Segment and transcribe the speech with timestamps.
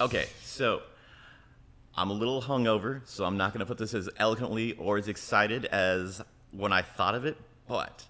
[0.00, 0.82] Okay, so
[1.96, 5.06] I'm a little hungover, so I'm not going to put this as eloquently or as
[5.06, 6.20] excited as
[6.50, 7.36] when I thought of it,
[7.68, 8.04] but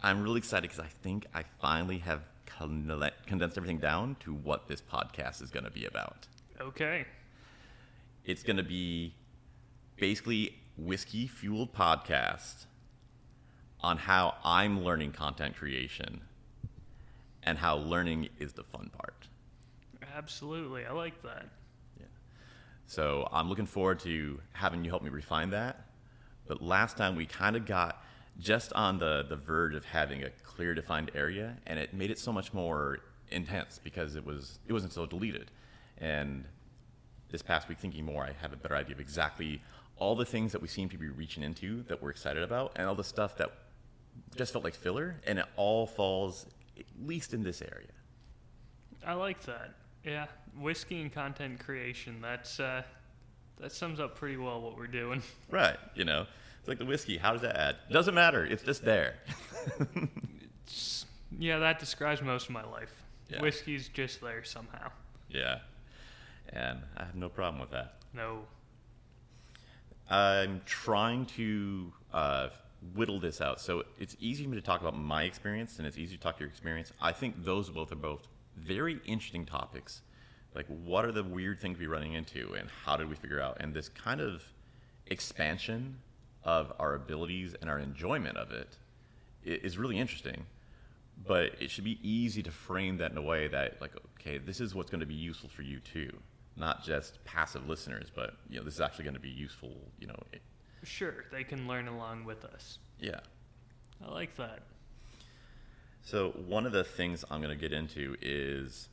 [0.00, 4.68] I'm really excited because I think I finally have con- condensed everything down to what
[4.68, 6.28] this podcast is going to be about.
[6.60, 7.04] Okay.
[8.24, 9.14] It's going to be
[9.96, 12.66] basically whiskey fueled podcast
[13.80, 16.20] on how I'm learning content creation
[17.42, 19.26] and how learning is the fun part.
[20.16, 20.84] Absolutely.
[20.86, 21.46] I like that.
[21.98, 22.06] Yeah.
[22.86, 25.86] So I'm looking forward to having you help me refine that.
[26.46, 28.04] But last time we kind of got
[28.38, 32.18] just on the, the verge of having a clear defined area and it made it
[32.18, 32.98] so much more
[33.30, 35.50] intense because it was it wasn't so deleted.
[35.98, 36.44] And
[37.30, 39.60] this past week thinking more, I have a better idea of exactly
[39.96, 42.86] all the things that we seem to be reaching into that we're excited about and
[42.86, 43.50] all the stuff that
[44.36, 46.46] just felt like filler and it all falls
[46.78, 47.88] at least in this area.
[49.06, 49.74] I like that.
[50.04, 50.26] Yeah,
[50.58, 52.18] whiskey and content creation.
[52.20, 52.82] That's uh,
[53.60, 55.22] that sums up pretty well what we're doing.
[55.50, 55.76] Right.
[55.94, 56.26] You know,
[56.58, 57.16] it's like the whiskey.
[57.16, 57.76] How does that add?
[57.90, 58.44] Doesn't matter.
[58.44, 59.14] It's just there.
[60.66, 61.06] It's-
[61.38, 62.92] yeah, that describes most of my life.
[63.28, 63.40] Yeah.
[63.40, 64.90] Whiskey's just there somehow.
[65.28, 65.58] yeah.
[66.50, 67.94] And I have no problem with that.
[68.12, 68.40] No.
[70.08, 72.48] I'm trying to uh,
[72.94, 73.60] whittle this out.
[73.60, 76.36] So it's easy for me to talk about my experience, and it's easy to talk
[76.36, 76.92] to your experience.
[77.00, 80.02] I think those both are both very interesting topics.
[80.54, 83.56] Like, what are the weird things we're running into, and how did we figure out?
[83.60, 84.42] And this kind of
[85.06, 85.98] expansion
[86.44, 88.76] of our abilities and our enjoyment of it
[89.42, 90.46] is really interesting.
[91.26, 94.60] But it should be easy to frame that in a way that, like, okay, this
[94.60, 96.10] is what's going to be useful for you too,
[96.56, 99.70] not just passive listeners, but you know, this is actually going to be useful.
[100.00, 100.42] You know, it,
[100.82, 102.78] Sure, they can learn along with us.
[103.00, 103.20] yeah.
[104.04, 104.64] I like that.
[106.04, 108.88] So one of the things I'm going to get into is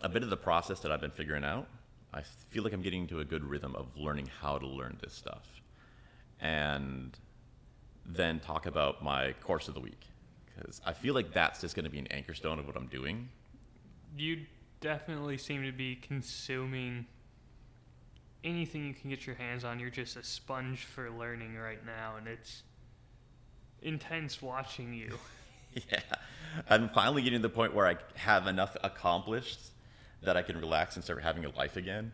[0.00, 1.68] a bit of the process that I've been figuring out.
[2.12, 5.12] I feel like I'm getting into a good rhythm of learning how to learn this
[5.12, 5.46] stuff,
[6.40, 7.16] and
[8.06, 10.06] then talk about my course of the week
[10.46, 12.86] because I feel like that's just going to be an anchor stone of what I'm
[12.86, 13.28] doing.
[14.16, 14.46] You
[14.80, 17.06] definitely seem to be consuming
[18.42, 19.80] anything you can get your hands on.
[19.80, 22.62] You're just a sponge for learning right now, and it's
[23.82, 25.18] intense watching you.
[25.90, 26.00] Yeah,
[26.70, 29.58] I'm finally getting to the point where I have enough accomplished
[30.22, 32.12] that I can relax and start having a life again.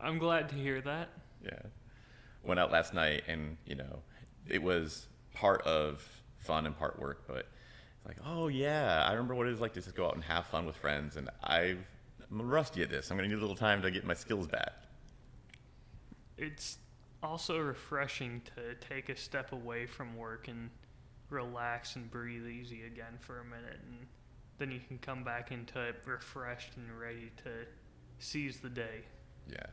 [0.00, 1.10] I'm glad to hear that.
[1.44, 1.60] Yeah.
[2.42, 4.00] Went out last night and, you know,
[4.48, 6.04] it was part of
[6.38, 7.46] fun and part work, but
[7.96, 10.24] it's like, oh yeah, I remember what it was like to just go out and
[10.24, 11.78] have fun with friends and I've,
[12.30, 13.10] I'm rusty at this.
[13.10, 14.72] I'm going to need a little time to get my skills back.
[16.36, 16.78] It's
[17.22, 20.70] also refreshing to take a step away from work and
[21.32, 24.06] relax and breathe easy again for a minute, and
[24.58, 27.50] then you can come back into it refreshed and ready to
[28.18, 29.02] seize the day.
[29.50, 29.66] Yeah.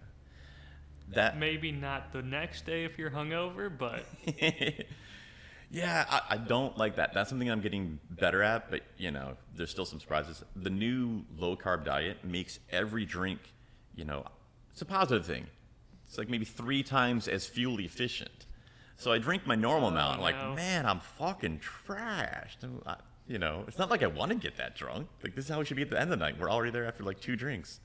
[1.09, 4.05] That Maybe not the next day if you're hungover, but
[5.71, 7.13] yeah, I, I don't like that.
[7.13, 10.43] That's something I'm getting better at, but you know, there's still some surprises.
[10.55, 13.39] The new low carb diet makes every drink,
[13.95, 14.23] you know,
[14.71, 15.47] it's a positive thing.
[16.07, 18.45] It's like maybe three times as fuel efficient.
[18.99, 20.15] So I drink my normal Oh, amount.
[20.17, 20.53] I'm like, no.
[20.55, 22.57] man, I'm fucking trashed.
[22.85, 25.07] I- You know, it's not like I want to get that drunk.
[25.23, 26.37] Like this is how we should be at the end of the night.
[26.39, 27.79] We're already there after like two drinks.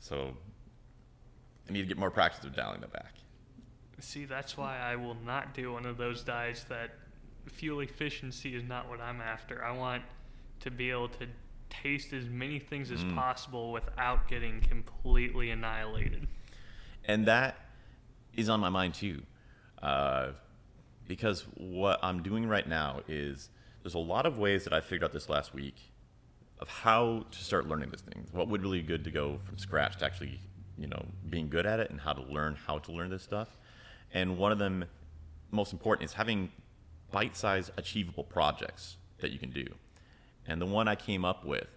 [0.00, 0.36] So
[1.68, 3.14] I need to get more practice of dialing that back.
[4.00, 6.90] see, that's why I will not do one of those diets that
[7.46, 9.64] fuel efficiency is not what I'm after.
[9.64, 10.02] I want
[10.60, 11.26] to be able to
[11.70, 13.14] taste as many things as Mm.
[13.14, 16.26] possible without getting completely annihilated.
[17.04, 17.56] and that
[18.34, 19.22] is on my mind too
[19.82, 20.28] uh,
[21.06, 23.50] because what i'm doing right now is
[23.82, 25.76] there's a lot of ways that i figured out this last week
[26.60, 29.58] of how to start learning this thing what would really be good to go from
[29.58, 30.40] scratch to actually
[30.78, 33.56] you know being good at it and how to learn how to learn this stuff.
[34.12, 34.84] And one of them
[35.50, 36.50] most important is having
[37.10, 39.66] bite-sized achievable projects that you can do.
[40.46, 41.68] And the one i came up with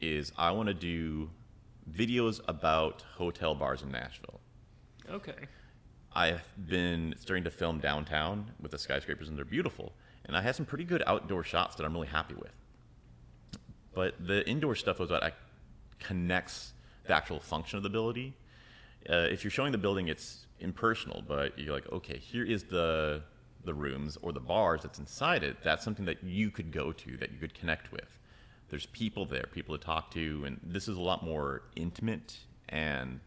[0.00, 1.30] is i want to do
[1.90, 4.40] videos about hotel bars in nashville.
[5.10, 5.46] Okay.
[6.14, 9.92] I've been starting to film downtown with the skyscrapers, and they're beautiful.
[10.24, 12.52] And I have some pretty good outdoor shots that I'm really happy with.
[13.94, 15.32] But the indoor stuff was what I
[15.98, 16.72] connects
[17.04, 18.34] the actual function of the building.
[19.08, 23.22] Uh, if you're showing the building, it's impersonal, but you're like, okay, here is the
[23.64, 25.56] the rooms or the bars that's inside it.
[25.62, 28.18] That's something that you could go to, that you could connect with.
[28.70, 32.38] There's people there, people to talk to, and this is a lot more intimate
[32.68, 33.20] and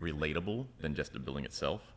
[0.00, 1.93] relatable than just the building itself.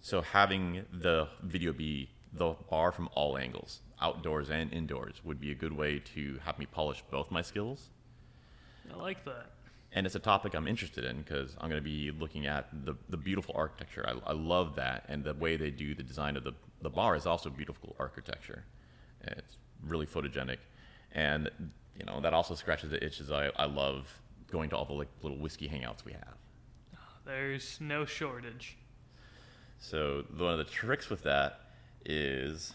[0.00, 5.50] So having the video be the bar from all angles, outdoors and indoors, would be
[5.50, 7.90] a good way to have me polish both my skills.
[8.92, 9.50] I like that.
[9.92, 12.94] and it's a topic I'm interested in because I'm going to be looking at the,
[13.08, 14.04] the beautiful architecture.
[14.08, 16.52] I, I love that, and the way they do the design of the,
[16.82, 18.64] the bar is also beautiful architecture.
[19.22, 20.58] It's really photogenic,
[21.12, 21.50] and
[21.98, 23.30] you know that also scratches the itches.
[23.30, 24.08] I, I love
[24.50, 26.34] going to all the like little whiskey hangouts we have.
[26.96, 28.76] Ah, there's no shortage.
[29.80, 31.60] So one of the tricks with that
[32.04, 32.72] is.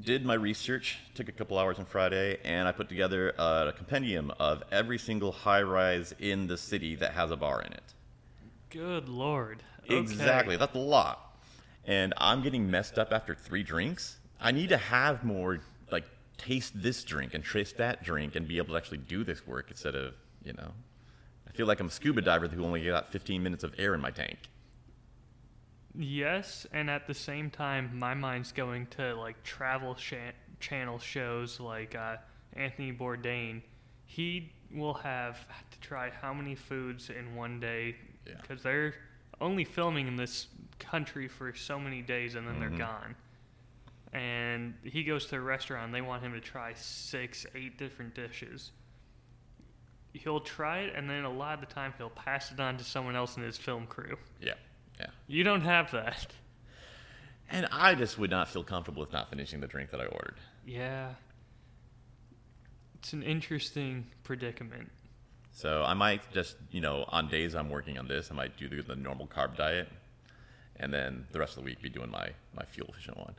[0.00, 4.32] Did my research, took a couple hours on Friday, and I put together a compendium
[4.40, 7.94] of every single high rise in the city that has a bar in it.
[8.70, 9.62] Good lord.
[9.84, 9.98] Okay.
[9.98, 11.36] Exactly, that's a lot.
[11.84, 14.16] And I'm getting messed up after three drinks.
[14.40, 15.60] I need to have more,
[15.92, 16.04] like,
[16.36, 19.66] taste this drink and taste that drink and be able to actually do this work
[19.70, 20.72] instead of, you know.
[21.52, 24.00] I feel like I'm a scuba diver who only got 15 minutes of air in
[24.00, 24.38] my tank.
[25.94, 30.14] Yes, and at the same time, my mind's going to like travel sh-
[30.60, 32.16] channel shows like uh,
[32.54, 33.60] Anthony Bourdain.
[34.06, 37.96] He will have to try how many foods in one day
[38.26, 38.34] Yeah.
[38.40, 38.94] because they're
[39.40, 40.46] only filming in this
[40.78, 42.60] country for so many days and then Mhm.
[42.60, 43.14] they're gone.
[44.14, 48.72] And he goes to a restaurant, they want him to try six, eight different dishes.
[50.12, 52.84] He'll try it, and then a lot of the time he'll pass it on to
[52.84, 54.16] someone else in his film crew.
[54.40, 54.54] Yeah,
[55.00, 55.06] yeah.
[55.26, 56.34] You don't have that.
[57.50, 60.36] And I just would not feel comfortable with not finishing the drink that I ordered.
[60.66, 61.10] Yeah.
[62.98, 64.90] It's an interesting predicament.
[65.52, 68.68] So I might just, you know, on days I'm working on this, I might do
[68.68, 69.88] the, the normal carb diet,
[70.76, 73.34] and then the rest of the week be doing my, my fuel efficient one.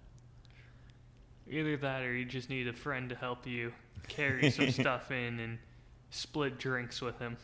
[1.49, 3.73] Either that or you just need a friend to help you
[4.07, 5.57] carry some stuff in and
[6.13, 7.37] split drinks with him.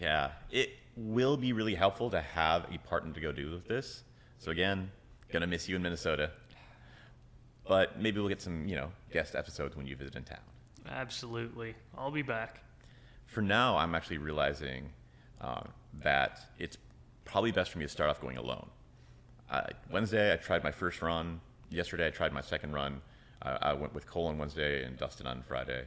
[0.00, 4.02] Yeah, it will be really helpful to have a partner to go do with this.
[4.38, 4.90] So again,
[5.30, 6.30] gonna miss you in Minnesota,
[7.66, 10.38] but maybe we'll get some, you know, guest episodes when you visit in town.
[10.88, 11.74] Absolutely.
[11.96, 12.62] I'll be back.
[13.26, 14.90] For now, I'm actually realizing
[15.40, 15.62] uh,
[16.00, 16.78] that it's
[17.24, 18.68] probably best for me to start off going alone.
[19.50, 21.40] Uh, Wednesday, I tried my first run.
[21.70, 23.02] Yesterday, I tried my second run.
[23.42, 25.84] I, I went with Cole on Wednesday and Dustin on Friday.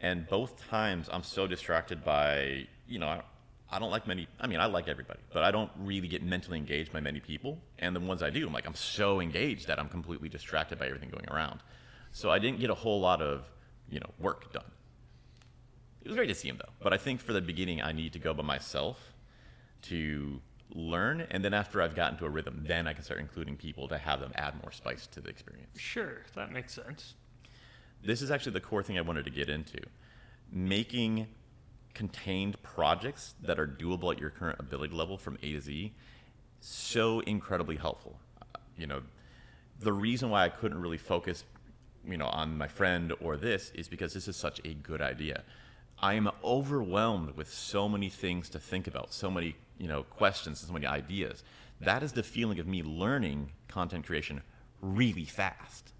[0.00, 3.22] And both times, I'm so distracted by, you know,
[3.70, 6.58] I, don't like many, I mean, I like everybody, but I don't really get mentally
[6.58, 7.58] engaged by many people.
[7.78, 10.86] And the ones I do, I'm like, I'm so engaged that I'm completely distracted by
[10.86, 11.60] everything going around.
[12.12, 13.44] So I didn't get a whole lot of,
[13.88, 14.70] you know, work done.
[16.02, 16.72] It was great to see him though.
[16.80, 19.14] But I think for the beginning, I need to go by myself
[19.82, 20.40] to
[20.74, 23.88] learn, and then after I've gotten to a rhythm, then I can start including people
[23.88, 25.78] to have them add more spice to the experience.
[25.78, 27.14] Sure, that makes sense.
[28.06, 29.80] This is actually the core thing I wanted to get into,
[30.52, 31.26] making
[31.92, 35.92] contained projects that are doable at your current ability level from A to Z.
[36.60, 38.16] So incredibly helpful.
[38.78, 39.02] You know,
[39.80, 41.42] the reason why I couldn't really focus,
[42.06, 45.42] you know, on my friend or this is because this is such a good idea.
[45.98, 50.60] I am overwhelmed with so many things to think about, so many, you know, questions,
[50.60, 51.42] and so many ideas.
[51.80, 54.42] That is the feeling of me learning content creation
[54.80, 55.92] really fast.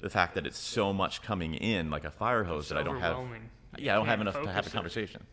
[0.00, 2.82] The fact that it's so much coming in like a fire hose It's that I
[2.82, 3.16] don't have.
[3.18, 3.28] You
[3.78, 4.72] yeah, I don't have enough to have a focus it.
[4.74, 5.26] conversation.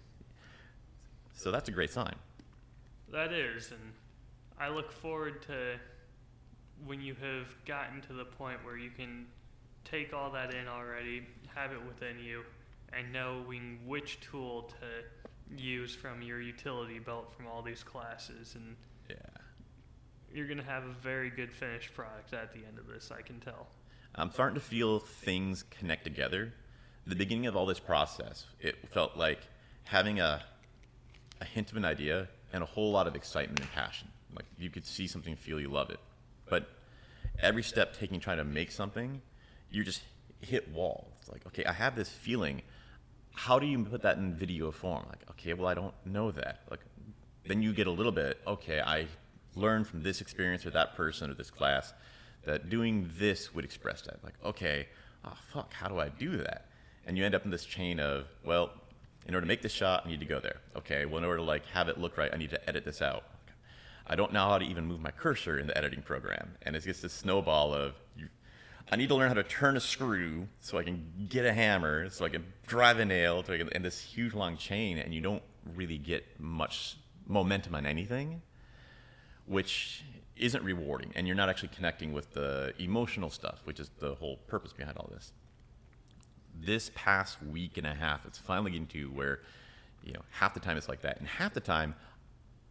[1.35, 2.15] So that's a great sign.
[3.12, 3.94] That is, and
[4.59, 5.77] I look forward to
[6.85, 9.27] when you have gotten to the point where you can
[9.83, 12.43] take all that in already, have it within you,
[12.91, 18.75] and knowing which tool to use from your utility belt from all these classes, and
[19.10, 19.15] Yeah.
[20.34, 23.12] you're gonna have a very good finished product at the end of this.
[23.12, 23.67] I can tell.
[24.17, 26.53] I'm starting to feel things connect together.
[27.05, 29.39] The beginning of all this process, it felt like
[29.84, 30.41] having a,
[31.41, 34.07] a hint of an idea and a whole lot of excitement and passion.
[34.34, 36.00] Like you could see something, feel you love it.
[36.50, 36.69] But
[37.39, 39.22] every step taking trying to make something,
[39.69, 40.01] you just
[40.39, 41.12] hit walls.
[41.19, 42.62] It's like, okay, I have this feeling.
[43.34, 45.05] How do you put that in video form?
[45.10, 46.62] Like, okay, well, I don't know that.
[46.72, 46.79] Like,
[47.45, 49.07] then you get a little bit, okay, I
[49.55, 51.93] learned from this experience or that person or this class
[52.45, 54.23] that doing this would express that.
[54.23, 54.87] Like, okay,
[55.23, 56.69] oh, fuck, how do I do that?
[57.05, 58.71] And you end up in this chain of, well,
[59.27, 60.61] in order to make this shot, I need to go there.
[60.75, 63.01] Okay, well, in order to like have it look right, I need to edit this
[63.01, 63.23] out.
[64.07, 66.85] I don't know how to even move my cursor in the editing program, and it's
[66.85, 68.27] just this snowball of you.
[68.91, 72.09] I need to learn how to turn a screw so I can get a hammer,
[72.11, 75.11] so I can drive a nail, so I can, and this huge long chain, and
[75.11, 75.41] you don't
[75.75, 78.43] really get much momentum on anything,
[79.47, 80.03] which
[80.38, 84.38] isn't rewarding, and you're not actually connecting with the emotional stuff, which is the whole
[84.48, 85.32] purpose behind all this.
[86.60, 89.39] This past week and a half, it's finally getting to where,
[90.04, 91.96] you know, half the time it's like that, and half the time,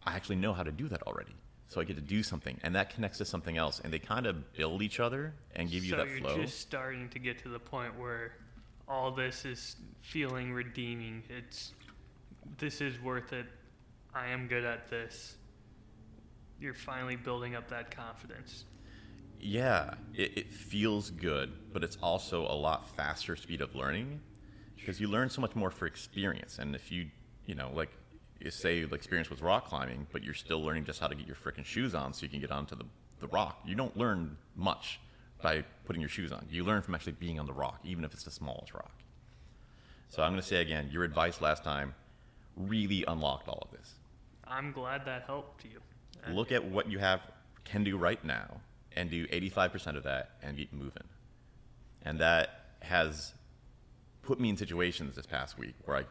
[0.05, 1.35] I actually know how to do that already.
[1.67, 4.27] So I get to do something, and that connects to something else, and they kind
[4.27, 6.37] of build each other and give you so that you're flow.
[6.37, 8.33] just starting to get to the point where
[8.87, 11.23] all this is feeling redeeming.
[11.27, 11.73] It's
[12.59, 13.47] this is worth it.
[14.13, 15.35] I am good at this.
[16.59, 18.65] You're finally building up that confidence.
[19.39, 24.21] Yeah, it, it feels good, but it's also a lot faster speed of learning
[24.75, 26.59] because you learn so much more for experience.
[26.59, 27.07] And if you,
[27.45, 27.91] you know, like,
[28.39, 31.25] you say the experience with rock climbing, but you're still learning just how to get
[31.25, 32.85] your freaking shoes on so you can get onto the,
[33.19, 34.99] the rock, you don't learn much
[35.41, 36.45] by putting your shoes on.
[36.49, 38.91] You learn from actually being on the rock, even if it's the smallest rock.
[40.09, 41.93] So I'm going to say again, your advice last time
[42.55, 43.93] really unlocked all of this.
[44.47, 45.81] I'm glad that helped you.
[46.33, 47.21] Look at what you have
[47.63, 48.61] can do right now
[48.95, 51.03] and do 85% of that and get moving.
[52.03, 53.33] And that has
[54.21, 56.03] put me in situations this past week where I,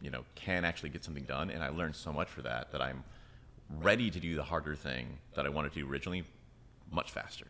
[0.00, 2.82] you know, can actually get something done and I learned so much for that that
[2.82, 3.04] I'm
[3.80, 6.24] ready to do the harder thing that I wanted to do originally
[6.90, 7.46] much faster.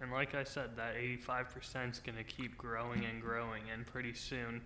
[0.00, 4.12] And like I said, that 85% is going to keep growing and growing, and pretty
[4.12, 4.60] soon,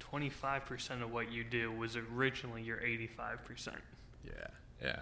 [0.00, 3.74] 25% of what you do was originally your 85%.
[4.24, 4.32] Yeah,
[4.82, 5.00] yeah.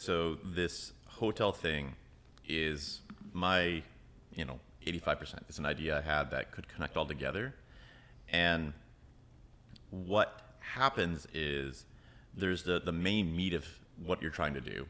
[0.00, 1.94] So this hotel thing
[2.48, 3.02] is
[3.34, 3.82] my,
[4.34, 5.40] you know, 85%.
[5.46, 7.54] It's an idea I had that could connect all together.
[8.30, 8.72] And
[9.90, 11.84] what happens is
[12.34, 13.66] there's the, the main meat of
[14.02, 14.86] what you're trying to do.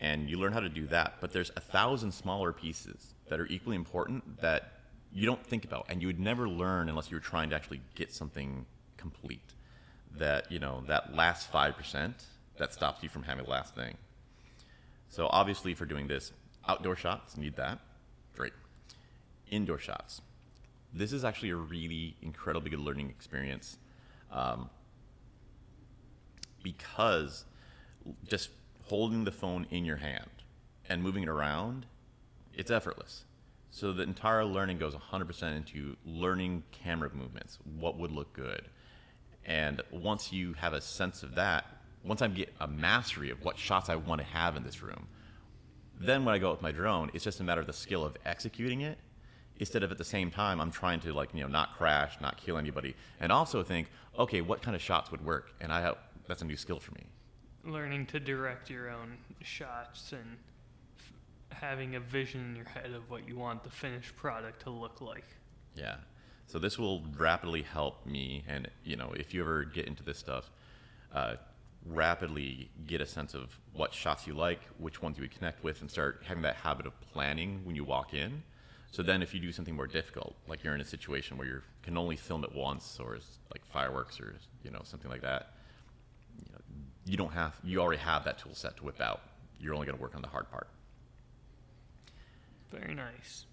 [0.00, 1.18] And you learn how to do that.
[1.20, 4.72] But there's a thousand smaller pieces that are equally important that
[5.12, 5.86] you don't think about.
[5.88, 9.52] And you would never learn unless you were trying to actually get something complete.
[10.16, 12.12] That, you know, that last 5%
[12.56, 13.96] that stops you from having the last thing.
[15.12, 16.32] So obviously, for doing this,
[16.66, 17.80] outdoor shots need that.
[18.34, 18.54] Great.
[19.50, 20.22] Indoor shots.
[20.94, 23.76] This is actually a really incredibly good learning experience,
[24.30, 24.70] um,
[26.62, 27.44] because
[28.26, 28.48] just
[28.84, 30.30] holding the phone in your hand
[30.88, 31.84] and moving it around,
[32.54, 33.24] it's effortless.
[33.70, 38.62] So the entire learning goes 100% into learning camera movements, what would look good.
[39.44, 43.58] And once you have a sense of that, once I get a mastery of what
[43.58, 45.06] shots I want to have in this room,
[45.98, 48.16] then when I go with my drone, it's just a matter of the skill of
[48.24, 48.98] executing it
[49.58, 52.36] instead of at the same time I'm trying to like, you know, not crash, not
[52.36, 55.52] kill anybody, and also think, okay, what kind of shots would work?
[55.60, 57.04] And I have that's a new skill for me.
[57.64, 60.36] Learning to direct your own shots and
[60.98, 61.12] f-
[61.58, 65.00] having a vision in your head of what you want the finished product to look
[65.00, 65.26] like.
[65.76, 65.96] Yeah.
[66.46, 70.18] So this will rapidly help me, and you know, if you ever get into this
[70.18, 70.50] stuff,
[71.14, 71.36] uh,
[71.86, 75.80] rapidly get a sense of what shots you like, which ones you would connect with,
[75.80, 78.42] and start having that habit of planning when you walk in.
[78.90, 81.62] So then, if you do something more difficult, like you're in a situation where you
[81.82, 85.54] can only film it once, or it's like fireworks, or you know something like that,
[86.38, 86.60] you, know,
[87.06, 89.22] you don't have you already have that tool set to whip out.
[89.58, 90.68] You're only going to work on the hard part.
[92.70, 93.46] Very nice.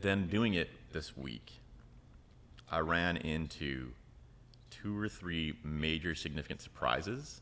[0.00, 1.52] then doing it this week,
[2.70, 3.92] I ran into
[4.72, 7.40] two or three major significant surprises,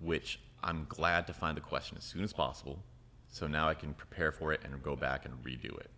[0.00, 2.82] which I'm glad to find the question as soon as possible.
[3.28, 5.90] So now I can prepare for it and go back and redo it.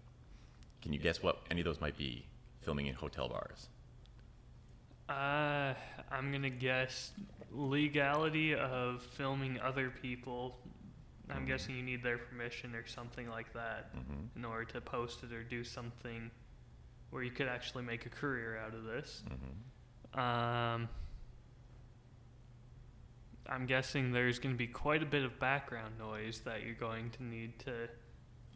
[0.83, 2.27] Can you guess what any of those might be
[2.61, 3.69] filming in hotel bars?
[5.09, 5.75] Uh,
[6.11, 7.13] I'm gonna guess
[7.51, 10.59] legality of filming other people.
[11.31, 14.29] I'm guessing you need their permission or something like that Mhm.
[14.37, 16.31] in order to post it or do something
[17.11, 19.23] where you could actually make a career out of this.
[19.27, 19.55] Mhm.
[20.15, 20.89] Um,
[23.49, 27.11] I'm guessing there's going to be quite a bit of background noise that you're going
[27.11, 27.89] to need to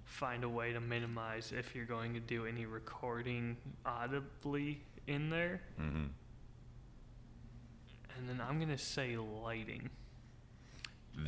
[0.04, 5.60] find a way to minimize if you're going to do any recording audibly in there.
[5.80, 6.10] Mhm.
[8.16, 9.90] And then I'm going to say lighting.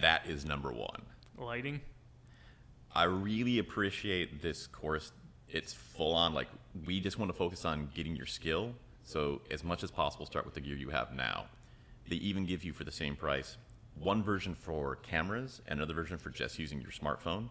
[0.01, 1.03] That is number one.
[1.37, 1.81] Lighting?
[2.95, 5.13] I really appreciate this course.
[5.49, 6.49] It's full on, like,
[6.87, 8.75] we just want to focus on getting your skill.
[9.09, 11.47] So, as much as possible, start with the gear you have now.
[12.11, 13.57] They even give you, for the same price,
[13.99, 17.49] one version for cameras and another version for just using your smartphone.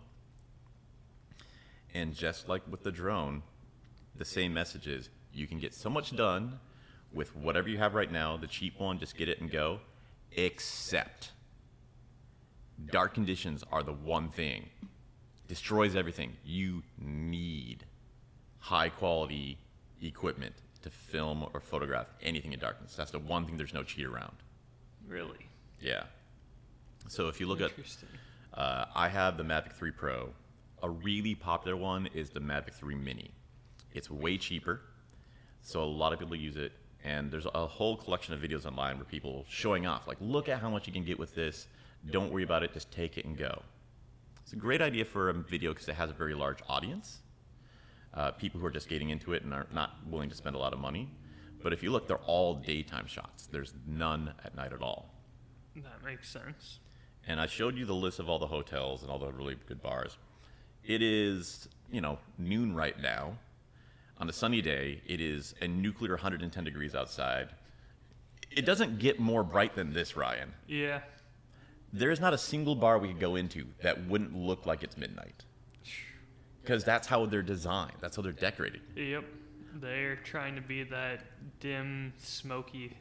[1.95, 3.41] And just like with the drone,
[4.15, 6.59] the same message is you can get so much done
[7.11, 9.79] with whatever you have right now, the cheap one, just get it and go,
[10.33, 11.31] except
[12.91, 14.69] dark conditions are the one thing
[15.47, 17.83] destroys everything you need
[18.59, 19.57] high quality
[20.03, 20.53] equipment
[20.89, 24.35] to film or photograph anything in darkness that's the one thing there's no cheat around
[25.07, 25.47] Really?
[25.79, 26.03] yeah
[27.07, 27.71] so if you look at
[28.53, 30.29] uh, i have the mavic 3 pro
[30.83, 33.31] a really popular one is the mavic 3 mini
[33.93, 34.81] it's way cheaper
[35.61, 36.71] so a lot of people use it
[37.03, 40.59] and there's a whole collection of videos online where people showing off like look at
[40.59, 41.67] how much you can get with this
[42.11, 42.73] Don't worry about it.
[42.73, 43.61] Just take it and go.
[44.43, 47.19] It's a great idea for a video because it has a very large audience.
[48.17, 50.59] Uh, people who are just getting into it and are not willing to spend a
[50.59, 51.07] lot of money.
[51.61, 53.45] But if you look, they're all daytime shots.
[53.45, 55.13] There's none at night at all.
[55.75, 56.79] That makes sense.
[57.27, 59.83] And I showed you the list of all the hotels and all the really good
[59.83, 60.17] bars.
[60.83, 63.37] It is, you know, noon right now.
[64.17, 67.49] On a sunny day, it is a nuclear 110 degrees outside.
[68.49, 70.53] It doesn't get more bright than this, Ryan.
[70.65, 71.01] Yeah.
[71.93, 74.97] There is not a single bar we could go into that wouldn't look like it's
[74.97, 75.43] midnight.
[76.67, 78.81] Because that's how they're designed, that's how they're decorated.
[78.97, 79.23] Yep.
[79.75, 81.21] They're trying to be that
[81.61, 82.97] dim, smoky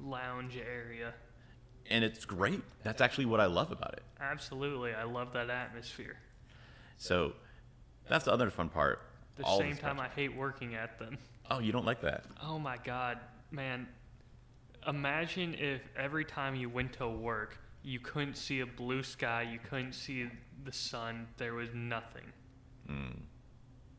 [0.00, 1.12] lounge area.
[1.90, 2.62] And it's great.
[2.84, 4.02] That's actually what I love about it.
[4.18, 4.94] Absolutely.
[4.94, 6.16] I love that atmosphere.
[6.96, 7.34] So
[8.08, 9.02] that's the other fun part.
[9.36, 10.00] The All same time.
[10.00, 11.18] I hate working at them.
[11.50, 12.24] Oh, you don't like that?
[12.42, 13.18] Oh my god,
[13.50, 13.86] man.
[14.88, 19.58] Imagine if every time you went to work, you couldn't see a blue sky, you
[19.58, 20.30] couldn't see
[20.64, 22.24] the sun, there was nothing.
[22.90, 23.16] Mm.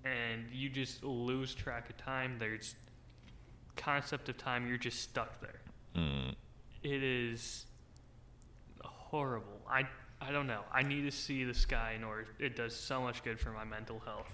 [0.05, 2.37] And you just lose track of time.
[2.39, 2.75] There's
[3.75, 5.61] concept of time, you're just stuck there.
[5.95, 6.35] Mm.
[6.83, 7.65] It is
[8.83, 9.61] horrible.
[9.69, 9.83] I
[10.19, 10.61] I don't know.
[10.73, 12.27] I need to see the sky in order.
[12.39, 14.31] It does so much good for my mental health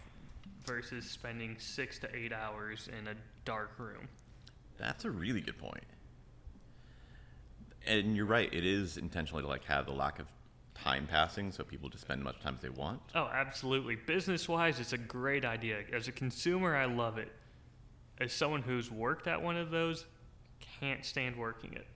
[0.65, 4.07] versus spending six to eight hours in a dark room.
[4.77, 5.83] That's a really good point.
[7.86, 8.51] And you're right.
[8.53, 10.27] It is intentionally to like have the lack of
[10.83, 12.99] time passing, so people just spend as much time as they want.
[13.15, 13.95] Oh, absolutely.
[13.95, 15.79] Business wise, it's a great idea.
[15.93, 17.31] As a consumer, I love it.
[18.19, 20.05] As someone who's worked at one of those,
[20.79, 21.87] can't stand working it.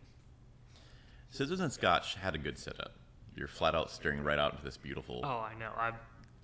[1.30, 2.94] Scissors and Scotch had a good setup.
[3.36, 5.20] You're flat out staring right out into this beautiful.
[5.24, 5.72] Oh, I know.
[5.78, 5.92] I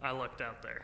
[0.02, 0.84] I looked out there.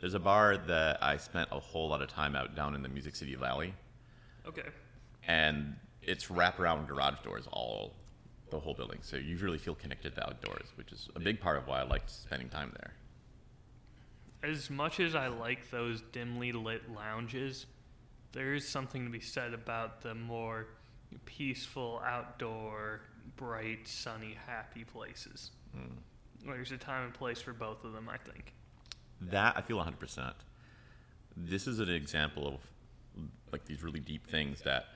[0.00, 2.88] There's a bar that I spent a whole lot of time out down in the
[2.88, 3.72] Music City Valley,
[4.46, 4.68] Okay.
[5.26, 7.94] and it's wraparound garage doors all
[8.52, 8.98] the whole building.
[9.02, 11.82] So you really feel connected to outdoors, which is a big part of why I
[11.84, 12.92] liked spending time there.
[14.48, 17.66] As much as I like those dimly lit lounges,
[18.32, 20.68] there is something to be said about the more
[21.24, 23.00] peaceful, outdoor,
[23.36, 25.50] bright, sunny, happy places.
[25.74, 25.96] Hmm.
[26.46, 28.52] There's a time and place for both of them, I think.
[29.20, 30.32] That I feel 100%.
[31.36, 34.86] This is an example of like these really deep things that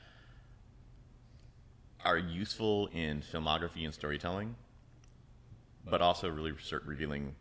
[2.06, 4.54] are useful in filmography and storytelling,
[5.84, 6.52] but also really
[6.84, 7.34] revealing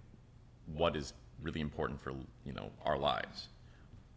[0.74, 2.12] what is really important for
[2.44, 3.48] you know our lives.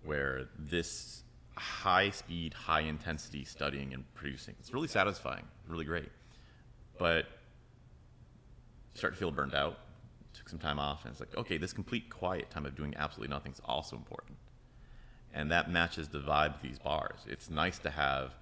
[0.05, 1.23] Where this
[1.57, 6.11] high speed, high intensity studying and producing, it's really satisfying, really great,
[6.99, 7.27] but
[8.95, 9.79] start to feel burned out.
[10.35, 13.35] Took some time off, and it's like, okay, this complete quiet time of doing absolutely
[13.35, 14.37] nothing is also important,
[15.35, 17.21] and that matches the vibe of these bars.
[17.27, 18.35] It's nice to have,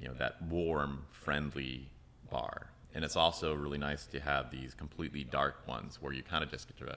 [0.00, 1.88] you know, that warm, friendly
[2.30, 6.42] bar, and it's also really nice to have these completely dark ones where you kind
[6.44, 6.96] of just get to uh,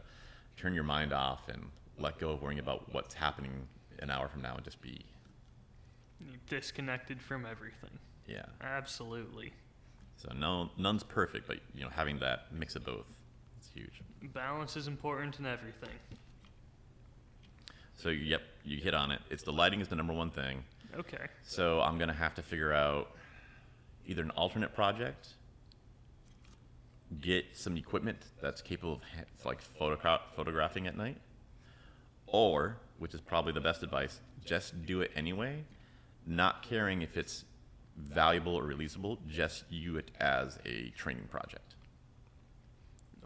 [0.58, 3.68] turn your mind off and let go of worrying about what's happening
[4.00, 5.02] an hour from now and just be,
[6.22, 7.90] You're disconnected from everything.
[8.28, 8.46] yeah.
[8.62, 9.52] Absolutely.
[10.18, 13.06] So no, none's perfect, but you know, having that mix of both,
[13.58, 14.02] it's huge.
[14.34, 15.90] Balance is important in everything.
[17.96, 19.20] So yep, you hit on it.
[19.30, 20.64] It's the lighting is the number one thing.
[20.98, 21.28] Okay.
[21.44, 23.12] So I'm gonna have to figure out
[24.06, 25.30] either an alternate project,
[27.22, 29.02] get some equipment that's capable of
[29.46, 31.18] like photogra- photographing at night,
[32.28, 35.64] or which is probably the best advice, just do it anyway,
[36.26, 37.46] not caring if it's
[37.98, 39.18] valuable or releasable.
[39.28, 41.76] Just view it as a training project.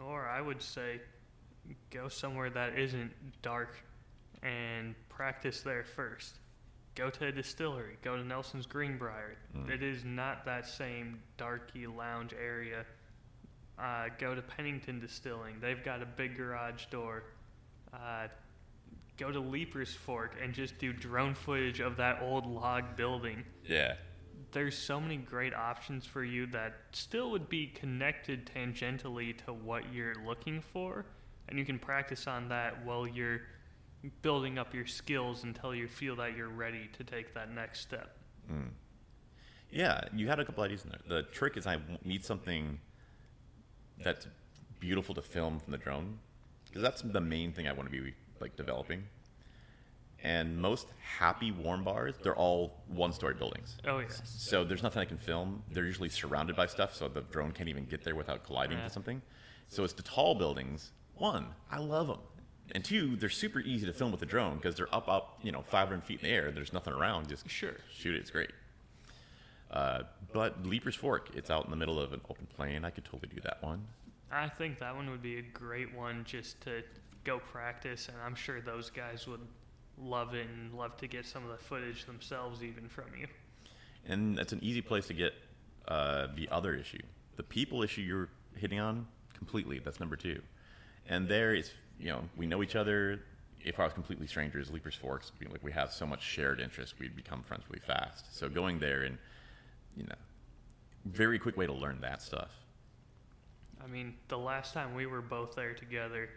[0.00, 1.00] Or I would say
[1.90, 3.76] go somewhere that isn't dark
[4.42, 6.38] and practice there first.
[6.94, 7.96] Go to a distillery.
[8.02, 9.36] Go to Nelson's Greenbrier.
[9.56, 9.70] Mm.
[9.70, 12.84] It is not that same darky lounge area.
[13.78, 15.56] Uh, go to Pennington Distilling.
[15.60, 17.24] They've got a big garage door.
[17.92, 18.28] Uh,
[19.16, 23.94] go to Leiper's Fork and just do drone footage of that old log building Yeah.
[24.52, 29.92] there's so many great options for you that still would be connected tangentially to what
[29.92, 31.06] you're looking for
[31.48, 33.42] and you can practice on that while you're
[34.22, 38.16] building up your skills until you feel that you're ready to take that next step
[38.52, 38.68] Mm.
[39.70, 41.00] Yeah, you had a couple ideas in there.
[41.08, 42.78] The trick is I need something
[44.02, 44.26] that's
[44.80, 46.18] beautiful to film from the drone
[46.66, 49.04] because that's the main thing I want to be like developing.
[50.22, 50.86] And most
[51.18, 53.76] happy warm bars, they're all one-story buildings.
[53.86, 55.62] oh yes So there's nothing I can film.
[55.70, 58.84] They're usually surrounded by stuff, so the drone can't even get there without colliding Yeah.
[58.84, 59.22] to something.
[59.68, 60.92] So it's the tall buildings.
[61.16, 62.18] One, I love them,
[62.72, 65.52] and two, they're super easy to film with a drone because they're up, up, you
[65.52, 66.50] know, 500 feet in the air.
[66.50, 67.28] There's nothing around.
[67.28, 67.74] Just Sure.
[67.92, 68.18] shoot it.
[68.18, 68.50] It's great.
[69.70, 72.84] Uh, but Leiper's Fork, it's out in the middle of an open plain.
[72.84, 73.86] I could totally do that one.
[74.30, 76.82] I think that one would be a great one just to
[77.24, 79.40] go practice, and I'm sure those guys would
[79.98, 83.26] love it and love to get some of the footage themselves, even from you.
[84.06, 85.32] And that's an easy place to get
[85.88, 87.00] uh, the other issue.
[87.36, 89.78] The people issue you're hitting on completely.
[89.78, 90.40] That's number two.
[91.08, 93.20] And there is, you know, we know each other.
[93.64, 97.16] If I was completely strangers, Leipers Forks, like we have so much shared interest, we'd
[97.16, 98.36] become friends really fast.
[98.36, 99.16] So going there and,
[99.96, 100.14] you know,
[101.06, 102.50] very quick way to learn that stuff.
[103.82, 106.28] I mean, the last time we were both there together,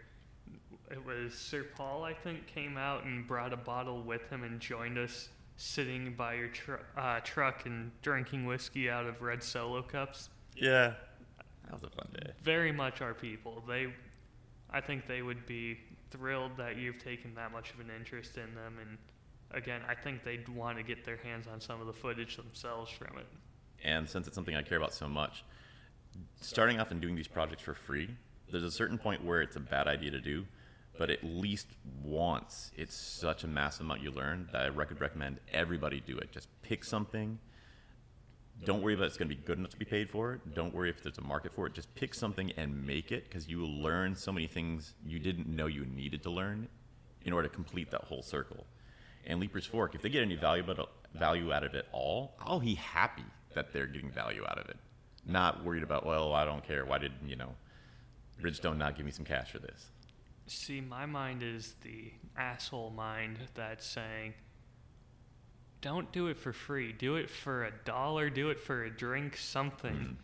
[0.90, 4.58] it was Sir Paul, I think, came out and brought a bottle with him and
[4.60, 9.82] joined us sitting by your tr- uh, truck and drinking whiskey out of red solo
[9.82, 10.30] cups.
[10.56, 10.94] Yeah,
[11.64, 12.32] that was a fun day.
[12.42, 13.62] Very much our people.
[13.66, 13.92] They,
[14.70, 15.78] I think they would be
[16.10, 18.76] thrilled that you've taken that much of an interest in them.
[18.80, 18.98] And
[19.50, 22.90] again, I think they'd want to get their hands on some of the footage themselves
[22.90, 23.26] from it.
[23.84, 25.44] And since it's something I care about so much,
[26.40, 28.10] starting off and doing these projects for free,
[28.50, 30.46] there's a certain point where it's a bad idea to do,
[30.98, 31.68] but at least
[32.02, 36.32] once, it's such a massive amount you learn that I could recommend everybody do it.
[36.32, 37.38] Just pick something.
[38.64, 40.54] Don't worry about it's going to be good enough to be paid for it.
[40.54, 41.74] Don't worry if there's a market for it.
[41.74, 45.46] Just pick something and make it because you will learn so many things you didn't
[45.46, 46.68] know you needed to learn
[47.24, 48.66] in order to complete that whole circle.
[49.26, 50.64] And Leiper's Fork, if they get any value,
[51.52, 54.76] out of it all, I'll be happy that they're getting value out of it.
[55.26, 56.84] Not worried about, well, I don't care.
[56.84, 57.54] Why did, you know,
[58.42, 59.86] Bridgestone not give me some cash for this?
[60.46, 64.34] See, my mind is the asshole mind that's saying,
[65.80, 66.92] don't do it for free.
[66.92, 68.30] Do it for a dollar.
[68.30, 69.92] Do it for a drink, something.
[69.92, 70.14] Mm.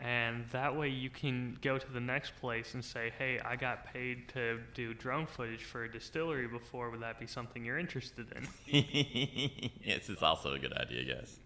[0.00, 3.92] And that way you can go to the next place and say, hey, I got
[3.92, 6.90] paid to do drone footage for a distillery before.
[6.90, 8.46] Would that be something you're interested in?
[9.84, 11.40] yes, it's also a good idea, yes.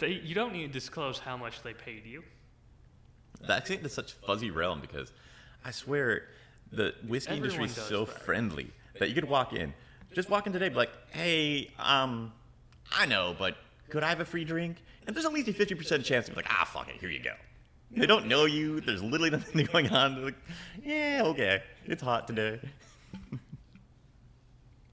[0.00, 2.24] They, you don't need to disclose how much they paid you.
[3.46, 5.12] That's in such fuzzy realm because
[5.64, 6.24] I swear
[6.72, 8.22] the whiskey Everyone industry is so that.
[8.22, 9.74] friendly that you could walk in,
[10.12, 12.32] just walk in today, be like, hey, um,
[12.94, 13.56] I know, but
[13.90, 14.82] could I have a free drink?
[15.06, 17.22] And there's at least a 50% chance to be like, ah, fuck it, here you
[17.22, 17.34] go.
[17.90, 18.80] They don't know you.
[18.80, 20.14] There's literally nothing going on.
[20.14, 20.38] They're like,
[20.82, 22.60] yeah, okay, it's hot today.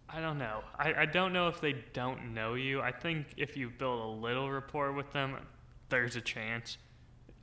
[0.10, 0.64] I don't know.
[0.78, 2.82] I, I don't know if they don't know you.
[2.82, 5.38] I think if you build a little rapport with them,
[5.90, 6.78] there's a chance.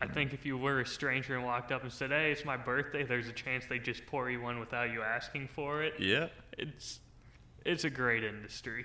[0.01, 2.57] I think if you were a stranger and walked up and said, "Hey, it's my
[2.57, 5.95] birthday," there's a chance they just pour you one without you asking for it.
[5.99, 6.27] Yeah,
[6.59, 7.01] it's
[7.65, 8.85] it's a great industry.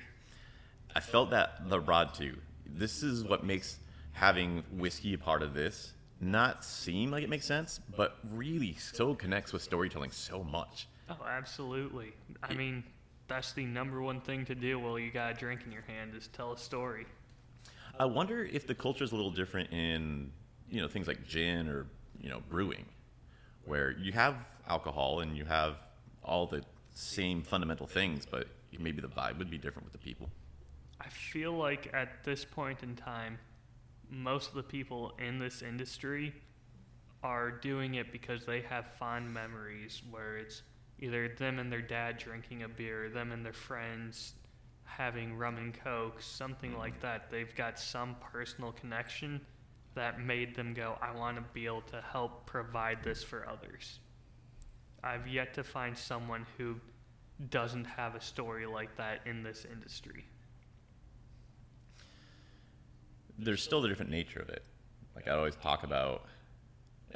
[0.95, 2.37] I felt that the rod too.
[2.65, 3.79] This is what makes
[4.13, 9.15] having whiskey a part of this not seem like it makes sense, but really so
[9.15, 10.87] connects with storytelling so much.
[11.09, 12.13] Oh, absolutely.
[12.43, 12.83] I mean,
[13.27, 16.13] that's the number one thing to do while you got a drink in your hand
[16.15, 17.05] is tell a story.
[17.99, 20.31] I wonder if the culture is a little different in
[20.69, 21.87] you know things like gin or
[22.21, 22.85] you know brewing,
[23.65, 24.35] where you have
[24.67, 25.75] alcohol and you have
[26.23, 28.47] all the same fundamental things, but
[28.79, 30.29] maybe the vibe would be different with the people.
[31.03, 33.39] I feel like at this point in time,
[34.09, 36.31] most of the people in this industry
[37.23, 40.61] are doing it because they have fond memories where it's
[40.99, 44.33] either them and their dad drinking a beer, them and their friends
[44.83, 47.01] having rum and coke, something like mm-hmm.
[47.01, 47.31] that.
[47.31, 49.41] They've got some personal connection
[49.95, 53.99] that made them go, I want to be able to help provide this for others.
[55.03, 56.75] I've yet to find someone who
[57.49, 60.25] doesn't have a story like that in this industry.
[63.43, 64.63] There's still the different nature of it.
[65.15, 66.25] Like I always talk about,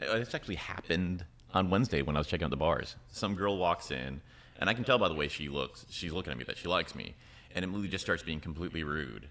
[0.02, 2.96] uh, it's actually happened on Wednesday when I was checking out the bars.
[3.08, 4.22] Some girl walks in,
[4.60, 6.68] and I can tell by the way she looks, she's looking at me that she
[6.68, 7.16] likes me,
[7.54, 9.28] and Emily just starts being completely rude.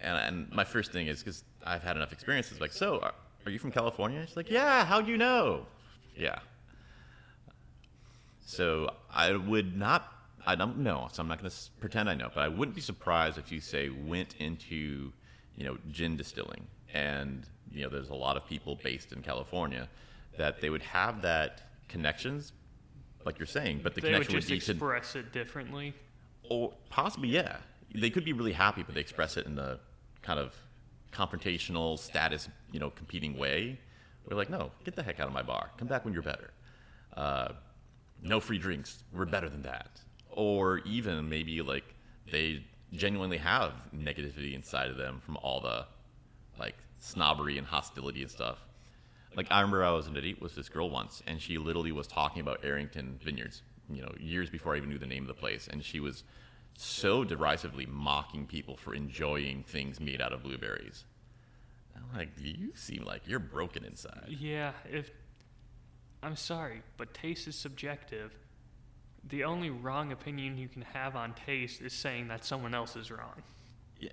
[0.00, 3.50] And, and my first thing is because I've had enough experiences, like, so are, are
[3.50, 4.24] you from California?
[4.26, 4.84] She's like, yeah.
[4.84, 5.66] How do you know?
[6.16, 6.38] Yeah.
[8.46, 10.12] So I would not.
[10.46, 12.80] I don't know, so I'm not going to pretend I know, but I wouldn't be
[12.80, 15.12] surprised if you say went into,
[15.60, 19.86] you know, gin distilling, and you know, there's a lot of people based in California
[20.38, 22.52] that they would have that connections,
[23.26, 25.92] like you're saying, but the they connection would, just would be express it differently.
[26.48, 27.58] Or possibly, yeah,
[27.94, 29.78] they could be really happy, but they express it in a
[30.22, 30.56] kind of
[31.12, 33.78] confrontational status, you know, competing way.
[34.26, 35.72] We're like, no, get the heck out of my bar.
[35.76, 36.52] Come back when you're better.
[37.14, 37.48] Uh,
[38.22, 39.04] no free drinks.
[39.12, 40.00] We're better than that.
[40.30, 41.94] Or even maybe like
[42.32, 45.86] they genuinely have negativity inside of them from all the
[46.58, 48.58] like snobbery and hostility and stuff.
[49.36, 51.92] Like I remember I was in a date with this girl once, and she literally
[51.92, 53.62] was talking about Arrington Vineyards.
[53.88, 56.22] You know, years before I even knew the name of the place, and she was
[56.76, 61.04] so derisively mocking people for enjoying things made out of blueberries.
[61.96, 64.26] I'm like, you seem like you're broken inside.
[64.28, 65.10] Yeah, if
[66.22, 68.32] I'm sorry, but taste is subjective.
[69.24, 73.10] The only wrong opinion you can have on taste is saying that someone else is
[73.10, 73.42] wrong.
[73.98, 74.10] Yeah.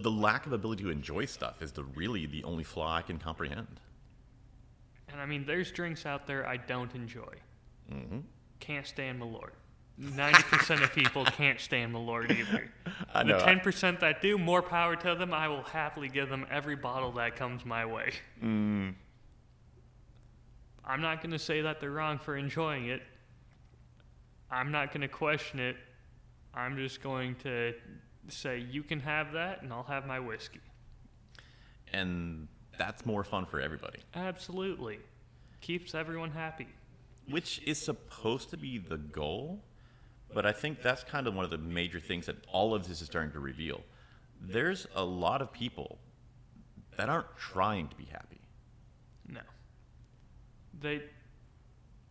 [0.00, 3.18] The lack of ability to enjoy stuff is the really the only flaw I can
[3.18, 3.80] comprehend.
[5.08, 7.34] And I mean, there's drinks out there I don't enjoy.
[7.90, 8.18] hmm
[8.60, 9.50] Can't stand Malort.
[10.00, 12.70] 90% of people can't stand Malort either.
[13.14, 13.38] I The know.
[13.38, 15.32] I- 10% that do, more power to them.
[15.34, 18.12] I will happily give them every bottle that comes my way.
[18.42, 18.94] Mm,
[20.84, 23.02] I'm not going to say that they're wrong for enjoying it.
[24.52, 25.76] I'm not going to question it.
[26.54, 27.72] I'm just going to
[28.28, 30.60] say, you can have that, and I'll have my whiskey.
[31.92, 32.46] and
[32.78, 34.00] that's more fun for everybody.
[34.14, 34.98] Absolutely.
[35.60, 36.66] Keeps everyone happy.
[37.28, 39.62] which is supposed to be the goal,
[40.34, 43.00] but I think that's kind of one of the major things that all of this
[43.00, 43.82] is starting to reveal.
[44.40, 45.98] There's a lot of people
[46.96, 48.40] that aren't trying to be happy.
[49.28, 49.42] No.
[50.80, 51.02] They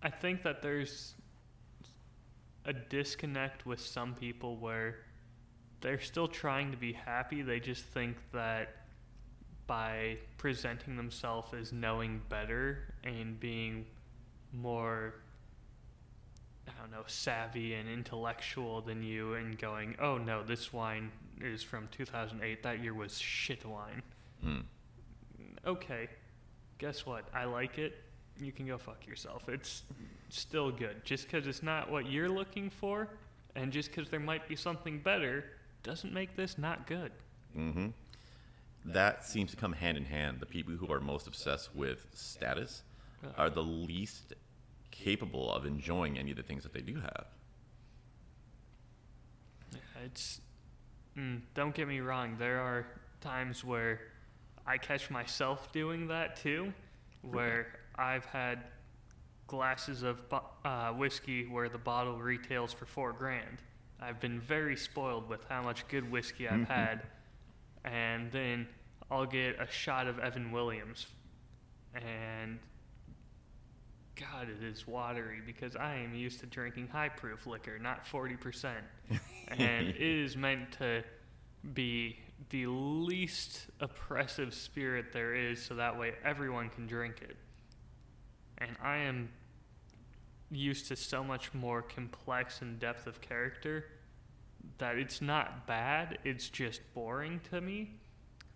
[0.01, 1.15] I think that there's
[2.65, 4.97] a disconnect with some people where
[5.81, 7.41] they're still trying to be happy.
[7.41, 8.75] They just think that
[9.67, 13.85] by presenting themselves as knowing better and being
[14.53, 15.15] more
[16.67, 21.63] I don't know, savvy and intellectual than you and going, "Oh no, this wine is
[21.63, 22.63] from 2008.
[22.63, 24.03] That year was shit wine."
[24.45, 24.63] Mm.
[25.65, 26.09] okay,
[26.77, 27.25] guess what?
[27.33, 28.03] I like it.
[28.41, 29.47] You can go fuck yourself.
[29.47, 29.83] It's
[30.29, 31.05] still good.
[31.05, 33.07] Just because it's not what you're looking for,
[33.55, 35.45] and just because there might be something better,
[35.83, 37.11] doesn't make this not good.
[37.55, 37.87] Mm-hmm.
[38.85, 40.39] That seems to come hand in hand.
[40.39, 42.81] The people who are most obsessed with status
[43.37, 44.33] are the least
[44.89, 47.25] capable of enjoying any of the things that they do have.
[50.03, 50.41] It's.
[51.15, 52.37] Mm, don't get me wrong.
[52.39, 52.87] There are
[53.19, 53.99] times where
[54.65, 56.73] I catch myself doing that too,
[57.21, 58.63] where I've had
[59.47, 60.21] glasses of
[60.63, 63.57] uh, whiskey where the bottle retails for four grand.
[63.99, 67.03] I've been very spoiled with how much good whiskey I've had,
[67.85, 68.67] and then
[69.11, 71.05] I'll get a shot of Evan Williams,
[71.93, 72.57] and
[74.15, 78.73] God, it is watery because I am used to drinking high proof liquor, not 40%.
[79.47, 81.03] and it is meant to
[81.73, 87.37] be the least oppressive spirit there is so that way everyone can drink it.
[88.61, 89.29] And I am
[90.51, 93.85] used to so much more complex and depth of character
[94.77, 97.95] that it's not bad, it's just boring to me.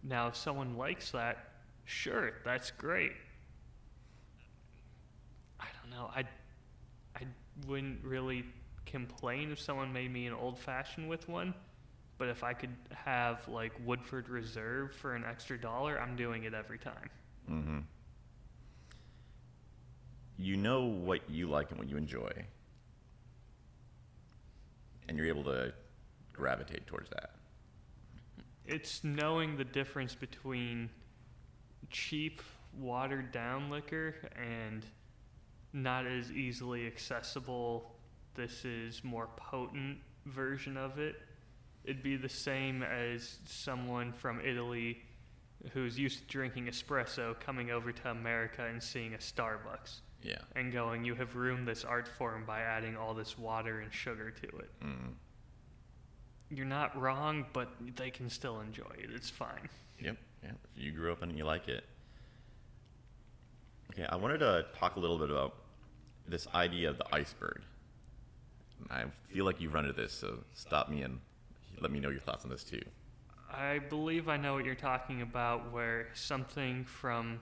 [0.03, 1.37] Now, if someone likes that,
[1.85, 3.13] sure, that's great.
[5.59, 6.11] I don't know.
[6.15, 6.25] I
[7.15, 7.25] I
[7.65, 8.45] wouldn't really
[8.85, 11.55] complain if someone made me an old fashioned with one,
[12.19, 16.53] but if I could have like Woodford Reserve for an extra dollar, I'm doing it
[16.53, 17.09] every time.
[17.47, 17.79] hmm
[20.37, 22.31] You know what you like and what you enjoy,
[25.07, 25.73] and you're able to
[26.33, 27.31] gravitate towards that.
[28.65, 30.89] It's knowing the difference between
[31.89, 32.41] cheap,
[32.77, 34.85] watered down liquor and
[35.71, 37.95] not as easily accessible.
[38.33, 41.15] This is more potent version of it.
[41.85, 45.01] It'd be the same as someone from Italy
[45.71, 50.39] who's used to drinking espresso coming over to America and seeing a Starbucks Yeah.
[50.55, 54.31] and going, You have ruined this art form by adding all this water and sugar
[54.31, 54.69] to it.
[54.83, 55.13] Mm.
[56.49, 59.09] You're not wrong, but they can still enjoy it.
[59.13, 59.69] It's fine.
[59.99, 60.17] Yep.
[60.43, 60.57] Yep.
[60.75, 61.83] If you grew up and you like it.
[63.91, 65.55] Okay, I wanted to talk a little bit about
[66.27, 67.61] this idea of the iceberg.
[68.89, 71.19] I feel like you've run into this, so stop me and
[71.79, 72.81] let me know your thoughts on this too.
[73.51, 77.39] I believe I know what you're talking about, where something from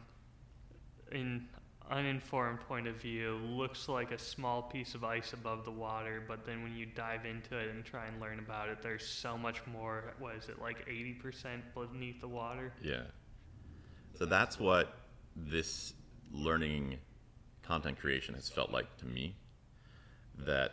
[1.11, 1.47] an
[1.89, 6.45] uninformed point of view looks like a small piece of ice above the water, but
[6.45, 9.61] then when you dive into it and try and learn about it, there's so much
[9.67, 10.13] more.
[10.19, 12.73] What is it, like 80% beneath the water?
[12.81, 13.03] Yeah.
[14.17, 14.93] So that's what
[15.35, 15.93] this
[16.31, 16.97] learning
[17.63, 19.35] content creation has felt like to me.
[20.45, 20.71] That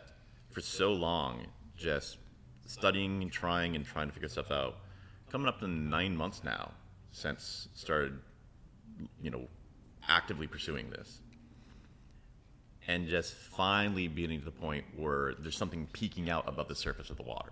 [0.49, 1.45] for so long,
[1.77, 2.17] just
[2.65, 4.77] studying and trying and trying to figure stuff out,
[5.31, 6.71] coming up to nine months now
[7.11, 8.17] since started,
[9.21, 9.47] you know,
[10.07, 11.19] actively pursuing this.
[12.87, 17.09] And just finally getting to the point where there's something peeking out above the surface
[17.09, 17.51] of the water.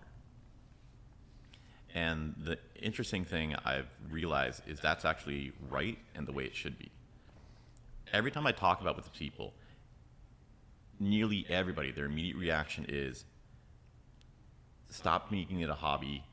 [1.94, 6.78] And the interesting thing I've realized is that's actually right and the way it should
[6.78, 6.92] be.
[8.12, 9.54] Every time I talk about with people,
[11.00, 13.26] nearly everybody, their immediate reaction is
[14.90, 16.24] stop making it a hobby,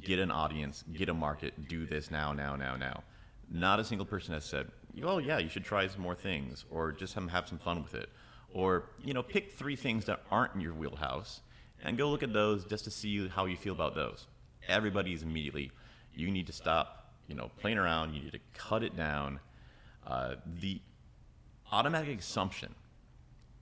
[0.00, 3.02] get an audience, get a market, do this now, now, now, now.
[3.50, 4.70] Not a single person has said,
[5.02, 7.94] "Oh yeah, you should try some more things," or just have, have some fun with
[7.94, 8.08] it,
[8.52, 11.40] or you know, pick three things that aren't in your wheelhouse
[11.82, 14.26] and go look at those just to see how you feel about those.
[14.68, 15.70] Everybody's immediately,
[16.14, 18.14] you need to stop, you know, playing around.
[18.14, 19.40] You need to cut it down.
[20.06, 20.80] Uh, the
[21.70, 22.74] automatic assumption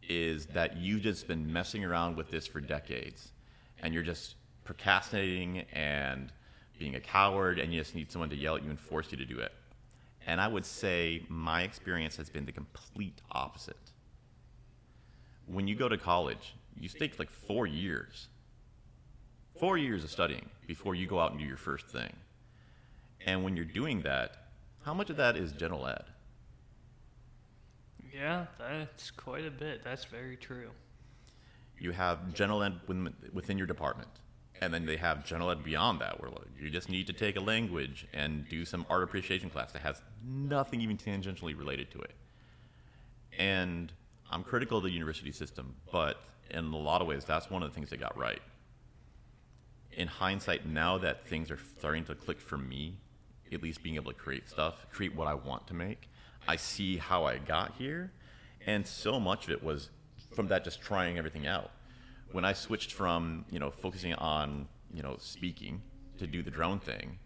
[0.09, 3.33] is that you've just been messing around with this for decades,
[3.81, 6.33] and you're just procrastinating and
[6.79, 9.19] being a coward, and you just need someone to yell at you and force you
[9.19, 9.53] to do it.
[10.27, 13.77] And I would say my experience has been the complete opposite.
[15.47, 18.29] When you go to college, you take like four years,
[19.59, 22.13] four years of studying before you go out and do your first thing.
[23.27, 24.49] And when you're doing that,
[24.85, 26.05] how much of that is general ed?
[28.13, 29.83] Yeah, that's quite a bit.
[29.85, 30.71] That's very true.
[31.79, 32.81] You have general ed
[33.33, 34.11] within your department,
[34.61, 37.41] and then they have general ed beyond that, where you just need to take a
[37.41, 42.15] language and do some art appreciation class that has nothing even tangentially related to it.
[43.39, 43.93] And
[44.31, 47.71] I'm critical of the university system, but in a lot of ways, that's one of
[47.71, 48.41] the things they got right.
[49.93, 52.99] In hindsight, now that things are starting to click for me,
[53.53, 56.09] at least being able to create stuff, create what I want to make,
[56.49, 58.13] I see how I got here.
[58.67, 59.91] And so much of it was
[60.35, 61.71] from that just trying everything out.
[62.33, 65.83] When I switched from, you know, focusing on, you know, speaking
[66.19, 67.19] to do the drone thing,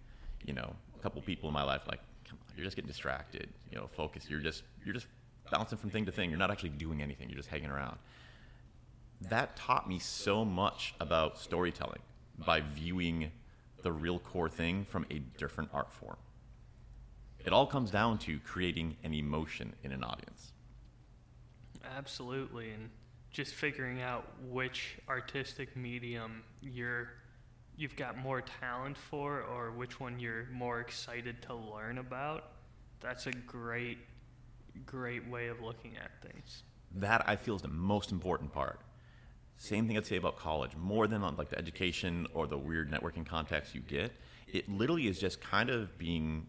[0.44, 3.48] you know, a couple people in my life like, come on, you're just getting distracted,
[3.70, 4.26] you know, focus.
[4.28, 5.06] You're just you're just
[5.50, 6.30] bouncing from thing to thing.
[6.30, 7.28] You're not actually doing anything.
[7.28, 7.98] You're just hanging around
[9.22, 12.00] that taught me so much about storytelling
[12.38, 13.30] by viewing
[13.82, 16.16] the real core thing from a different art form.
[17.44, 20.52] It all comes down to creating an emotion in an audience.
[21.96, 22.90] Absolutely, and
[23.30, 27.08] just figuring out which artistic medium you're
[27.76, 32.52] you've got more talent for or which one you're more excited to learn about.
[33.00, 33.98] That's a great
[34.84, 36.62] great way of looking at things.
[36.94, 38.80] That I feel is the most important part
[39.58, 40.76] same thing I'd say about college.
[40.76, 44.12] More than on like the education or the weird networking contacts you get,
[44.46, 46.46] it literally is just kind of being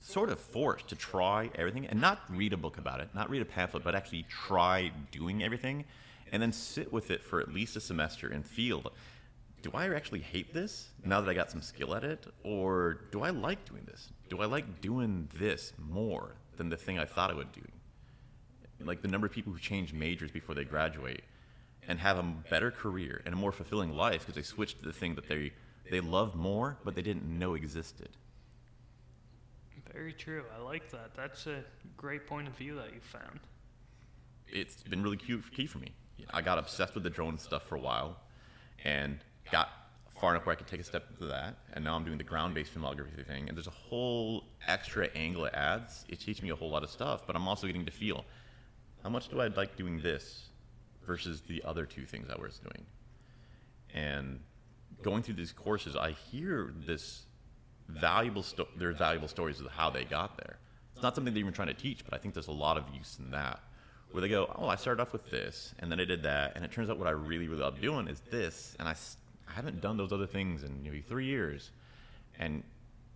[0.00, 3.42] sort of forced to try everything and not read a book about it, not read
[3.42, 5.84] a pamphlet, but actually try doing everything
[6.34, 8.92] and then sit with it for at least a semester and feel
[9.62, 12.26] do I actually hate this now that I got some skill at it?
[12.42, 14.10] Or do I like doing this?
[14.28, 17.62] Do I like doing this more than the thing I thought I would do?
[18.84, 21.22] Like the number of people who change majors before they graduate
[21.88, 24.92] and have a better career and a more fulfilling life because they switched to the
[24.92, 25.52] thing that they
[25.90, 28.10] they love more but they didn't know existed.
[29.92, 30.44] Very true.
[30.54, 31.14] I like that.
[31.16, 31.64] That's a
[31.96, 33.40] great point of view that you found.
[34.48, 35.94] It's been really cute, key for me.
[36.32, 38.18] I got obsessed with the drone stuff for a while,
[38.84, 39.18] and
[39.50, 39.68] got
[40.20, 41.56] far enough where I could take a step into that.
[41.72, 45.54] And now I'm doing the ground-based filmography thing, and there's a whole extra angle it
[45.54, 46.04] adds.
[46.08, 48.24] It teaches me a whole lot of stuff, but I'm also getting to feel
[49.02, 50.46] how much do I like doing this
[51.06, 52.86] versus the other two things I was doing.
[53.92, 54.40] And
[55.02, 57.24] going through these courses, I hear this
[57.88, 60.58] valuable sto- their valuable stories of how they got there.
[60.94, 62.84] It's not something they're even trying to teach, but I think there's a lot of
[62.94, 63.60] use in that.
[64.14, 66.64] Where they go, oh, I started off with this, and then I did that, and
[66.64, 68.94] it turns out what I really, really love doing is this, and I,
[69.48, 71.72] I haven't done those other things in maybe three years.
[72.38, 72.62] And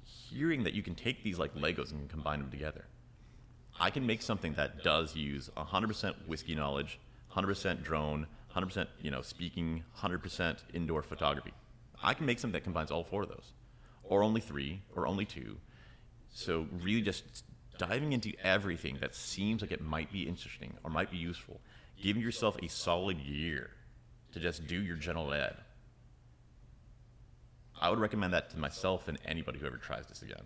[0.03, 2.85] hearing that you can take these like Legos and combine them together.
[3.79, 6.99] I can make something that does use 100% whiskey knowledge,
[7.33, 11.53] 100% drone, 100% you know speaking, 100% indoor photography.
[12.03, 13.53] I can make something that combines all four of those,
[14.03, 15.59] or only three, or only two.
[16.35, 17.45] So really, just
[17.79, 21.61] diving into everything that seems like it might be interesting or might be useful,
[22.01, 23.71] giving yourself a solid year
[24.33, 25.57] to just do your general ed.
[27.81, 30.43] I would recommend that to myself and anybody who ever tries this again.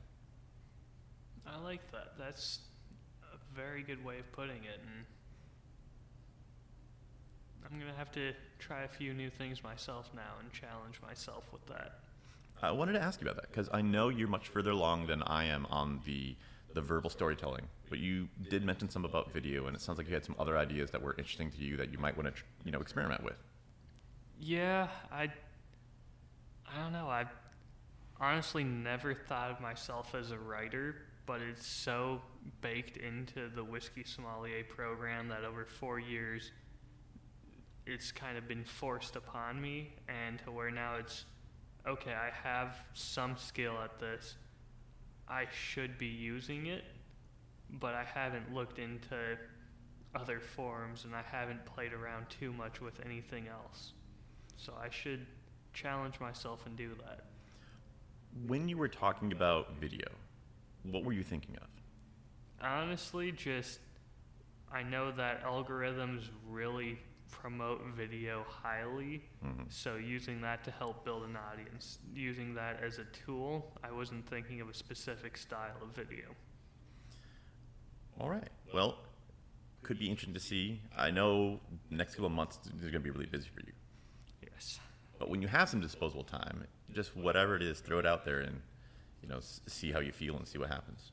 [1.47, 2.13] I like that.
[2.19, 2.61] That's
[3.33, 5.07] a very good way of putting it, and
[7.65, 11.67] I'm gonna have to try a few new things myself now and challenge myself with
[11.67, 12.01] that.
[12.63, 15.23] I wanted to ask you about that because I know you're much further along than
[15.23, 16.37] I am on the
[16.75, 20.15] the verbal storytelling, but you did mention some about video, and it sounds like you
[20.15, 22.73] had some other ideas that were interesting to you that you might want to you
[22.73, 23.37] know experiment with.
[24.39, 27.09] Yeah, I I don't know.
[27.09, 27.27] I
[28.21, 32.21] honestly never thought of myself as a writer, but it's so
[32.61, 36.51] baked into the whiskey sommelier program that over four years
[37.87, 41.25] it's kind of been forced upon me and to where now it's
[41.87, 44.37] okay i have some skill at this
[45.33, 46.85] i should be using it
[47.81, 49.17] but i haven't looked into
[50.15, 53.93] other forms and i haven't played around too much with anything else.
[54.57, 55.27] So i should
[55.73, 57.25] challenge myself and do that.
[58.47, 60.09] When you were talking about video
[60.91, 61.69] what were you thinking of?
[62.61, 63.81] Honestly, just
[64.73, 66.99] I know that algorithms really
[67.33, 69.73] promote video highly, Mhm.
[69.73, 74.29] so using that to help build an audience, using that as a tool, I wasn't
[74.29, 76.37] thinking of a specific style of video.
[78.21, 78.51] All right.
[78.73, 78.99] Well,
[79.83, 80.81] could be interesting to see.
[80.97, 81.61] I know
[81.91, 83.73] next couple of months is going to be really busy for you.
[84.43, 84.79] Yes.
[85.19, 88.41] But when you have some disposable time, just whatever it is, throw it out there
[88.41, 88.63] and
[89.23, 91.11] you know see how you feel and see what happens.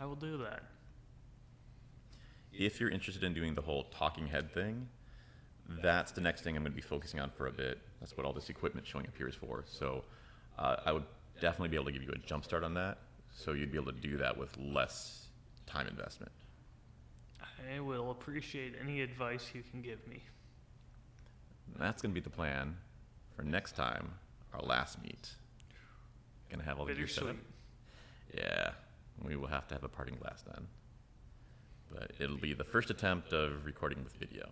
[0.00, 0.64] I will do that.
[2.52, 4.88] If you're interested in doing the whole talking head thing,
[5.82, 7.78] that's the next thing I'm going to be focusing on for a bit.
[8.00, 9.64] That's what all this equipment showing up here is for.
[9.66, 10.04] So
[10.58, 11.04] uh, I would
[11.40, 12.98] definitely be able to give you a jump start on that.
[13.32, 15.26] So you'd be able to do that with less
[15.66, 16.32] time investment.
[17.74, 20.22] I will appreciate any advice you can give me.
[21.78, 22.76] That's going to be the plan
[23.40, 24.10] for next time,
[24.52, 25.30] our last meet.
[26.50, 27.36] Gonna have all the gear set up.
[28.36, 28.70] Yeah,
[29.24, 30.66] we will have to have a parting glass then.
[31.92, 34.48] But it'll be the first attempt of recording with video.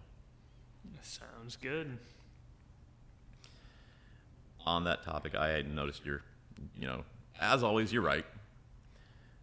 [1.02, 1.98] Sounds good.
[4.66, 6.22] On that topic, I noticed you're,
[6.78, 7.04] you know,
[7.40, 8.26] as always, you're right.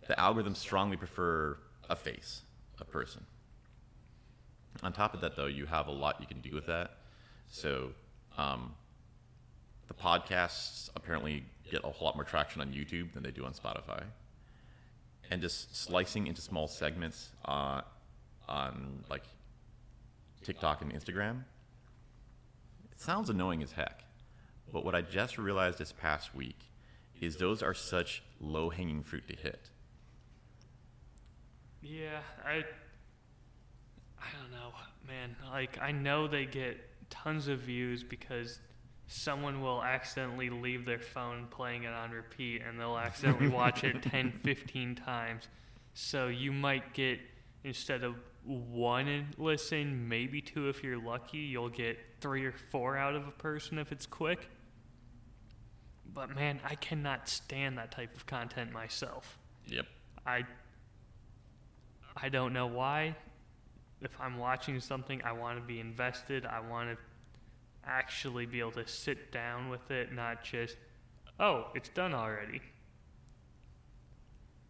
[0.08, 1.58] The algorithms strongly prefer
[1.90, 2.42] a face,
[2.80, 3.26] a person.
[4.84, 6.98] On top of that, though, you have a lot you can do with that.
[7.48, 7.92] So,
[8.38, 8.74] um,
[9.88, 13.54] the podcasts apparently get a whole lot more traction on YouTube than they do on
[13.54, 14.04] Spotify.
[15.32, 17.82] And just slicing into small segments uh,
[18.48, 19.24] on like
[20.46, 21.44] TikTok and Instagram,
[22.92, 24.04] it sounds annoying as heck.
[24.72, 26.60] But what I just realized this past week
[27.20, 29.70] is those are such low hanging fruit to hit.
[31.82, 32.64] Yeah, I
[34.18, 34.72] I don't know,
[35.08, 35.36] man.
[35.52, 36.78] Like I know they get
[37.10, 38.60] tons of views because
[39.08, 44.02] someone will accidentally leave their phone playing it on repeat and they'll accidentally watch it
[44.02, 45.48] 10, 15 times.
[45.94, 47.20] So you might get
[47.64, 48.16] instead of
[48.46, 53.32] one listen, maybe two if you're lucky, you'll get three or four out of a
[53.32, 54.50] person if it's quick.
[56.14, 59.38] But man, I cannot stand that type of content myself.
[59.68, 59.86] Yep.
[60.26, 60.44] I
[62.16, 63.16] I don't know why.
[64.02, 66.46] If I'm watching something, I want to be invested.
[66.46, 66.98] I want to
[67.86, 70.78] actually be able to sit down with it, not just,
[71.40, 72.62] oh, it's done already.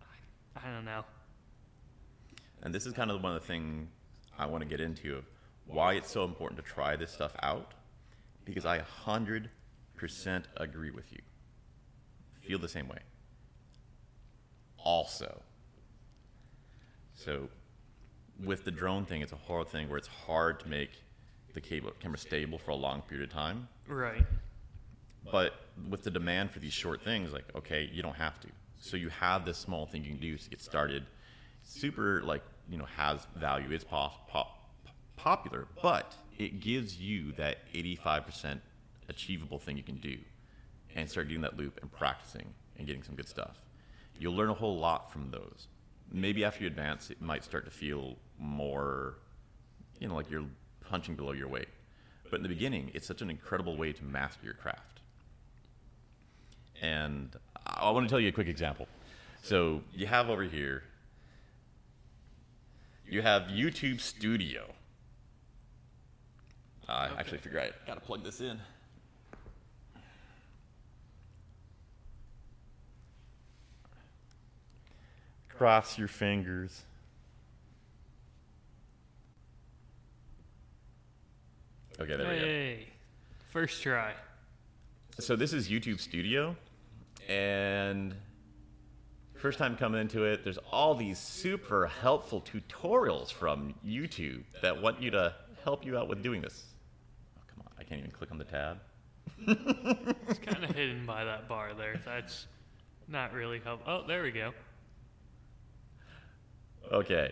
[0.02, 1.04] I, I don't know.
[2.66, 3.88] And this is kind of one of the things
[4.40, 5.26] I want to get into of
[5.68, 7.76] why it's so important to try this stuff out.
[8.44, 9.48] Because I 100%
[10.58, 11.20] agree with you.
[12.42, 12.98] Feel the same way.
[14.80, 15.42] Also,
[17.14, 17.50] so
[18.44, 20.90] with the drone thing, it's a hard thing where it's hard to make
[21.54, 23.68] the cable camera stable for a long period of time.
[23.88, 24.26] Right.
[25.32, 25.54] But
[25.90, 28.48] with the demand for these short things, like okay, you don't have to.
[28.80, 31.06] So you have this small thing you can do to get started.
[31.64, 33.72] Super like you know has value.
[33.72, 34.70] It's pop, pop,
[35.16, 38.60] popular, but it gives you that 85%
[39.08, 40.18] achievable thing you can do,
[40.96, 43.58] and start getting that loop and practicing and getting some good stuff.
[44.20, 45.68] You'll learn a whole lot from those.
[46.12, 49.16] Maybe after you advance, it might start to feel more,
[50.00, 50.46] you know, like you're
[50.82, 51.68] punching below your weight.
[52.30, 55.02] But in the beginning, it's such an incredible way to master your craft.
[56.82, 57.36] And
[57.66, 58.88] I want to tell you a quick example.
[59.42, 60.84] So you have over here,
[63.08, 64.66] you have YouTube Studio.
[66.88, 68.60] I actually figure I gotta plug this in.
[75.50, 76.84] Cross your fingers.
[81.98, 82.46] Okay, there we go.
[82.46, 82.88] Hey,
[83.52, 84.12] first try.
[85.18, 86.58] So this is YouTube Studio,
[87.30, 88.14] and
[89.46, 95.00] first time coming into it, there's all these super helpful tutorials from YouTube that want
[95.00, 95.32] you to
[95.64, 96.64] help you out with doing this.
[97.38, 98.80] Oh, come on, I can't even click on the tab.
[100.28, 102.02] It's kind of hidden by that bar there.
[102.04, 102.48] That's
[103.08, 103.82] not really help.
[103.86, 104.52] Oh, there we go.
[106.92, 107.32] Okay.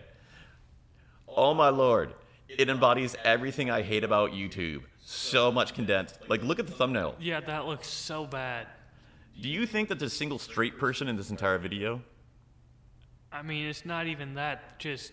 [1.26, 2.14] Oh my lord.
[2.48, 4.82] It embodies everything I hate about YouTube.
[5.00, 6.20] So much condensed.
[6.28, 7.16] Like, look at the thumbnail.
[7.18, 8.68] Yeah, that looks so bad.
[9.40, 12.00] Do you think that there's a single straight person in this entire video?
[13.32, 14.78] I mean, it's not even that.
[14.78, 15.12] Just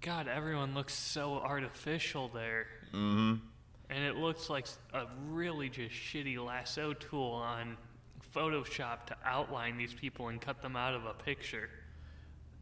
[0.00, 3.36] God, everyone looks so artificial there, Mm-hmm.
[3.88, 7.76] and it looks like a really just shitty lasso tool on
[8.34, 11.70] Photoshop to outline these people and cut them out of a picture.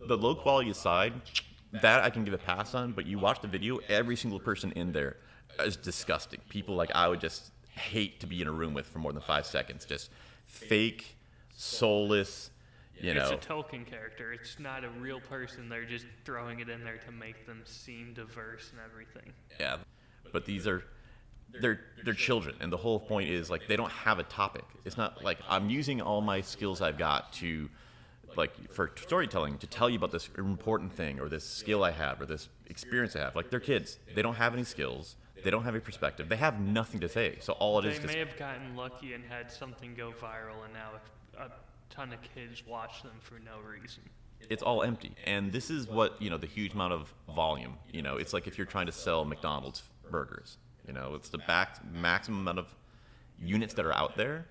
[0.07, 1.14] the low quality aside,
[1.72, 2.93] that I can give a pass on.
[2.93, 5.16] But you watch the video, every single person in there
[5.64, 6.41] is disgusting.
[6.49, 7.51] People like I would just
[7.81, 9.85] hate to be in a room with for more than five seconds.
[9.85, 10.11] Just
[10.47, 11.16] fake,
[11.57, 12.51] soulless,
[13.01, 13.22] You know.
[13.22, 14.33] it's a token character.
[14.33, 15.68] It's not a real person.
[15.68, 19.33] They're just throwing it in there to make them seem diverse and everything.
[19.59, 19.76] yeah.
[20.33, 20.85] But these are
[21.61, 24.62] they're they're children, and the whole point is like they don't have a topic.
[24.85, 27.68] It's not like I'm using all my skills I've got to
[28.37, 32.20] like for storytelling to tell you about this important thing or this skill I have
[32.20, 33.35] or this experience I have.
[33.35, 33.99] Like they're kids.
[34.14, 35.16] They don't have any skills.
[35.43, 36.28] They don't have a perspective.
[36.28, 37.36] They have nothing to say.
[37.41, 40.64] So all it They is is may have gotten lucky and had something go viral,
[40.64, 40.91] and now
[41.38, 41.51] a, a
[41.88, 44.03] ton of kids watch them for no reason.
[44.49, 45.12] it's all empty.
[45.24, 48.47] And this is what, you know, the huge amount of volume, you know, it's like
[48.47, 52.74] if you're trying to sell McDonald's burgers, you know, it's the back, maximum amount of
[53.41, 54.47] units that are out there.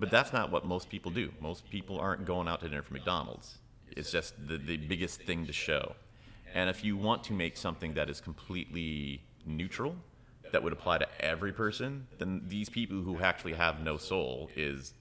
[0.00, 1.32] But that's not what most people do.
[1.40, 3.58] Most people aren't going out to dinner for McDonald's.
[3.96, 5.94] It's just the, the biggest thing to show.
[6.54, 9.96] And if you want to make something that is completely neutral,
[10.52, 14.94] that would apply to every person, then these people who actually have no soul is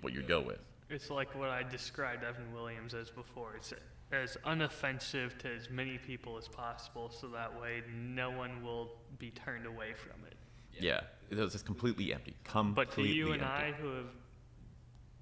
[0.00, 0.60] what you'd go with.
[0.90, 3.54] It's like what I described Evan Williams as before.
[3.56, 3.72] It's
[4.12, 9.30] as unoffensive to as many people as possible, so that way no one will be
[9.30, 10.36] turned away from it.
[10.78, 12.34] Yeah, it was just completely empty.
[12.44, 13.66] Completely But to you and empty.
[13.66, 14.06] I, who have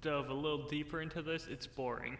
[0.01, 2.17] dove a little deeper into this, it's boring.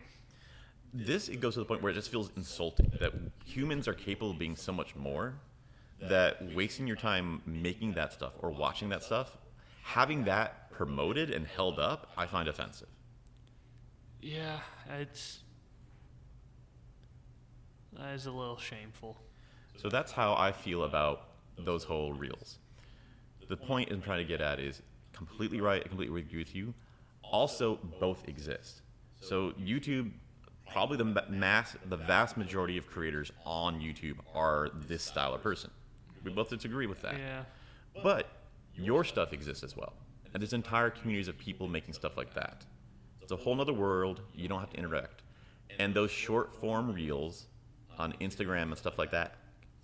[0.94, 3.14] this it goes to the point where it just feels insulting that
[3.46, 5.36] humans are capable of being so much more
[6.02, 9.38] that wasting your time making that stuff or watching that stuff
[9.84, 12.88] having that promoted and held up i find offensive.
[14.22, 14.60] Yeah,
[15.00, 15.40] it's
[17.94, 19.18] that is a little shameful.
[19.76, 22.58] so that's how i feel about those whole reels.
[23.50, 24.82] The point i'm trying to get at is
[25.12, 26.74] completely right i completely agree with you.
[27.22, 28.82] Also both exist.
[29.20, 30.12] So youtube
[30.72, 35.70] probably the mass the vast majority of creators on youtube are this style of person
[36.24, 37.44] we both disagree with that Yeah,
[38.02, 38.28] But
[38.76, 39.94] your stuff exists as well.
[40.34, 42.66] And there's entire communities of people making stuff like that.
[43.22, 44.22] It's a whole nother world.
[44.34, 45.22] You don't have to interact.
[45.80, 47.48] And those short form reels
[47.98, 49.36] on Instagram and stuff like that,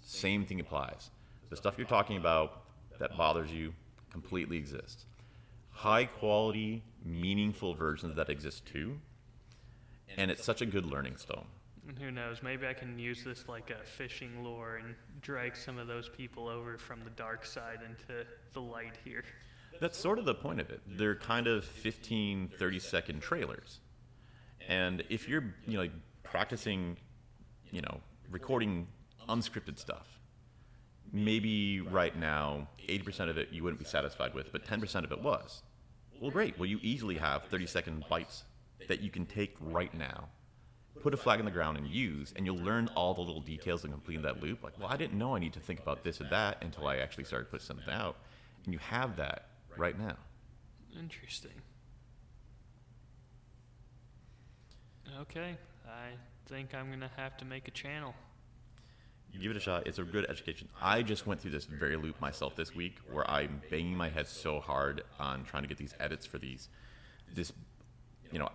[0.02, 1.12] same thing applies.
[1.50, 2.64] The stuff you're talking about
[3.00, 3.74] that bothers you
[4.12, 5.06] completely exists.
[5.70, 9.00] High quality, meaningful versions that exist too.
[10.18, 11.46] And it's such a good learning stone.
[11.98, 12.44] Who knows?
[12.44, 16.48] Maybe I can use this like a fishing lure and drag some of those people
[16.48, 19.24] over from the dark side into the light here.
[19.80, 20.82] That's sort of the point of it.
[20.86, 23.80] They're kind of 15, 30 second trailers.
[24.68, 26.98] And if you're, you know, like practicing,
[27.72, 28.88] you know, recording
[29.28, 30.20] unscripted stuff,
[31.12, 35.22] maybe right now 80% of it you wouldn't be satisfied with, but 10% of it
[35.22, 35.64] was.
[36.20, 36.60] Well, great.
[36.60, 38.44] Well, you easily have 30 second bites
[38.88, 40.28] that you can take right now,
[41.02, 43.84] put a flag in the ground and use, and you'll learn all the little details
[43.84, 44.64] of completing that loop.
[44.64, 46.98] Like, well, I didn't know I need to think about this or that until I
[46.98, 48.18] actually started putting something out.
[48.66, 50.18] And you have that right now.
[51.00, 51.52] Interesting.
[55.22, 56.12] Okay, I
[56.48, 58.14] think I'm gonna have to make a channel.
[59.40, 59.86] Give it a shot.
[59.86, 60.68] It's a good education.
[60.82, 64.28] I just went through this very loop myself this week where I'm banging my head
[64.28, 66.68] so hard on trying to get these edits for these,
[67.34, 67.54] this,
[68.32, 68.50] you know,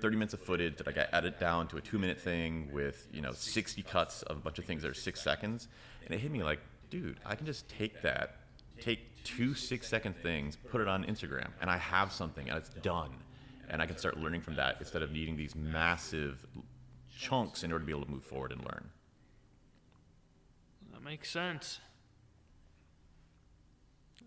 [0.00, 3.06] 30 minutes of footage that I got edited down to a two minute thing with,
[3.12, 5.68] you know, 60 cuts of a bunch of things that are six seconds.
[6.04, 8.36] And it hit me like, dude, I can just take that,
[8.80, 12.68] take two six second things, put it on Instagram, and I have something and it's
[12.68, 13.10] done.
[13.68, 16.46] And I can start learning from that instead of needing these massive
[17.16, 18.90] chunks in order to be able to move forward and learn.
[20.92, 21.80] That makes sense.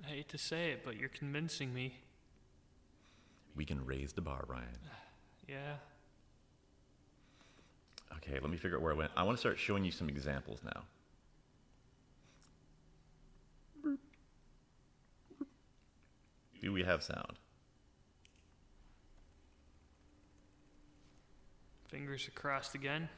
[0.06, 2.00] I hate to say it, but you're convincing me.
[3.56, 4.68] We can raise the bar, Ryan.
[5.50, 5.76] Yeah.
[8.18, 9.12] Okay, let me figure out where I went.
[9.18, 10.84] I want to start showing you some examples now.
[16.62, 17.40] Do we have sound?
[21.88, 23.10] Fingers crossed again.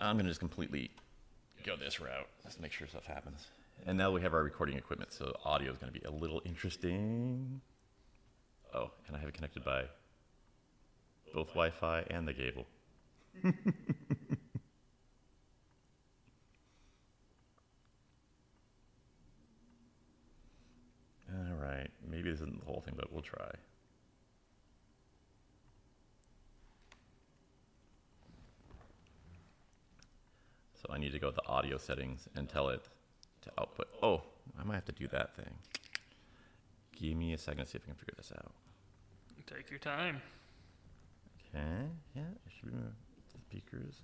[0.00, 0.90] I'm going to just completely
[1.64, 2.28] go this route.
[2.44, 3.48] Let's make sure stuff happens.
[3.86, 6.42] And now we have our recording equipment, so audio is going to be a little
[6.44, 7.60] interesting.
[8.74, 9.84] Oh, and I have it connected by
[11.32, 12.66] both Wi Fi and the cable.
[21.32, 23.50] All right, maybe this isn't the whole thing, but we'll try.
[30.74, 32.82] So I need to go to the audio settings and tell it
[33.42, 33.88] to output.
[34.02, 34.22] Oh,
[34.58, 35.54] I might have to do that thing.
[36.96, 38.52] Give me a second to see if I can figure this out.
[39.46, 40.20] Take your time.
[41.54, 42.92] Okay, yeah, it should be the
[43.30, 44.02] speakers.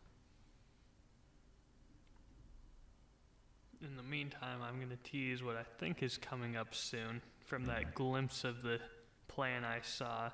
[3.83, 7.67] In the meantime, I'm going to tease what I think is coming up soon from
[7.67, 8.81] that glimpse of the
[9.29, 10.31] plan I saw.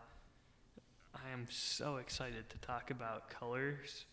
[1.14, 4.04] I am so excited to talk about colors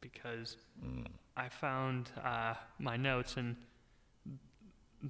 [0.00, 1.06] because Mm.
[1.36, 3.54] I found uh, my notes and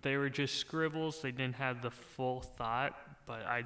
[0.03, 1.21] they were just scribbles.
[1.21, 3.65] They didn't have the full thought, but I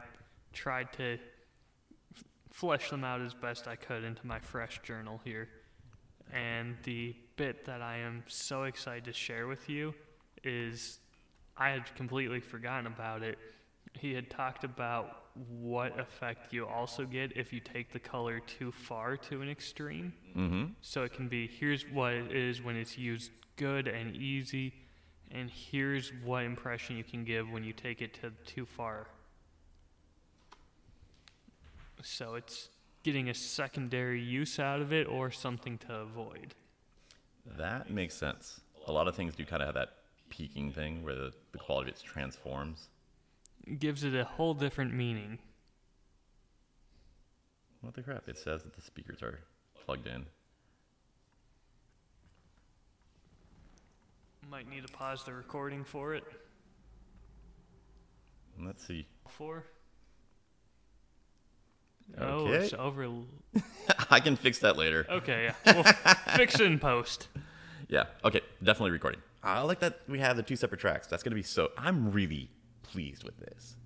[0.52, 5.48] tried to f- flesh them out as best I could into my fresh journal here.
[6.32, 9.94] And the bit that I am so excited to share with you
[10.44, 10.98] is
[11.56, 13.38] I had completely forgotten about it.
[13.94, 18.72] He had talked about what effect you also get if you take the color too
[18.72, 20.12] far to an extreme.
[20.36, 20.64] Mm-hmm.
[20.82, 24.74] So it can be here's what it is when it's used good and easy,
[25.30, 29.08] and here's what impression you can give when you take it to too far.
[32.02, 32.68] So it's
[33.02, 36.54] getting a secondary use out of it or something to avoid.
[37.56, 38.60] That makes sense.
[38.86, 39.94] A lot of things do kind of have that
[40.30, 42.88] peaking thing where the, the quality of it transforms.
[43.78, 45.38] gives it a whole different meaning.
[47.80, 48.28] What the crap?
[48.28, 49.40] It says that the speakers are
[49.84, 50.26] plugged in.
[54.50, 56.24] Might need to pause the recording for it.
[58.58, 59.06] Let's see.
[59.28, 59.64] For
[62.16, 62.64] oh, Okay.
[62.64, 63.08] it's over.
[64.10, 65.06] I can fix that later.
[65.10, 65.82] Okay, yeah, we'll
[66.36, 67.28] fix it in post.
[67.88, 68.04] Yeah.
[68.24, 68.40] Okay.
[68.62, 69.20] Definitely recording.
[69.42, 71.06] I like that we have the two separate tracks.
[71.06, 71.70] That's gonna be so.
[71.76, 72.50] I'm really
[72.82, 73.76] pleased with this.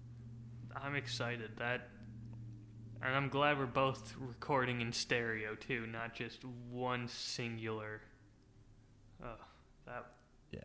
[0.77, 1.89] I'm excited that,
[3.03, 8.01] and I'm glad we're both recording in stereo too, not just one singular.
[9.23, 9.35] Oh,
[9.87, 10.07] that
[10.53, 10.61] Yeah.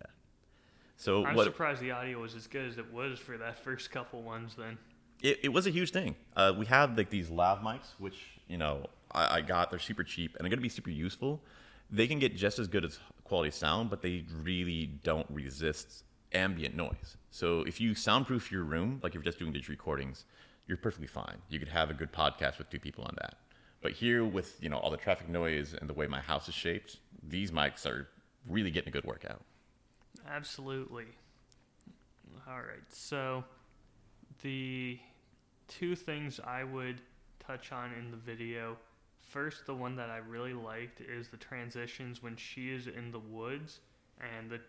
[0.97, 1.45] So I'm what?
[1.45, 4.55] surprised the audio was as good as it was for that first couple ones.
[4.57, 4.77] Then
[5.21, 6.15] It, it was a huge thing.
[6.35, 8.17] Uh, we have like these lav mics, which
[8.47, 9.69] you know I, I got.
[9.69, 11.41] They're super cheap and they're gonna be super useful.
[11.89, 16.75] They can get just as good as quality sound, but they really don't resist ambient
[16.75, 17.15] noise.
[17.31, 20.25] So if you soundproof your room, like if you're just doing digital recordings,
[20.67, 21.37] you're perfectly fine.
[21.49, 23.35] You could have a good podcast with two people on that.
[23.81, 26.55] But here, with you know all the traffic noise and the way my house is
[26.55, 28.07] shaped, these mics are
[28.47, 29.41] really getting a good workout.
[30.27, 31.05] Absolutely.
[32.47, 33.43] All right, so
[34.41, 34.99] the
[35.67, 37.01] two things I would
[37.39, 38.77] touch on in the video.
[39.19, 43.19] First, the one that I really liked is the transitions when she is in the
[43.19, 43.79] woods
[44.21, 44.59] and the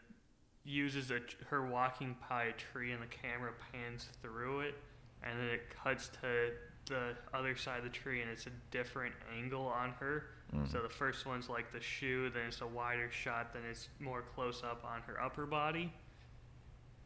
[0.65, 4.75] uses a, her walking by a tree and the camera pans through it
[5.23, 6.51] and then it cuts to
[6.87, 10.25] the other side of the tree and it's a different angle on her.
[10.73, 14.23] So the first one's like the shoe, then it's a wider shot, then it's more
[14.35, 15.93] close up on her upper body.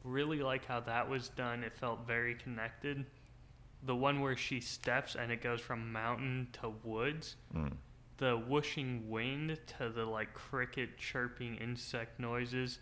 [0.04, 1.62] Really like how that was done.
[1.62, 3.04] It felt very connected.
[3.84, 7.76] The one where she steps and it goes from mountain to woods, Mm.
[8.18, 12.78] the whooshing wind to the like cricket chirping insect noises,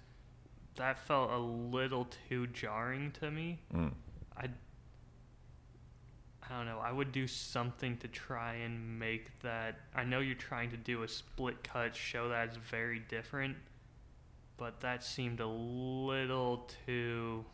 [0.77, 3.61] that felt a little too jarring to me.
[3.75, 3.95] Mm.
[4.37, 4.49] I
[6.51, 6.81] I don't know.
[6.81, 9.77] I would do something to try and make that.
[9.95, 13.57] I know you're trying to do a split cut, show that it's very different,
[14.57, 17.45] but that seemed a little too.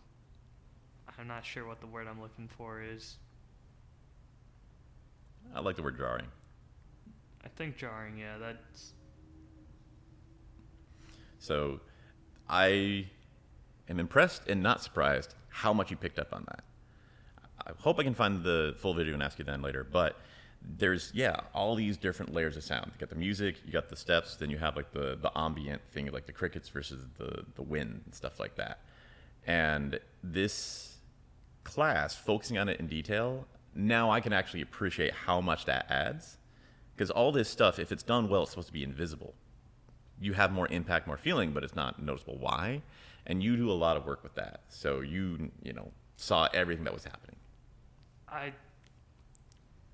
[1.18, 3.16] I'm not sure what the word I'm looking for is.
[5.54, 6.26] I like the word jarring.
[7.44, 8.18] I think jarring.
[8.18, 8.92] Yeah, that's
[11.38, 11.80] So
[12.48, 13.06] I
[13.88, 16.64] am impressed and not surprised how much you picked up on that.
[17.66, 19.84] I hope I can find the full video and ask you then later.
[19.84, 20.16] But
[20.62, 22.90] there's yeah, all these different layers of sound.
[22.94, 25.82] You got the music, you got the steps, then you have like the the ambient
[25.92, 28.80] thing, like the crickets versus the the wind and stuff like that.
[29.46, 30.96] And this
[31.64, 36.38] class, focusing on it in detail, now I can actually appreciate how much that adds.
[36.94, 39.34] Because all this stuff, if it's done well, it's supposed to be invisible
[40.20, 42.82] you have more impact, more feeling, but it's not noticeable why.
[43.26, 44.60] And you do a lot of work with that.
[44.68, 47.36] So you, you know, saw everything that was happening.
[48.28, 48.52] I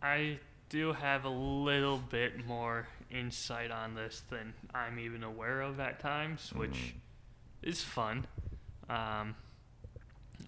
[0.03, 5.79] I do have a little bit more insight on this than I'm even aware of
[5.81, 6.95] at times, which
[7.63, 8.27] is fun.
[8.89, 9.35] Um,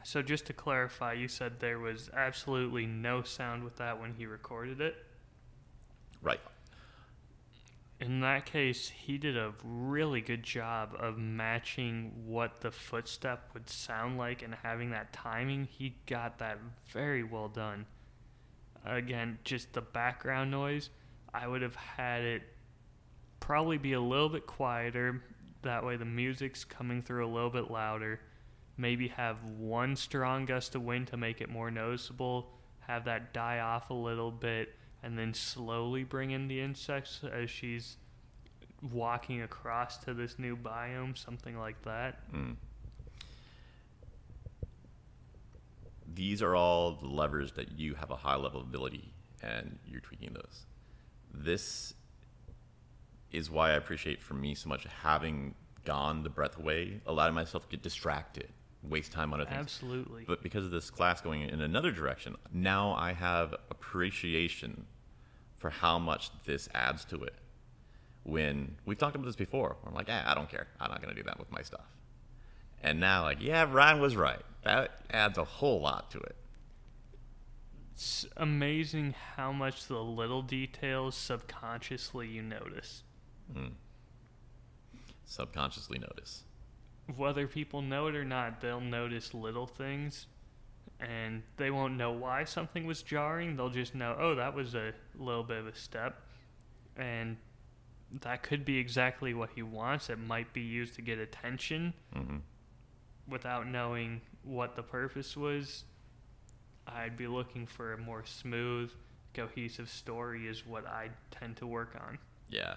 [0.02, 4.26] so just to clarify, you said there was absolutely no sound with that when he
[4.26, 4.96] recorded it.
[6.22, 6.40] Right.
[8.04, 13.70] In that case, he did a really good job of matching what the footstep would
[13.70, 15.64] sound like and having that timing.
[15.70, 16.58] He got that
[16.92, 17.86] very well done.
[18.84, 20.90] Again, just the background noise,
[21.32, 22.42] I would have had it
[23.40, 25.22] probably be a little bit quieter.
[25.62, 28.20] That way, the music's coming through a little bit louder.
[28.76, 32.50] Maybe have one strong gust of wind to make it more noticeable.
[32.80, 34.74] Have that die off a little bit
[35.04, 37.98] and then slowly bring in the insects as she's
[38.92, 42.32] walking across to this new biome, something like that.
[42.32, 42.56] Mm.
[46.14, 50.00] these are all the levers that you have a high level of ability and you're
[50.00, 50.66] tweaking those.
[51.32, 51.94] This
[53.32, 57.64] is why I appreciate for me so much having gone the breadth away, allowing myself
[57.64, 58.48] to get distracted,
[58.82, 59.60] waste time on other things.
[59.60, 60.24] Absolutely.
[60.26, 64.86] But because of this class going in another direction, now I have appreciation
[65.64, 67.32] for how much this adds to it.
[68.22, 70.66] When we've talked about this before, I'm like, yeah, I don't care.
[70.78, 71.86] I'm not going to do that with my stuff.
[72.82, 74.42] And now, like, yeah, Ryan was right.
[74.64, 76.36] That adds a whole lot to it.
[77.94, 83.02] It's amazing how much the little details subconsciously you notice.
[83.50, 83.68] Hmm.
[85.24, 86.42] Subconsciously notice.
[87.16, 90.26] Whether people know it or not, they'll notice little things
[91.00, 93.56] and they won't know why something was jarring.
[93.56, 96.20] They'll just know, oh, that was a little bit of a step.
[96.96, 97.36] And
[98.20, 100.08] that could be exactly what he wants.
[100.08, 102.36] It might be used to get attention hmm
[103.26, 105.84] without knowing what the purpose was.
[106.86, 108.90] I'd be looking for a more smooth,
[109.32, 112.18] cohesive story, is what I tend to work on.
[112.50, 112.74] Yeah.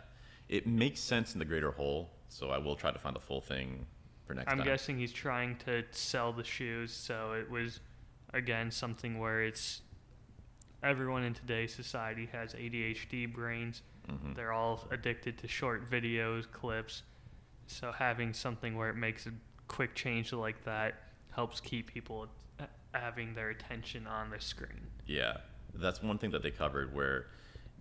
[0.48, 3.42] It makes sense in the greater whole, so I will try to find the full
[3.42, 3.86] thing
[4.26, 4.54] for next time.
[4.54, 4.68] I'm time.
[4.68, 7.82] guessing he's trying to sell the shoes, so it was
[8.34, 9.82] again something where it's
[10.84, 13.82] everyone in today's society has ADHD brains.
[14.08, 14.36] Mhm.
[14.36, 17.04] They're all addicted to short videos, clips.
[17.68, 19.32] So having something where it makes a
[19.68, 22.28] quick change like that helps keep people
[22.60, 24.88] uh, having their attention on the screen.
[25.06, 25.38] Yeah,
[25.74, 27.28] that's one thing that they covered where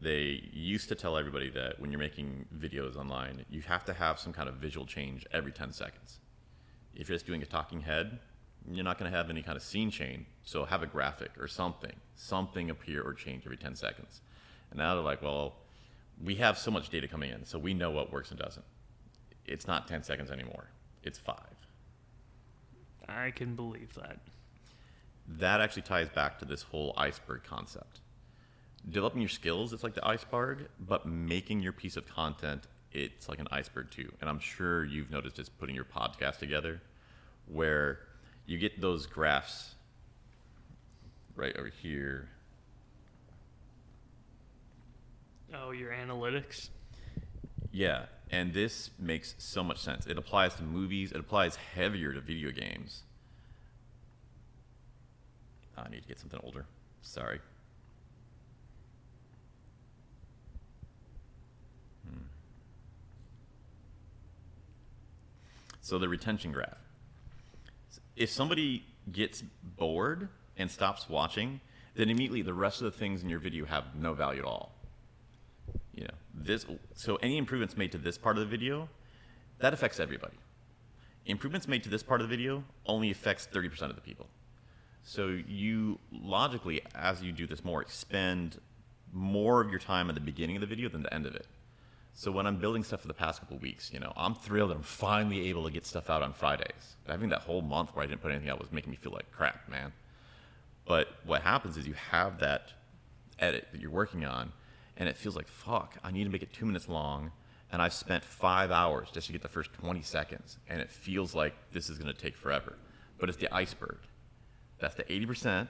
[0.00, 4.18] they used to tell everybody that when you're making videos online, you have to have
[4.18, 6.18] some kind of visual change every 10 seconds.
[6.94, 8.18] If you're just doing a talking head,
[8.70, 10.26] you're not going to have any kind of scene chain.
[10.44, 14.20] So have a graphic or something, something appear or change every 10 seconds.
[14.70, 15.54] And now they're like, well,
[16.22, 18.64] we have so much data coming in, so we know what works and doesn't.
[19.44, 20.70] It's not 10 seconds anymore,
[21.02, 21.36] it's five.
[23.08, 24.18] I can believe that.
[25.28, 28.00] that actually ties back to this whole iceberg concept.
[28.88, 33.38] Developing your skills, it's like the iceberg, but making your piece of content, it's like
[33.38, 34.10] an iceberg too.
[34.20, 36.80] And I'm sure you've noticed this putting your podcast together,
[37.46, 37.98] where
[38.46, 39.74] you get those graphs
[41.34, 42.28] right over here.
[45.54, 46.70] Oh, your analytics?
[47.72, 50.06] Yeah, and this makes so much sense.
[50.06, 53.02] It applies to movies, it applies heavier to video games.
[55.76, 56.64] I need to get something older.
[57.02, 57.38] Sorry.
[62.08, 62.22] Hmm.
[65.82, 66.85] So the retention graph.
[68.16, 69.42] If somebody gets
[69.76, 71.60] bored and stops watching,
[71.94, 74.72] then immediately the rest of the things in your video have no value at all.
[75.94, 78.88] You know this so any improvements made to this part of the video
[79.58, 80.36] that affects everybody.
[81.26, 84.26] Improvements made to this part of the video only affects 30% of the people.
[85.02, 88.58] So you logically as you do this more spend
[89.12, 91.46] more of your time at the beginning of the video than the end of it
[92.16, 94.74] so when i'm building stuff for the past couple weeks you know i'm thrilled that
[94.74, 98.06] i'm finally able to get stuff out on fridays having that whole month where i
[98.06, 99.92] didn't put anything out was making me feel like crap man
[100.86, 102.72] but what happens is you have that
[103.38, 104.52] edit that you're working on,
[104.96, 107.32] and it feels like, fuck, I need to make it two minutes long,
[107.70, 111.34] and I've spent five hours just to get the first 20 seconds, and it feels
[111.34, 112.78] like this is going to take forever.
[113.18, 113.98] But it's the iceberg.
[114.78, 115.66] That's the 80%.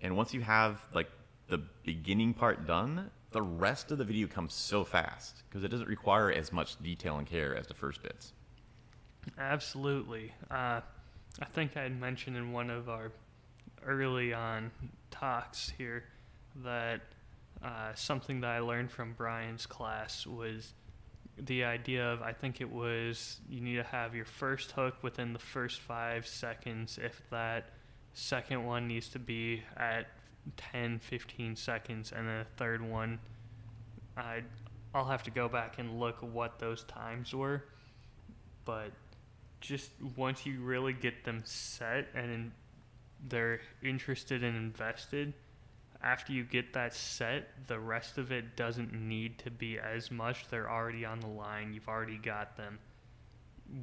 [0.00, 1.08] And once you have like
[1.48, 5.88] the beginning part done, the rest of the video comes so fast because it doesn't
[5.88, 8.32] require as much detail and care as the first bits.
[9.38, 10.32] Absolutely.
[10.50, 10.80] Uh,
[11.40, 13.12] I think I had mentioned in one of our
[13.84, 14.70] early on
[15.10, 16.04] talks here
[16.64, 17.00] that
[17.62, 20.74] uh, something that I learned from Brian's class was
[21.38, 25.32] the idea of I think it was you need to have your first hook within
[25.32, 26.98] the first five seconds.
[27.02, 27.70] If that
[28.12, 30.06] second one needs to be at
[30.56, 33.18] 10, 15 seconds, and then the third one,
[34.16, 34.42] I
[34.94, 37.64] I'll have to go back and look what those times were.
[38.64, 38.90] But
[39.60, 42.52] just once you really get them set and in,
[43.28, 45.32] they're interested and invested,
[46.02, 50.48] after you get that set, the rest of it doesn't need to be as much.
[50.48, 51.72] They're already on the line.
[51.72, 52.78] You've already got them.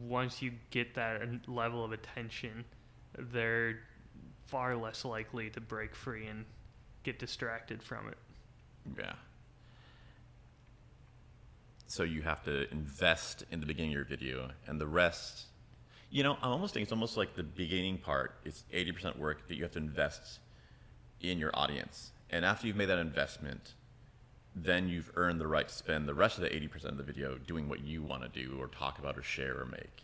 [0.05, 2.65] Once you get that uh, level of attention,
[3.17, 3.79] they're
[4.49, 6.45] far less likely to break free and
[7.03, 8.17] get distracted from it.
[8.97, 9.13] Yeah.
[11.87, 15.45] So you have to invest in the beginning of your video, and the rest,
[16.11, 19.55] you know, I'm almost think it's almost like the beginning part is 80% work that
[19.55, 20.39] you have to invest
[21.21, 22.11] in your audience.
[22.29, 23.73] And after you've made that investment,
[24.55, 27.37] then you've earned the right to spend the rest of the 80% of the video
[27.37, 30.03] doing what you want to do or talk about or share or make.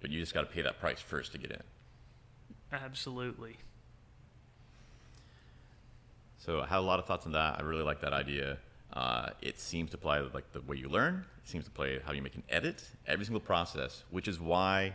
[0.00, 1.62] But you just got to pay that price first to get in.
[2.72, 3.56] Absolutely.
[6.38, 7.58] So I had a lot of thoughts on that.
[7.58, 8.58] I really like that idea.
[8.92, 11.24] Uh, it seems to apply like the way you learn.
[11.42, 14.94] It seems to play how you make an edit, every single process, which is why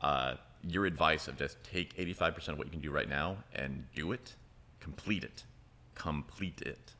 [0.00, 3.84] uh, your advice of just take 85% of what you can do right now and
[3.94, 4.34] do it,
[4.80, 5.44] complete it,
[5.94, 6.92] complete it,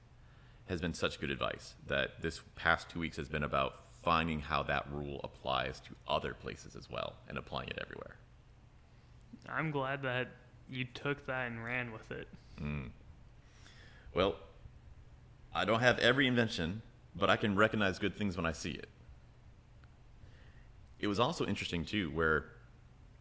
[0.69, 4.63] has been such good advice that this past two weeks has been about finding how
[4.63, 8.17] that rule applies to other places as well and applying it everywhere.
[9.51, 10.29] I'm glad that
[10.69, 12.29] you took that and ran with it.
[12.61, 12.91] Mm.
[14.15, 14.37] Well,
[15.55, 16.83] I don't have every invention,
[17.17, 18.89] but I can recognize good things when I see it.
[20.99, 22.47] It was also interesting too, where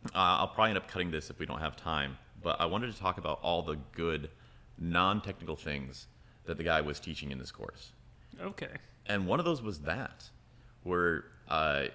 [0.08, 2.94] uh, I'll probably end up cutting this if we don't have time, but I wanted
[2.94, 4.30] to talk about all the good
[4.78, 6.08] non-technical things
[6.46, 7.92] that the guy was teaching in this course.
[8.42, 8.70] Okay.
[9.06, 10.30] And one of those was that,
[10.84, 11.86] where uh,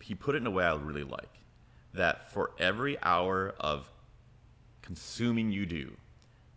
[0.00, 1.41] he put it in a way I really like.
[1.94, 3.90] That for every hour of
[4.80, 5.92] consuming you do,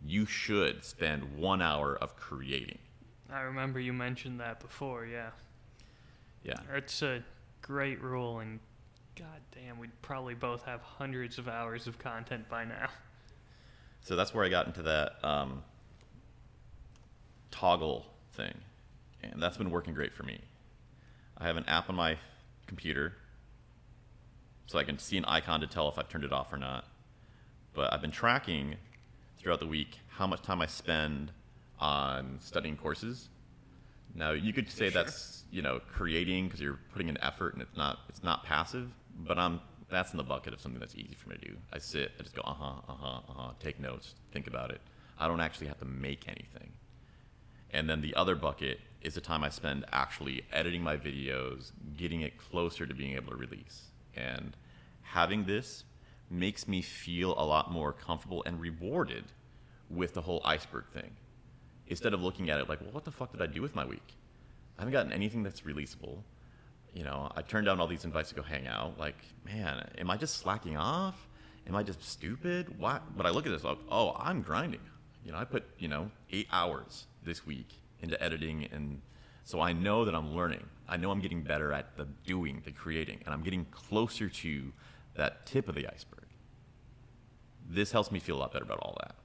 [0.05, 2.79] you should spend one hour of creating.
[3.29, 5.31] I remember you mentioned that before, yeah.
[6.43, 6.55] Yeah.
[6.73, 7.23] It's a
[7.61, 8.59] great rule, and
[9.15, 12.87] god damn, we'd probably both have hundreds of hours of content by now.
[14.01, 15.63] So that's where I got into that um,
[17.51, 18.53] Toggl thing.
[19.23, 20.39] And that's been working great for me.
[21.37, 22.17] I have an app on my
[22.67, 23.13] computer
[24.67, 26.85] so I can see an icon to tell if I've turned it off or not.
[27.73, 28.75] But I've been tracking
[29.37, 31.31] throughout the week how much time I spend
[31.79, 33.29] on studying courses.
[34.13, 35.03] Now you could say Sure.
[35.03, 38.89] that's you know creating because you're putting in effort and it's not it's not passive,
[39.19, 39.59] but I'm
[39.89, 41.57] that's in the bucket of something that's easy for me to do.
[41.71, 44.71] I sit, I just go uh huh, uh huh, uh huh, take notes, think about
[44.71, 44.81] it.
[45.19, 46.71] I don't actually have to make anything.
[47.71, 52.21] And then the other bucket is the time I spend actually editing my videos, getting
[52.21, 53.91] it closer to being able to release.
[54.15, 54.55] And
[55.01, 55.83] having this
[56.29, 59.25] makes me feel a lot more comfortable and rewarded
[59.89, 61.11] with the whole iceberg thing.
[61.87, 63.85] Instead of looking at it like, well, what the fuck did I do with my
[63.85, 64.15] week?
[64.77, 66.23] I haven't gotten anything that's releasable.
[66.93, 68.97] You know, I turned down all these invites to go hang out.
[68.97, 71.27] Like, man, am I just slacking off?
[71.67, 72.79] Am I just stupid?
[72.79, 72.99] Why?
[73.15, 74.81] But I look at this like, oh, I'm grinding.
[75.23, 77.67] You know, I put, you know, eight hours this week
[78.01, 78.67] into editing.
[78.71, 79.01] And
[79.45, 80.65] so I know that I'm learning.
[80.89, 84.73] I know I'm getting better at the doing, the creating, and I'm getting closer to
[85.15, 86.25] that tip of the iceberg.
[87.69, 89.15] This helps me feel a lot better about all that.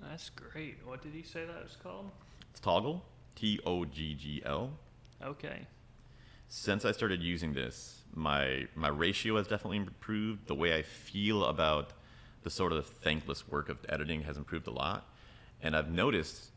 [0.00, 0.78] That's great.
[0.86, 2.10] What did he say that was called?
[2.50, 3.00] It's Toggl,
[3.34, 4.70] T O G G L.
[5.22, 5.66] Okay.
[6.48, 10.46] Since I started using this, my my ratio has definitely improved.
[10.46, 11.92] The way I feel about
[12.42, 15.08] the sort of thankless work of editing has improved a lot,
[15.62, 16.52] and I've noticed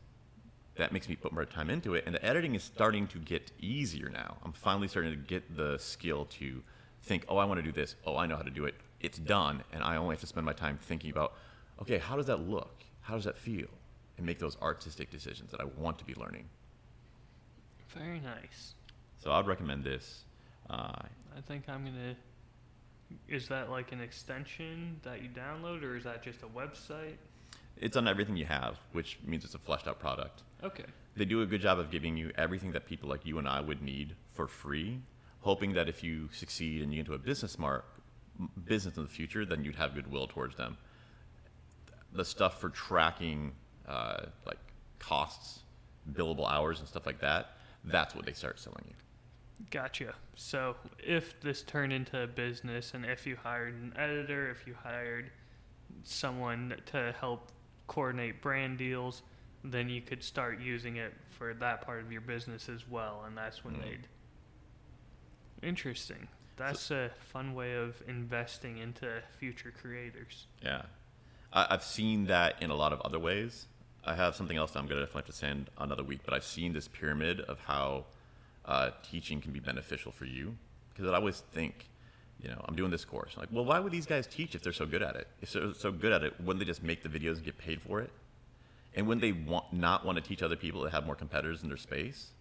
[0.76, 2.04] that makes me put more time into it.
[2.06, 4.36] And the editing is starting to get easier now.
[4.44, 6.62] I'm finally starting to get the skill to
[7.02, 7.96] think, oh, I want to do this.
[8.06, 8.74] Oh, I know how to do it.
[9.00, 11.34] It's done, and I only have to spend my time thinking about,
[11.80, 12.84] okay, how does that look?
[13.00, 13.66] How does that feel?
[14.16, 16.44] And make those artistic decisions that I want to be learning.
[17.88, 18.74] Very nice.
[19.18, 20.24] So I'd recommend this.
[20.70, 20.92] Uh,
[21.36, 22.16] I think I'm gonna.
[23.28, 27.16] Is that like an extension that you download, or is that just a website?
[27.76, 30.42] it's on everything you have, which means it's a fleshed out product.
[30.62, 30.84] Okay.
[31.16, 33.60] They do a good job of giving you everything that people like you and I
[33.60, 35.00] would need for free,
[35.40, 37.84] hoping that if you succeed and you get into a business smart
[38.64, 40.76] business in the future, then you'd have goodwill towards them.
[42.12, 43.52] The stuff for tracking
[43.86, 44.58] uh, like
[44.98, 45.60] costs,
[46.12, 48.94] billable hours, and stuff like that, that's what they start selling you.
[49.70, 50.14] Gotcha.
[50.34, 54.74] So if this turned into a business, and if you hired an editor, if you
[54.82, 55.30] hired
[56.04, 57.52] someone to help
[57.86, 59.22] coordinate brand deals,
[59.64, 63.36] then you could start using it for that part of your business as well, and
[63.36, 63.82] that's when Mm.
[63.82, 64.08] they'd.
[65.62, 66.28] Interesting.
[66.56, 70.46] That's a fun way of investing into future creators.
[70.62, 70.82] Yeah.
[71.52, 73.66] I, I've seen that in a lot of other ways.
[74.04, 76.34] I have something else that I'm going to definitely have to send another week, but
[76.34, 78.06] I've seen this pyramid of how
[78.64, 80.56] uh, teaching can be beneficial for you.
[80.94, 81.88] Because I always think,
[82.42, 83.36] you know, I'm doing this course.
[83.36, 85.28] Like, well, why would these guys teach if they're so good at it?
[85.40, 87.80] If they're so good at it, wouldn't they just make the videos and get paid
[87.80, 88.10] for it?
[88.94, 91.68] And wouldn't they want, not want to teach other people that have more competitors in
[91.68, 92.32] their space?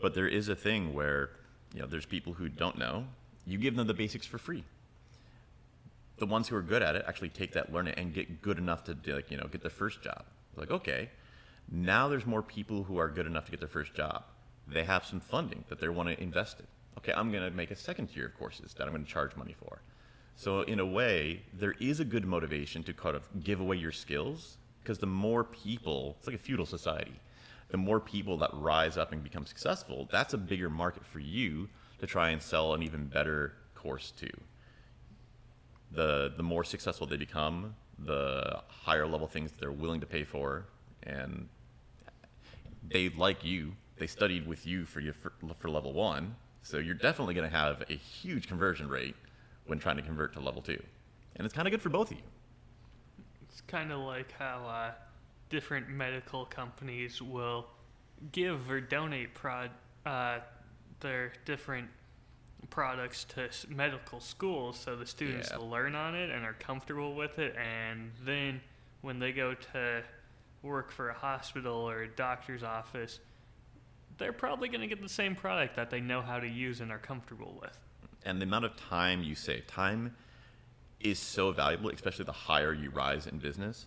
[0.00, 1.30] But there is a thing where,
[1.74, 3.04] you know, there's people who don't know.
[3.46, 4.64] You give them the basics for free.
[6.18, 8.58] The ones who are good at it actually take that learn it and get good
[8.58, 10.24] enough to like you know get their first job.
[10.56, 11.10] Like okay
[11.70, 14.24] now there's more people who are good enough to get their first job.
[14.66, 16.66] They have some funding that they want to invest in.
[16.98, 19.36] Okay i'm going to make a second tier of courses that i'm going to charge
[19.36, 19.80] money for.
[20.34, 23.92] So in a way there is a good motivation to kind of give away your
[23.92, 24.56] skills
[24.88, 27.20] because the more people it's like a feudal society
[27.70, 31.68] the more people that rise up and become successful that's a bigger market for you
[31.98, 34.28] to try and sell an even better course to
[35.90, 40.66] the the more successful they become, the higher level things they're willing to pay for,
[41.02, 41.48] and
[42.88, 43.74] they like you.
[43.96, 47.56] They studied with you for your for, for level one, so you're definitely going to
[47.56, 49.16] have a huge conversion rate
[49.66, 50.82] when trying to convert to level two,
[51.36, 52.22] and it's kind of good for both of you.
[53.58, 54.92] It's kind of like how uh,
[55.50, 57.66] different medical companies will
[58.30, 59.70] give or donate prod,
[60.06, 60.38] uh,
[61.00, 61.88] their different
[62.70, 65.56] products to medical schools so the students Yeah.
[65.58, 68.60] learn on it and are comfortable with it and then
[69.00, 70.04] when they go to
[70.62, 73.18] work for a hospital or a doctor's office
[74.18, 76.92] they're probably going to get the same product that they know how to use and
[76.92, 77.76] are comfortable with
[78.24, 80.14] and the amount of time you save time
[81.00, 83.86] is so valuable especially the higher you rise in business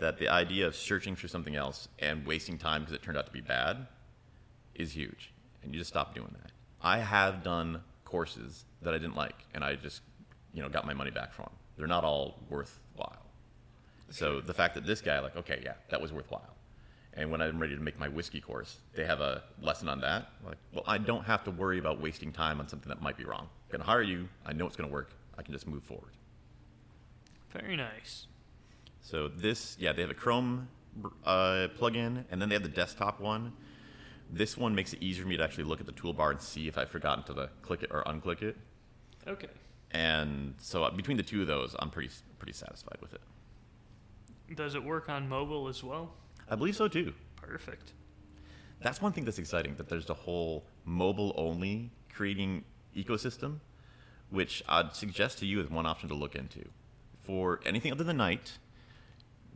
[0.00, 3.26] that the idea of searching for something else and wasting time because it turned out
[3.26, 3.86] to be bad
[4.74, 5.32] is huge
[5.62, 6.50] and you just stop doing that.
[6.82, 10.02] I have done courses that i didn't like and i just
[10.52, 11.48] you know got my money back from.
[11.76, 13.24] They're not all worthwhile.
[14.10, 16.56] So the fact that this guy like okay yeah that was worthwhile.
[17.14, 20.28] And when i'm ready to make my whiskey course they have a lesson on that.
[20.44, 23.24] Like well i don't have to worry about wasting time on something that might be
[23.24, 23.48] wrong.
[23.66, 24.28] I'm going to hire you.
[24.46, 25.12] I know it's going to work.
[25.38, 26.12] I can just move forward
[27.52, 28.26] very nice
[29.10, 30.68] so this, yeah, they have a Chrome
[31.24, 33.52] uh, plugin, and then they have the desktop one.
[34.32, 36.68] This one makes it easier for me to actually look at the toolbar and see
[36.68, 38.56] if I've forgotten to the click it or unclick it.
[39.26, 39.48] okay
[39.90, 43.20] And so uh, between the two of those, I'm pretty pretty satisfied with it.
[44.54, 46.14] does it work on mobile as well
[46.48, 47.12] I believe so too.
[47.34, 47.92] perfect
[48.80, 52.64] That's one thing that's exciting that there's the whole mobile only creating
[52.96, 53.58] ecosystem,
[54.30, 56.64] which I'd suggest to you as one option to look into.
[57.30, 58.58] For anything other than night,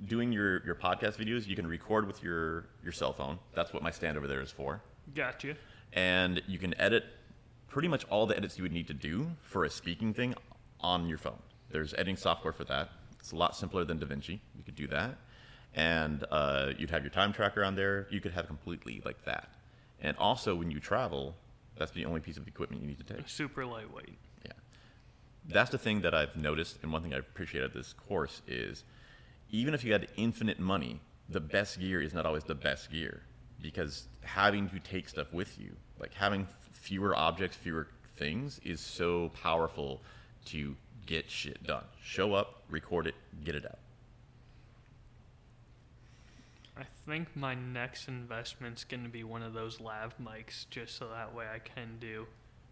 [0.07, 3.41] doing your, your podcast videos, you can record with your, your cell phone.
[3.53, 4.81] That's what my stand over there is for.
[5.13, 5.57] gotcha
[5.93, 7.03] And you can edit
[7.67, 10.37] pretty much all the edits you would need to do for a speaking thing
[10.83, 11.43] on your phone.
[11.69, 12.91] There's editing software for that.
[13.19, 14.39] It's a lot simpler than DaVinci.
[14.57, 15.17] You could do that.
[15.75, 18.07] And uh, you'd have your time tracker on there.
[18.09, 19.49] You could have completely like that.
[20.01, 21.35] And also, when you travel,
[21.77, 23.29] that's the only piece of equipment you need to take.
[23.29, 24.17] super lightweight.
[25.47, 28.85] That's the thing that I've noticed, and one thing I appreciate at this course is
[29.51, 33.23] even if you had infinite money, the best gear is not always the best gear
[33.61, 39.31] because having to take stuff with you, like having fewer objects, fewer things, is so
[39.31, 40.03] powerful
[40.47, 40.77] to
[41.07, 41.85] get shit done.
[42.03, 43.15] Show up, record it,
[43.45, 43.79] get it out.
[46.77, 51.09] I think my next investment's going to be one of those lav mics, just so
[51.09, 52.27] that way I can do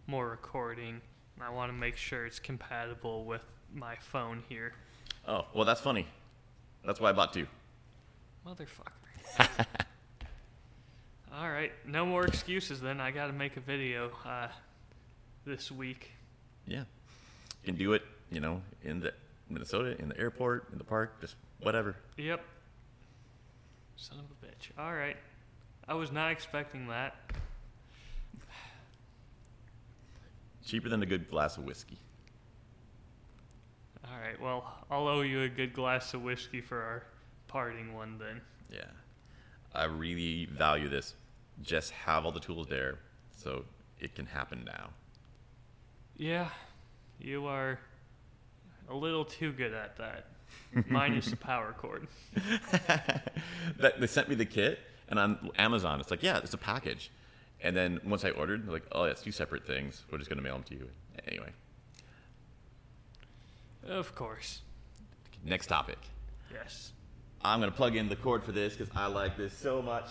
[0.07, 1.01] more recording.
[1.41, 4.73] I want to make sure it's compatible with my phone here.
[5.27, 6.07] Oh, well, that's funny.
[6.85, 7.47] That's why I bought two.
[8.45, 9.65] Motherfucker.
[11.35, 13.01] All right, no more excuses then.
[13.01, 14.47] I got to make a video uh,
[15.45, 16.11] this week.
[16.67, 16.83] Yeah.
[17.63, 19.13] You can do it, you know, in the
[19.49, 21.95] Minnesota, in the airport, in the park, just whatever.
[22.17, 22.43] Yep.
[23.95, 24.69] Son of a bitch.
[24.77, 25.17] All right.
[25.87, 27.15] I was not expecting that.
[30.65, 31.97] Cheaper than a good glass of whiskey.
[34.05, 34.39] All right.
[34.39, 37.03] Well, I'll owe you a good glass of whiskey for our
[37.47, 38.41] parting one then.
[38.71, 38.85] Yeah.
[39.73, 41.15] I really value this.
[41.61, 42.99] Just have all the tools there
[43.35, 43.65] so
[43.99, 44.89] it can happen now.
[46.15, 46.49] Yeah,
[47.19, 47.79] you are
[48.89, 50.27] a little too good at that.
[50.89, 52.07] Minus the power cord.
[53.79, 57.11] that, they sent me the kit, and on Amazon, it's like, yeah, it's a package.
[57.63, 60.03] And then once I ordered, they're like, oh, it's two separate things.
[60.11, 60.89] We're just going to mail them to you.
[61.27, 61.49] Anyway,
[63.87, 64.61] Of course.
[65.45, 65.97] next topic.
[66.51, 66.91] Yes.
[67.41, 70.07] I'm going to plug in the cord for this because I like this so much.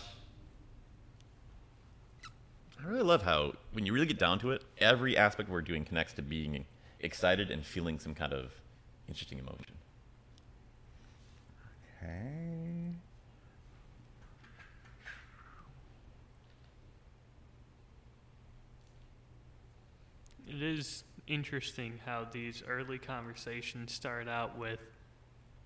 [2.83, 5.85] I really love how, when you really get down to it, every aspect we're doing
[5.85, 6.65] connects to being
[7.01, 8.51] excited and feeling some kind of
[9.09, 9.77] interesting emotion.
[12.03, 12.95] Okay.
[20.55, 24.81] It is interesting how these early conversations start out with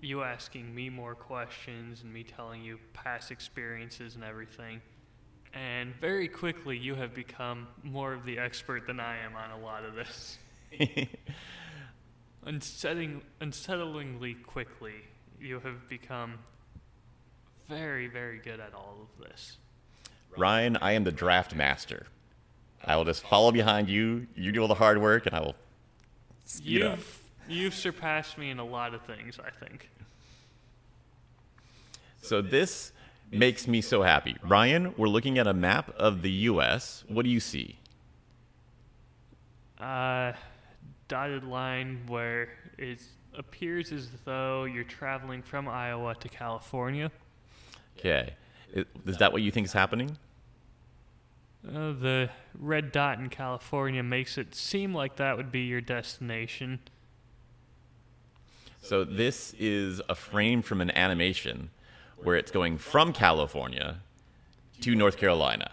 [0.01, 4.81] you asking me more questions and me telling you past experiences and everything.
[5.55, 9.65] And very quickly, you have become more of the expert than I am on a
[9.65, 10.39] lot of this.
[12.45, 15.03] Unsettling, unsettlingly quickly,
[15.41, 16.39] you have become
[17.69, 19.57] very, very good at all of this.
[20.37, 22.07] Ryan, I am the draft master.
[22.87, 24.27] I will just follow behind you.
[24.37, 25.55] You do all the hard work, and I will.
[26.45, 26.67] speed.
[26.83, 29.89] You've you've surpassed me in a lot of things, I think.
[32.23, 32.93] So this
[33.31, 34.37] makes me so happy.
[34.43, 37.05] Ryan, we're looking at a map of the U.S.
[37.09, 37.79] What do you see?
[39.81, 40.33] Uh,
[41.09, 43.01] dotted line where it
[43.37, 47.11] appears as though you're traveling from Iowa to California.
[47.99, 48.35] Okay.
[48.77, 50.17] I- Is that what you think is happening?
[51.69, 56.79] Uh, the red dot in California makes it seem like that would be your destination.
[58.83, 61.71] So this is a frame from an animation
[62.19, 63.97] where it's going from California
[64.81, 65.73] to North Carolina.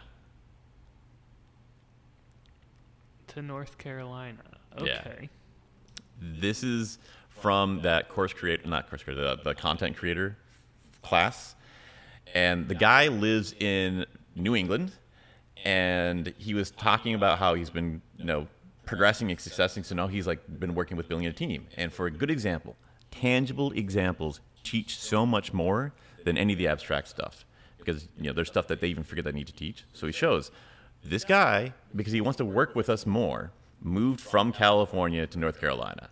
[3.28, 4.44] To North Carolina.
[4.84, 5.02] Yeah.
[5.06, 5.30] Okay.
[6.20, 6.98] This is
[7.30, 10.38] from that course creator, not course creator, the, the content creator
[11.04, 11.56] class.
[12.34, 14.94] And the guy lives in New England,
[15.64, 18.48] and he was talking about how he's been, you know,
[18.86, 19.84] progressing and successing.
[19.84, 21.68] So now he's like been working with building a team.
[21.78, 22.76] And for a good example,
[23.12, 25.94] tangible examples teach so much more
[26.26, 27.46] than any of the abstract stuff
[27.78, 29.86] because you know there's stuff that they even forget they need to teach.
[29.94, 30.52] So he shows
[31.04, 33.52] this guy because he wants to work with us more
[33.82, 36.10] moved from California to North Carolina.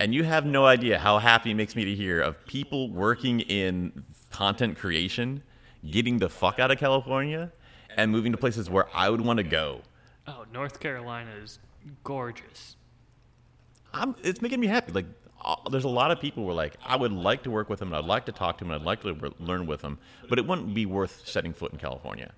[0.00, 3.40] And you have no idea how happy it makes me to hear of people working
[3.40, 5.42] in content creation
[5.88, 7.52] getting the fuck out of California
[7.96, 9.80] and moving to places where I would want to go.
[10.26, 11.58] Oh, North Carolina is
[12.04, 12.76] gorgeous.
[13.92, 14.92] I'm, it's making me happy.
[14.92, 15.06] Like,
[15.44, 17.80] uh, there's a lot of people who are like, I would like to work with
[17.80, 19.82] them, and I'd like to talk to them, and I'd like to re- learn with
[19.82, 22.32] them, but it wouldn't be worth setting foot in California.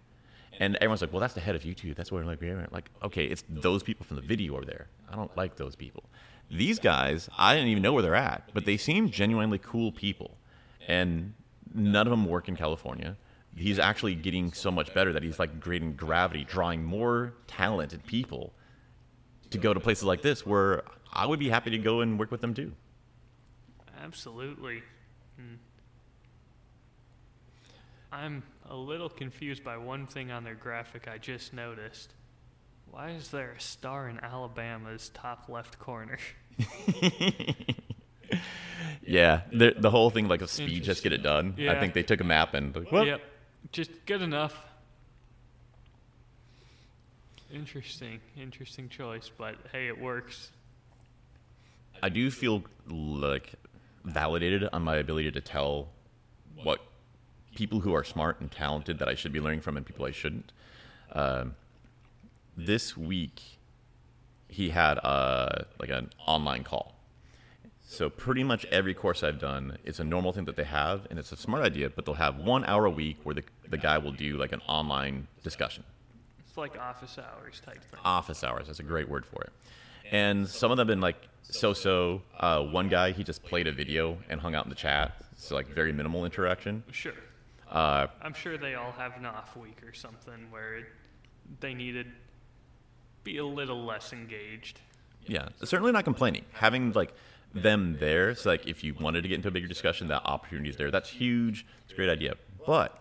[0.61, 1.97] And everyone's like, well, that's the head of YouTube.
[1.97, 2.67] That's where I'm like, yeah.
[2.71, 4.87] like, okay, it's those people from the video over there.
[5.11, 6.05] I don't like those people.
[6.51, 10.37] These guys, I didn't even know where they're at, but they seem genuinely cool people,
[10.87, 11.35] and
[11.75, 13.17] none of them work in California.
[13.57, 18.53] He's actually getting so much better that he's like creating gravity, drawing more talented people
[19.51, 20.83] to go to places like this where
[21.13, 22.73] I would be happy to go and work with them too.
[24.03, 24.83] Absolutely.
[25.37, 25.55] Hmm.
[28.11, 32.13] I'm a little confused by one thing on their graphic I just noticed.
[32.91, 36.19] Why is there a star in Alabama's top left corner?
[39.07, 41.55] Yeah, the, the whole thing like a speed, just get it done.
[41.59, 43.07] I think they took a map and like, what?
[43.07, 43.21] Yep.
[43.73, 44.61] Just good enough.
[47.53, 48.21] Interesting.
[48.37, 50.51] Interesting choice, but hey, it works.
[52.03, 53.55] I do feel like
[54.05, 55.89] validated on my ability to tell
[56.62, 56.81] what
[57.55, 60.11] people who are smart and talented that I should be learning from and people I
[60.11, 60.53] shouldn't.
[61.12, 61.55] Um,
[62.57, 63.41] this week,
[64.49, 66.93] he had a, like an online call.
[67.87, 71.18] So pretty much every course I've done, it's a normal thing that they have, and
[71.18, 71.91] it's a smart idea.
[71.91, 74.62] But they'll have one hour a week where the the guy will do like an
[74.66, 75.85] online discussion.
[76.41, 78.01] It's like office hours type thing.
[78.05, 78.66] office hours.
[78.68, 79.53] That's a great word for it.
[80.11, 82.22] And some of them have been like so-so.
[82.39, 85.16] Uh, one guy, he just played a video and hung out in the chat.
[85.37, 86.85] So like very minimal interaction.
[86.91, 87.12] Sure.
[87.70, 90.87] Uh, I'm sure they all have an off week or something where it,
[91.61, 92.07] they needed
[93.24, 94.80] be a little less engaged.
[95.26, 96.45] yeah, certainly not complaining.
[96.53, 97.14] Having like
[97.55, 100.71] them there, so like if you wanted to get into a bigger discussion, that opportunity
[100.71, 100.91] is there.
[100.91, 101.65] That's huge.
[101.85, 102.35] It's a great idea.
[102.67, 102.99] But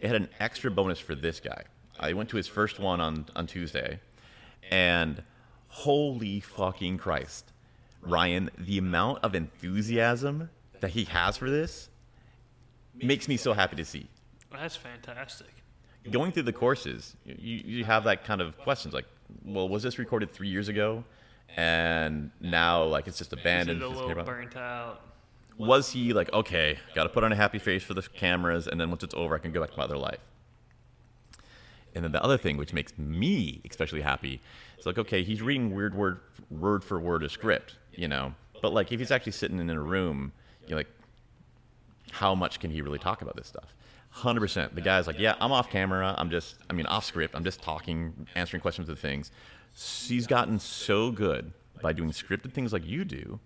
[0.00, 1.64] it had an extra bonus for this guy.
[2.00, 4.00] I went to his first one on on Tuesday,
[4.70, 5.22] and
[5.68, 7.52] holy fucking Christ,
[8.02, 10.50] Ryan, the amount of enthusiasm
[10.80, 11.88] that he has for this
[12.94, 14.08] makes me so happy to see.
[14.50, 15.48] That's fantastic.
[16.10, 19.06] Going through the courses, you, you have that kind of questions like,
[19.44, 21.04] well, was this recorded three years ago?
[21.56, 23.82] And now, like, it's just abandoned.
[23.82, 25.02] it a little burnt out?
[25.58, 28.80] was he like, okay, got to put on a happy face for the cameras, and
[28.80, 30.18] then once it's over, I can go back to my other life?
[31.94, 34.40] And then the other thing, which makes me especially happy,
[34.78, 36.20] is like, okay, he's reading weird word
[36.50, 39.80] word for word a script, you know, but like if he's actually sitting in a
[39.80, 40.32] room,
[40.66, 40.90] you're like,
[42.10, 43.74] how much can he really talk about this stuff?
[44.10, 44.74] Hundred percent.
[44.74, 46.14] The guy's like, yeah, I'm off camera.
[46.16, 47.34] I'm just, I mean, off script.
[47.34, 49.30] I'm just talking, answering questions of things.
[49.74, 53.40] He's gotten so good by doing scripted things like you do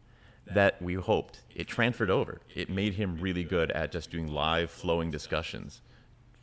[0.47, 2.41] that we hoped it transferred over.
[2.55, 5.81] It made him really good at just doing live, flowing discussions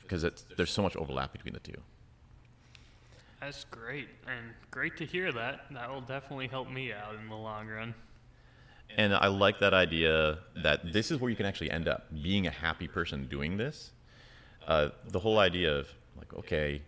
[0.02, 0.26] because
[0.58, 1.78] there's so much overlap between the two.
[3.40, 5.66] That's great, and great to hear that.
[5.72, 7.94] That will definitely help me out in the long run.
[8.96, 12.48] And I like that idea that this is where you can actually end up being
[12.48, 13.92] a happy person doing this.
[14.66, 15.88] Uh, the whole idea of
[16.18, 16.82] like, okay,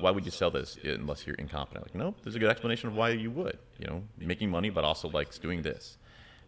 [0.00, 1.86] why would you sell this unless you're incompetent?
[1.86, 3.58] Like, no, there's a good explanation of why you would.
[3.78, 5.98] You know, making money, but also like doing this.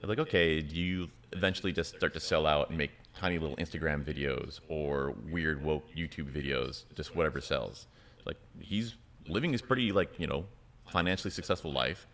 [0.01, 3.57] They're like, okay, do you eventually just start to sell out and make tiny little
[3.57, 7.87] Instagram videos or weird woke YouTube videos, just whatever sells?
[8.25, 8.95] Like, he's
[9.29, 10.45] living his pretty like you know
[10.87, 12.07] financially successful life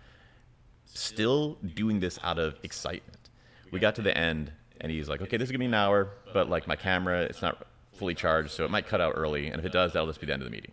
[0.85, 3.31] still doing this out of excitement.
[3.71, 6.11] We got to the end, and he's like, "Okay, this is gonna be an hour,
[6.33, 9.49] but like my camera, it's not fully charged, so it might cut out early.
[9.49, 10.73] And if it does, that'll just be the end of the meeting."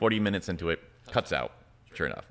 [0.00, 0.80] Forty minutes into it,
[1.12, 1.52] cuts out.
[1.94, 2.24] Sure enough.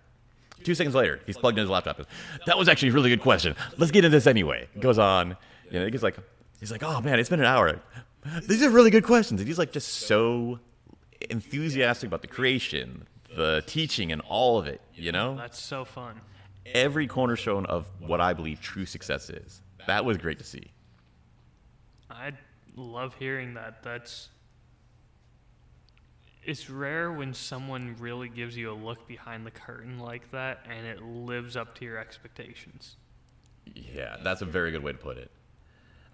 [0.63, 2.01] Two seconds later, he's plugged in his laptop.
[2.45, 3.55] That was actually a really good question.
[3.77, 4.67] Let's get into this anyway.
[4.79, 5.37] Goes on.
[5.71, 6.17] You know, he's like,
[6.59, 7.79] he's like, "Oh man, it's been an hour."
[8.47, 9.39] These are really good questions.
[9.39, 10.59] And he's like just so
[11.29, 13.05] enthusiastic about the creation,
[13.37, 14.81] the teaching, and all of it.
[14.95, 16.19] You know, That's so fun.
[16.65, 19.61] every cornerstone of what I believe true success is.
[19.87, 20.71] That was great to see.
[22.09, 22.31] I
[22.75, 23.83] love hearing that.
[23.83, 24.29] That's
[26.43, 30.85] it's rare when someone really gives you a look behind the curtain like that and
[30.85, 32.95] it lives up to your expectations.
[33.75, 35.31] Yeah, that's a very good way to put it.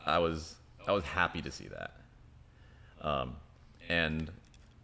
[0.06, 0.56] I was
[0.88, 1.92] I was happy to see that.
[3.02, 3.36] Um,
[3.90, 4.32] and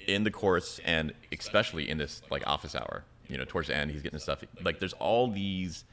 [0.07, 3.91] in the course, and especially in this like office hour, you know, towards the end,
[3.91, 5.85] he's getting stuff like there's all these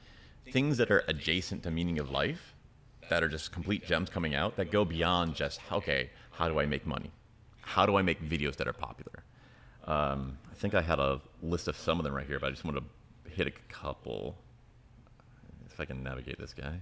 [0.53, 2.55] things that are adjacent to meaning of life
[3.11, 6.67] that are just complete gems coming out that go beyond just okay, how do I
[6.67, 7.11] make money?
[7.63, 9.25] How do I make videos that are popular?
[9.89, 12.51] Um, I think I had a list of some of them right here, but I
[12.51, 14.37] just want to hit a couple.
[15.71, 16.81] If I can navigate this guy.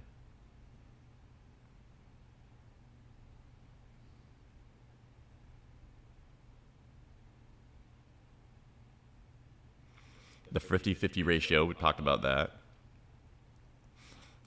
[10.51, 12.51] The 50 50 ratio, we talked about that.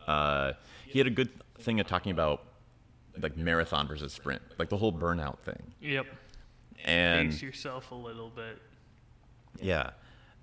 [0.06, 0.54] Uh,
[0.86, 1.30] he had a good
[1.60, 2.44] thing of talking about
[3.22, 5.72] like marathon versus sprint, like the whole burnout thing.
[5.80, 6.08] Yep.
[6.86, 8.62] And Pace yourself a little bit.
[9.62, 9.92] yeah.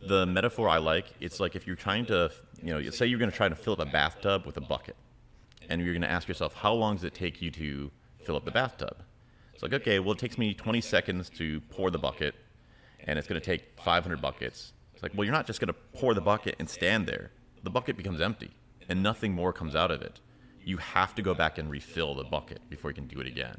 [0.00, 2.30] The metaphor I like, it's like if you're trying to,
[2.62, 4.94] you know, say you're going to try to fill up a bathtub with a bucket,
[5.70, 7.90] and you're going to ask yourself, how long does it take you to
[8.22, 9.02] fill up the bathtub?
[9.54, 12.34] It's like, okay, well, it takes me 20 seconds to pour the bucket,
[13.04, 14.74] and it's going to take 500 buckets.
[14.92, 17.30] It's like, well, you're not just going to pour the bucket and stand there.
[17.62, 18.50] The bucket becomes empty,
[18.90, 20.20] and nothing more comes out of it.
[20.62, 23.58] You have to go back and refill the bucket before you can do it again.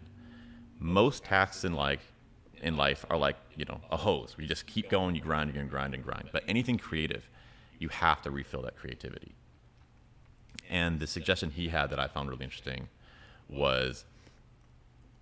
[0.80, 2.02] Most tasks in like
[2.62, 4.36] in life are like you know a hose.
[4.38, 6.30] You just keep going, you grind, you grind and grind.
[6.32, 7.30] But anything creative,
[7.80, 9.36] you have to refill that creativity.
[10.70, 12.90] And the suggestion he had that I found really interesting
[13.50, 14.06] was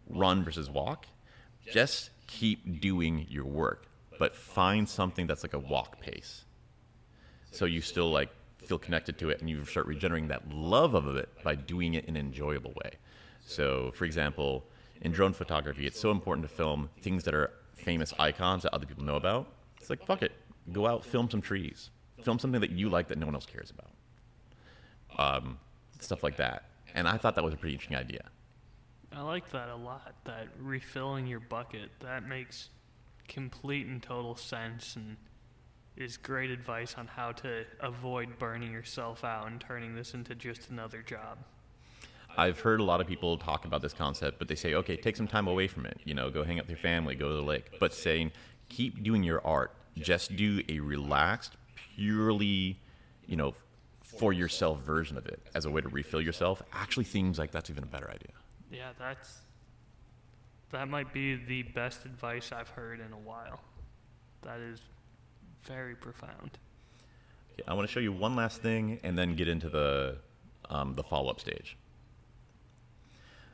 [0.09, 1.05] run versus walk.
[1.71, 3.87] Just keep doing your work,
[4.17, 6.45] but find something that's like a walk pace.
[7.51, 11.15] So you still like feel connected to it and you start regenerating that love of
[11.15, 12.91] it by doing it in an enjoyable way.
[13.45, 14.65] So, for example,
[15.01, 18.85] in drone photography, it's so important to film things that are famous icons that other
[18.85, 19.47] people know about.
[19.79, 20.31] It's like, fuck it.
[20.71, 21.91] Go out, film some trees.
[22.23, 23.91] Film something that you like that no one else cares about.
[25.17, 25.59] Um,
[25.99, 26.69] stuff like that.
[26.93, 28.29] And I thought that was a pretty interesting idea.
[29.11, 30.15] I like that a lot.
[30.25, 32.69] That refilling your bucket, that makes
[33.27, 35.17] complete and total sense and
[35.95, 40.69] is great advice on how to avoid burning yourself out and turning this into just
[40.69, 41.37] another job.
[42.37, 45.15] I've heard a lot of people talk about this concept, but they say, okay, take
[45.15, 45.99] some time away from it.
[46.03, 47.71] You know, go hang out with your family, go to the lake.
[47.79, 48.31] But saying,
[48.69, 49.71] keep doing your art.
[49.97, 51.53] Just do a relaxed,
[51.95, 52.77] purely,
[53.27, 53.53] you know,
[54.01, 57.69] for yourself version of it as a way to refill yourself actually seems like that's
[57.69, 58.31] even a better idea.
[58.71, 59.39] Yeah, that's
[60.71, 63.61] that might be the best advice I've heard in a while.
[64.41, 64.79] That is
[65.63, 66.57] very profound.
[67.53, 70.17] Okay, I want to show you one last thing and then get into the,
[70.69, 71.77] um, the follow up stage.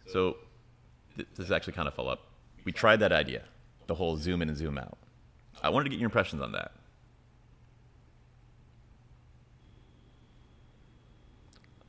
[0.08, 0.38] So,
[1.16, 2.28] th- this is actually kind of follow up.
[2.66, 3.44] We tried that idea,
[3.88, 4.98] the whole zoom in and zoom out.
[5.64, 6.72] I wanted to get your impressions on that.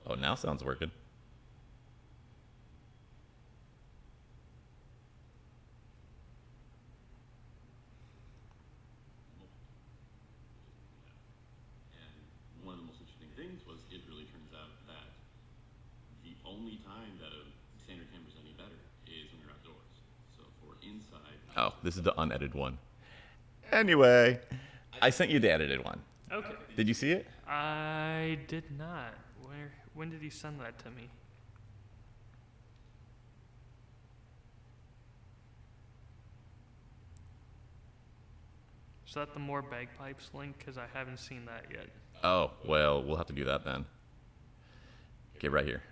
[0.06, 0.90] Oh, now sounds working.
[11.96, 15.08] And one of the most interesting things was it really turns out that
[16.26, 17.46] the only time that a
[17.86, 18.76] standard camera is any better
[19.06, 19.96] is when you're outdoors.
[20.36, 21.40] So for inside.
[21.56, 22.78] Oh, this is the unedited one.
[23.70, 24.40] Anyway,
[25.00, 26.00] I sent you the edited one.
[26.30, 26.54] Okay.
[26.76, 27.26] Did you see it?
[27.46, 29.14] I did not.
[29.42, 31.08] Where when did you send that to me?
[39.06, 40.56] Is that the more bagpipes link?
[40.58, 41.86] Because I haven't seen that yet.
[42.24, 43.84] Oh, well, we'll have to do that then.
[45.36, 45.82] Okay, right here.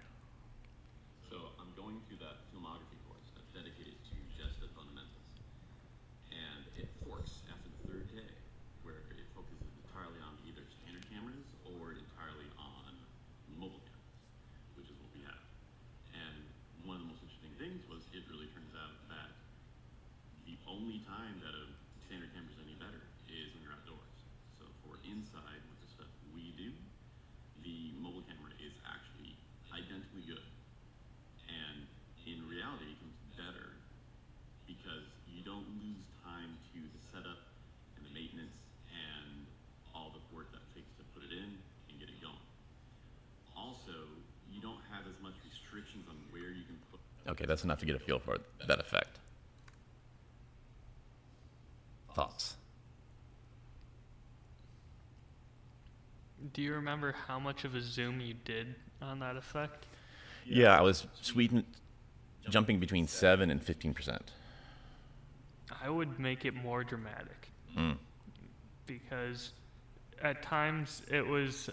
[47.40, 48.36] Okay, that's enough to get a feel for
[48.68, 49.18] that effect.
[52.14, 52.56] Thoughts?
[56.52, 59.86] Do you remember how much of a zoom you did on that effect?
[60.44, 61.64] Yeah, I was sweeten,
[62.50, 64.20] jumping between 7 and 15%.
[65.82, 67.52] I would make it more dramatic.
[67.74, 67.96] Mm.
[68.84, 69.52] Because
[70.20, 71.70] at times it was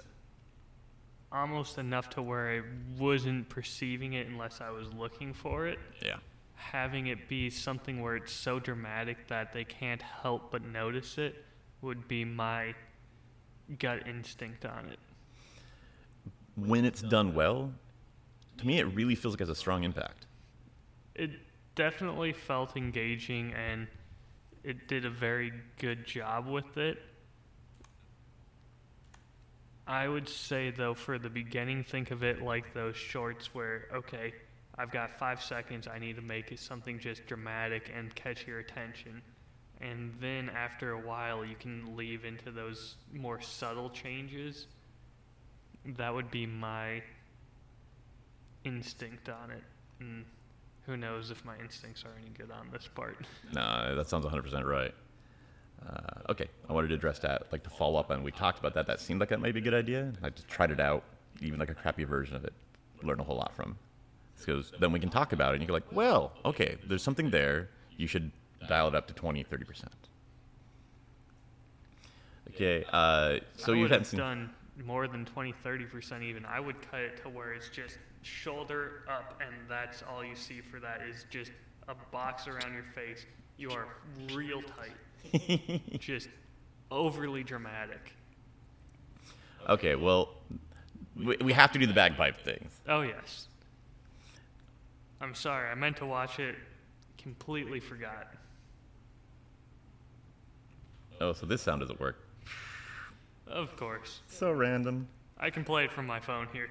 [1.32, 2.62] almost enough to where I
[3.00, 5.80] wasn't perceiving it unless I was looking for it.
[6.04, 6.18] Yeah.
[6.56, 11.44] Having it be something where it's so dramatic that they can't help but notice it
[11.82, 12.74] would be my
[13.80, 15.00] gut instinct on it.
[16.56, 17.72] When it's done well,
[18.58, 20.26] to me, it really feels like it has a strong impact.
[21.14, 21.32] It
[21.76, 23.88] definitely felt engaging and
[24.64, 26.98] it did a very good job with it.
[29.88, 34.34] I would say, though, for the beginning, think of it like those shorts where, okay,
[34.78, 39.22] I've got five seconds, I need to make something just dramatic and catch your attention.
[39.80, 44.68] And then after a while, you can leave into those more subtle changes.
[45.86, 47.02] That would be my
[48.66, 49.64] instinct on it.
[50.00, 50.26] And
[50.86, 53.18] who knows if my instincts are any good on this part.
[53.54, 54.94] No, that sounds 100% right.
[55.86, 58.24] Uh, okay, I wanted to address that, like to follow up on.
[58.24, 58.88] We talked about that.
[58.88, 60.12] That seemed like that might be a good idea.
[60.24, 61.04] I just tried it out,
[61.42, 62.54] even like a crappy version of it.
[63.04, 63.78] Learn a whole lot from.
[64.38, 67.30] Because then we can talk about it, and you go like, well, okay, there's something
[67.30, 67.70] there.
[67.96, 68.32] You should
[68.68, 69.94] dial it up to 20, 30 percent.
[72.50, 74.20] Okay, uh, so you haven't seen.
[74.20, 74.50] done
[74.86, 76.46] more than 20, 30% even.
[76.46, 80.62] I would cut it to where it's just shoulder up, and that's all you see
[80.62, 81.52] for that is just
[81.88, 83.26] a box around your face.
[83.58, 83.88] You are
[84.34, 84.92] real tight,
[86.00, 86.30] just
[86.92, 88.14] overly dramatic.
[89.70, 90.30] Okay, well,
[91.16, 92.72] we, we have to do the bagpipe things.
[92.88, 93.48] Oh, yes.
[95.20, 96.56] I'm sorry, I meant to watch it,
[97.18, 98.34] completely forgot.
[101.20, 102.18] Oh, so this sound doesn't work.
[103.48, 104.22] Of course.
[104.28, 105.08] So random.
[105.40, 106.70] I can play it from my phone here.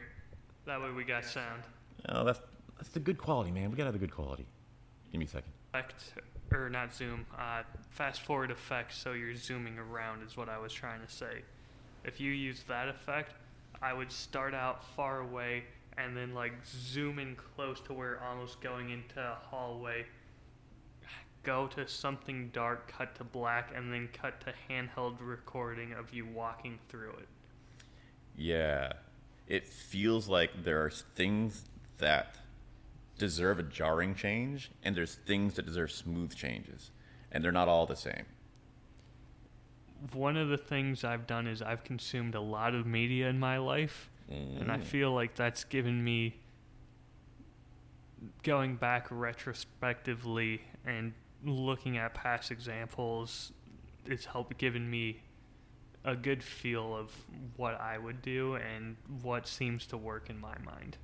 [0.67, 1.63] That way we got sound.
[2.09, 2.41] Oh, that's
[2.77, 3.71] that's the good quality, man.
[3.71, 4.47] We gotta have the good quality.
[5.11, 5.53] Give me a second.
[6.53, 10.73] Or not zoom, uh, fast forward effect, so you're zooming around, is what I was
[10.73, 11.43] trying to say.
[12.05, 13.33] If you use that effect,
[13.83, 15.65] I would start out far away
[15.99, 20.07] and then like zoom in close to where almost going into a hallway.
[21.43, 26.27] Go to something dark, cut to black, and then cut to handheld recording of you
[26.27, 27.29] walking through it.
[28.37, 28.93] Yeah.
[29.47, 31.65] It feels like there are things
[31.99, 32.35] that
[33.19, 36.91] deserve a jarring change, and there's things that deserve smooth changes,
[37.33, 38.27] and they're not all the same.
[40.13, 43.59] One of the things I've done is I've consumed a lot of media in my
[43.59, 44.85] life, and I Mm.
[44.85, 46.37] feel like that's given me
[48.43, 51.13] going back retrospectively and
[51.45, 53.53] looking at past examples
[54.07, 55.21] it's helped given me
[56.05, 57.13] a good feel of
[57.57, 60.97] what I would do and what seems to work in my mind.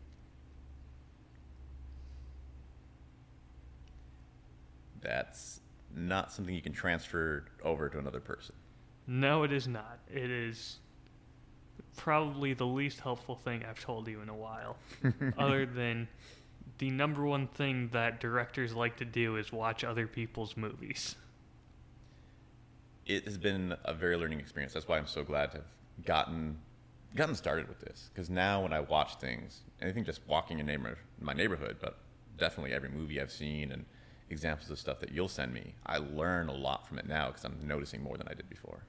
[5.03, 5.61] That's
[5.95, 8.55] not something you can transfer over to another person.
[9.07, 9.99] No, it is not.
[10.09, 10.79] It is
[11.97, 14.77] probably the least helpful thing I've told you in a while.
[15.39, 16.09] other than
[16.79, 21.17] the number one thing that directors like to do is watch other people's movies.
[23.07, 24.73] It has been a very learning experience.
[24.73, 25.67] That's why I'm so glad to have
[26.05, 26.59] gotten
[27.15, 28.11] gotten started with this.
[28.13, 31.99] Because now when I watch things, anything just walking in neighbor, my neighborhood, but
[32.39, 33.85] definitely every movie I've seen and
[34.33, 37.45] examples of stuff that you'll send me, I learn a lot from it now because
[37.45, 38.85] I'm noticing more than I did before.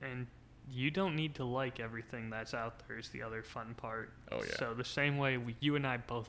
[0.00, 0.26] And
[0.70, 4.12] you don't need to like everything that's out there is the other fun part.
[4.30, 4.56] Oh, yeah.
[4.58, 6.28] So the same way we, you and I both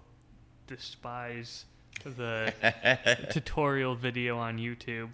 [0.67, 1.65] despise
[2.03, 2.53] the
[3.31, 5.09] tutorial video on YouTube.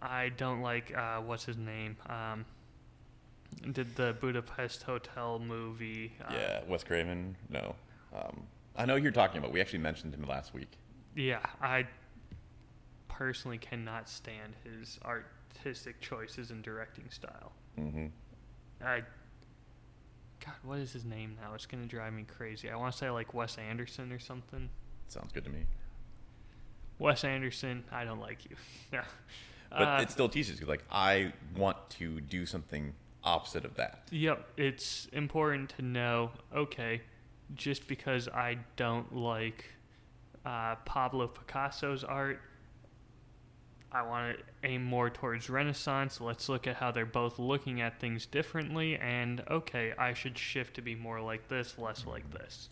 [0.00, 1.96] I don't like uh, what's his name.
[2.08, 2.44] Um,
[3.72, 6.12] did the Budapest Hotel movie?
[6.22, 7.36] Uh, yeah, Wes Craven.
[7.48, 7.74] No,
[8.14, 8.42] um,
[8.76, 9.52] I know who you're talking about.
[9.52, 10.70] We actually mentioned him last week.
[11.14, 11.86] Yeah, I
[13.08, 17.52] personally cannot stand his artistic choices and directing style.
[17.78, 18.06] Mm-hmm.
[18.84, 19.02] I
[20.44, 21.54] God, what is his name now?
[21.54, 22.70] It's gonna drive me crazy.
[22.70, 24.68] I want to say like Wes Anderson or something.
[25.08, 25.66] Sounds good to me.
[26.98, 28.56] Wes Anderson, I don't like you.
[28.92, 29.04] yeah.
[29.70, 30.66] But Uh, it still teaches you.
[30.66, 32.94] Like I want to do something
[33.24, 34.02] opposite of that.
[34.10, 36.30] Yep, it's important to know.
[36.54, 37.02] Okay,
[37.54, 39.64] just because I don't like
[40.44, 42.40] uh, Pablo Picasso's art,
[43.92, 46.20] I want to aim more towards Renaissance.
[46.20, 50.74] Let's look at how they're both looking at things differently, and okay, I should shift
[50.74, 52.68] to be more like this, less like this.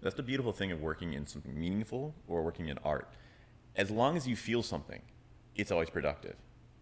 [0.00, 3.08] That's the beautiful thing of working in something meaningful or working in art.
[3.74, 5.02] As long as you feel something,
[5.56, 6.36] it's always productive.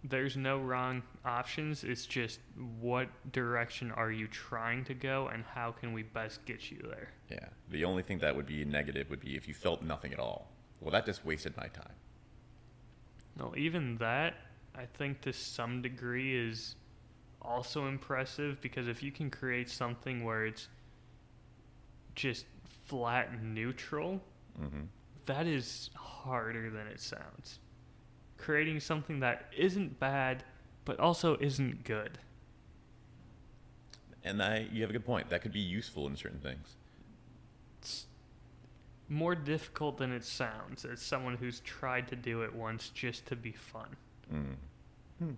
[0.08, 1.82] There's no wrong options.
[1.82, 2.38] It's just
[2.80, 7.08] what direction are you trying to go and how can we best get you there?
[7.30, 7.46] Yeah.
[7.70, 10.48] The only thing that would be negative would be if you felt nothing at all.
[10.80, 11.94] Well, that just wasted my time.
[13.38, 14.34] No, even that,
[14.74, 16.76] I think to some degree is
[17.42, 20.68] also impressive because if you can create something where it's
[22.14, 22.46] just
[22.86, 24.20] flat and neutral,
[24.56, 24.82] hmm
[25.26, 27.58] that is harder than it sounds.
[28.38, 30.44] Creating something that isn't bad
[30.84, 32.18] but also isn't good.
[34.24, 35.28] And I, you have a good point.
[35.30, 36.74] That could be useful in certain things.
[37.78, 38.06] It's
[39.08, 43.36] more difficult than it sounds as someone who's tried to do it once just to
[43.36, 43.96] be fun.
[44.32, 45.36] Mm.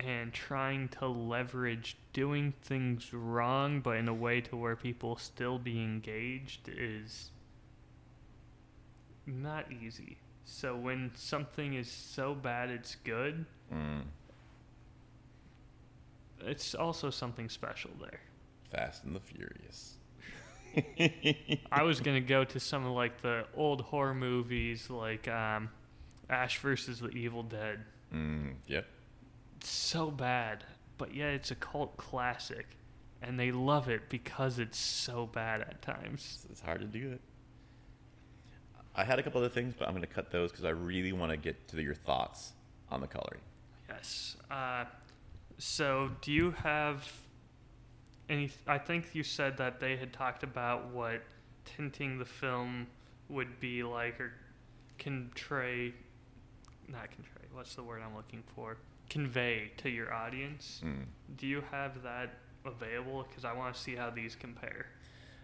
[0.00, 5.58] and trying to leverage doing things wrong but in a way to where people still
[5.58, 7.30] be engaged is
[9.26, 10.16] not easy.
[10.44, 14.02] So when something is so bad it's good, Mm.
[16.40, 18.20] it's also something special there.
[18.70, 19.96] Fast and the Furious.
[21.72, 25.68] I was gonna go to some of like the old horror movies like um,
[26.30, 27.80] Ash versus the Evil Dead.
[28.12, 28.54] Mm.
[28.66, 28.86] Yep.
[29.58, 30.64] It's so bad,
[30.98, 32.66] but yet it's a cult classic,
[33.22, 36.46] and they love it because it's so bad at times.
[36.50, 37.20] It's hard to do it.
[38.94, 41.12] I had a couple other things, but I'm going to cut those because I really
[41.12, 42.52] want to get to your thoughts
[42.90, 43.40] on the coloring.
[43.88, 44.36] Yes.
[44.50, 44.84] Uh,
[45.58, 47.10] so, do you have
[48.28, 48.50] any?
[48.66, 51.22] I think you said that they had talked about what
[51.64, 52.86] tinting the film
[53.28, 54.32] would be like, or
[54.98, 55.92] convey,
[56.88, 57.46] not convey.
[57.52, 58.76] What's the word I'm looking for?
[59.08, 60.80] Convey to your audience.
[60.84, 61.04] Mm.
[61.36, 63.26] Do you have that available?
[63.28, 64.86] Because I want to see how these compare.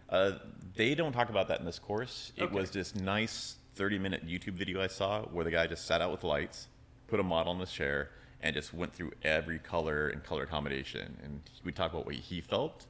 [0.08, 0.32] Uh,
[0.74, 2.32] they don't talk about that in this course.
[2.36, 2.54] It Okay.
[2.54, 6.10] was this nice 30 minute YouTube video I saw where the guy just sat out
[6.10, 6.68] with lights,
[7.06, 8.10] put a model in the chair,
[8.40, 11.18] and just went through every color and color combination.
[11.22, 12.86] And we'd talk about what he felt,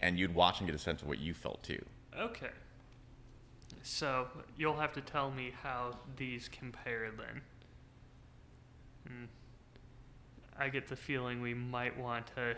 [0.00, 1.84] and you'd watch and get a sense of what you felt too.
[2.16, 2.50] Okay.
[3.82, 4.26] So
[4.56, 7.42] you'll have to tell me how these compare then.
[9.06, 9.24] Hmm.
[10.58, 12.56] I get the feeling we might want to.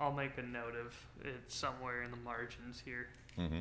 [0.00, 0.94] I'll make a note of
[1.26, 3.08] it somewhere in the margins here.
[3.38, 3.60] Mm-hmm.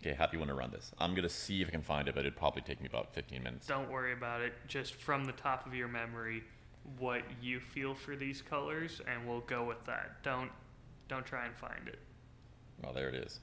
[0.00, 0.92] Okay, how do you want to run this?
[0.98, 3.12] I'm going to see if I can find it, but it'd probably take me about
[3.14, 3.66] 15 minutes.
[3.66, 4.52] Don't worry about it.
[4.68, 6.44] Just from the top of your memory,
[6.98, 10.22] what you feel for these colors, and we'll go with that.
[10.22, 10.50] Don't
[11.08, 11.98] don't try and find it.
[12.82, 13.40] Well, there it is.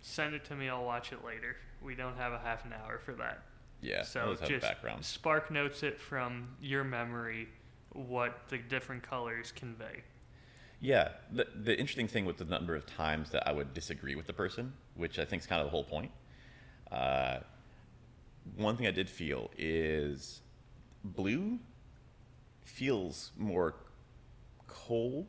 [0.00, 0.68] Send it to me.
[0.68, 1.56] I'll watch it later.
[1.80, 3.42] We don't have a half an hour for that.
[3.80, 4.66] Yeah, So just
[5.00, 7.48] spark notes it from your memory
[7.92, 10.02] what the different colors convey.
[10.80, 14.26] Yeah, the, the interesting thing with the number of times that I would disagree with
[14.26, 16.10] the person, which I think is kind of the whole point.
[16.90, 17.38] Uh,
[18.56, 20.40] one thing I did feel is
[21.04, 21.58] blue
[22.64, 23.76] feels more
[24.66, 25.28] cold,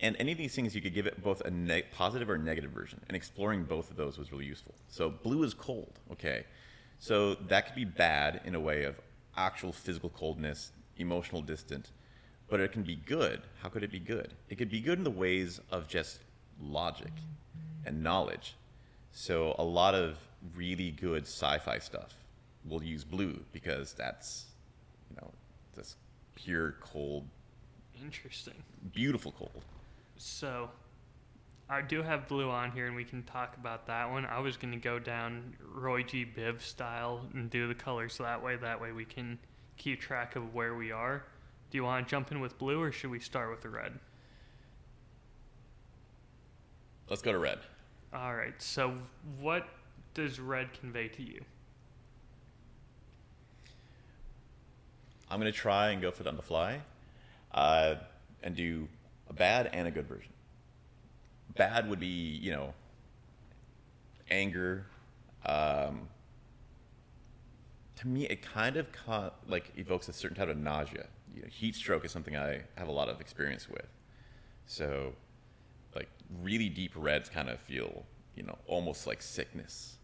[0.00, 2.70] and any of these things you could give it both a ne- positive or negative
[2.70, 4.74] version, and exploring both of those was really useful.
[4.88, 6.44] So blue is cold, okay,
[6.98, 8.98] so that could be bad in a way of
[9.36, 11.90] actual physical coldness, emotional distant,
[12.48, 13.42] but it can be good.
[13.62, 14.34] How could it be good?
[14.48, 16.20] It could be good in the ways of just
[16.60, 17.12] logic
[17.84, 18.54] and knowledge.
[19.12, 20.16] So a lot of
[20.54, 22.14] really good sci-fi stuff
[22.68, 24.46] will use blue because that's,
[25.10, 25.30] you know,
[25.74, 25.96] this
[26.34, 27.26] pure cold,
[28.02, 28.54] Interesting.
[28.92, 29.62] beautiful cold.
[30.16, 30.70] So
[31.68, 34.24] I do have blue on here and we can talk about that one.
[34.26, 36.24] I was going to go down Roy G.
[36.26, 38.56] Biv style and do the colors that way.
[38.56, 39.38] That way we can
[39.80, 41.24] keep track of where we are.
[41.70, 43.98] Do you want to jump in with blue or should we start with the red?
[47.08, 47.58] Let's go to red.
[48.12, 48.54] All right.
[48.58, 48.94] So
[49.40, 49.66] what
[50.14, 51.40] does red convey to you?
[55.30, 56.80] I'm gonna try and go for it on the fly,
[57.54, 57.94] uh,
[58.42, 58.88] and do
[59.28, 60.32] a bad and a good version.
[61.56, 62.74] Bad would be, you know,
[64.28, 64.86] anger.
[65.46, 66.08] Um,
[68.00, 71.06] to me, it kind of ca- like evokes a certain type of nausea.
[71.34, 73.86] You know, heat stroke is something I have a lot of experience with.
[74.66, 75.12] So,
[75.94, 76.08] like
[76.42, 78.04] really deep reds kind of feel,
[78.34, 79.98] you know, almost like sickness.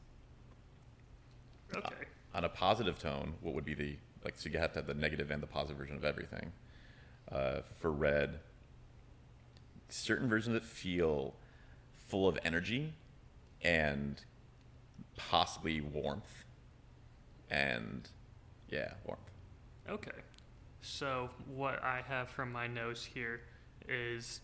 [1.74, 2.05] Okay.
[2.35, 4.35] On a positive tone, what would be the like?
[4.36, 6.52] So you have to have the negative and the positive version of everything.
[7.32, 8.40] Uh, for red,
[9.89, 11.35] certain versions that feel
[12.09, 12.93] full of energy
[13.62, 14.23] and
[15.16, 16.44] possibly warmth,
[17.51, 18.09] and
[18.68, 19.23] yeah, warmth.
[19.89, 20.23] Okay.
[20.82, 23.40] So what I have from my notes here
[23.89, 24.40] is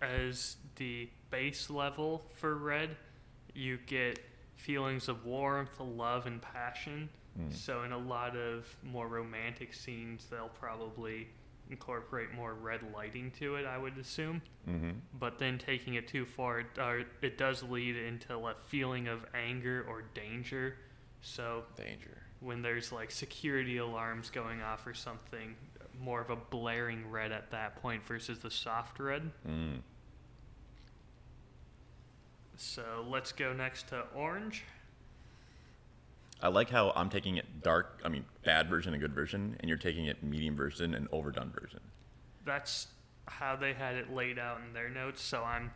[0.00, 2.96] as the base level for red,
[3.54, 4.18] you get
[4.56, 7.08] feelings of warmth, love, and passion.
[7.38, 7.54] Mm.
[7.54, 11.28] So in a lot of more romantic scenes, they'll probably
[11.70, 13.66] incorporate more red lighting to it.
[13.66, 14.42] I would assume.
[14.68, 14.90] Mm-hmm.
[15.18, 19.24] But then taking it too far, it, uh, it does lead into a feeling of
[19.34, 20.76] anger or danger.
[21.22, 22.21] So Danger.
[22.42, 25.54] When there's like security alarms going off or something,
[26.00, 29.30] more of a blaring red at that point versus the soft red.
[29.48, 29.80] Mm.
[32.56, 34.64] So let's go next to orange.
[36.42, 38.00] I like how I'm taking it dark.
[38.04, 41.52] I mean, bad version and good version, and you're taking it medium version and overdone
[41.58, 41.80] version.
[42.44, 42.88] That's
[43.28, 45.22] how they had it laid out in their notes.
[45.22, 45.70] So I'm.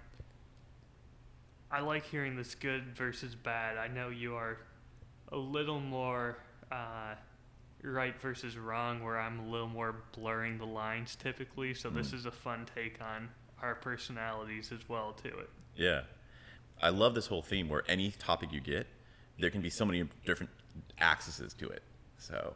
[1.70, 3.76] I like hearing this good versus bad.
[3.76, 4.58] I know you are
[5.32, 6.38] a little more
[6.72, 7.14] uh,
[7.82, 11.74] right versus wrong, where I'm a little more blurring the lines typically.
[11.74, 12.14] So this Mm.
[12.14, 13.28] is a fun take on
[13.62, 15.50] our personalities as well to it.
[15.74, 16.02] Yeah.
[16.82, 18.86] I love this whole theme where any topic you get,
[19.38, 20.50] there can be so many different
[21.00, 21.82] accesses to it.
[22.18, 22.54] So,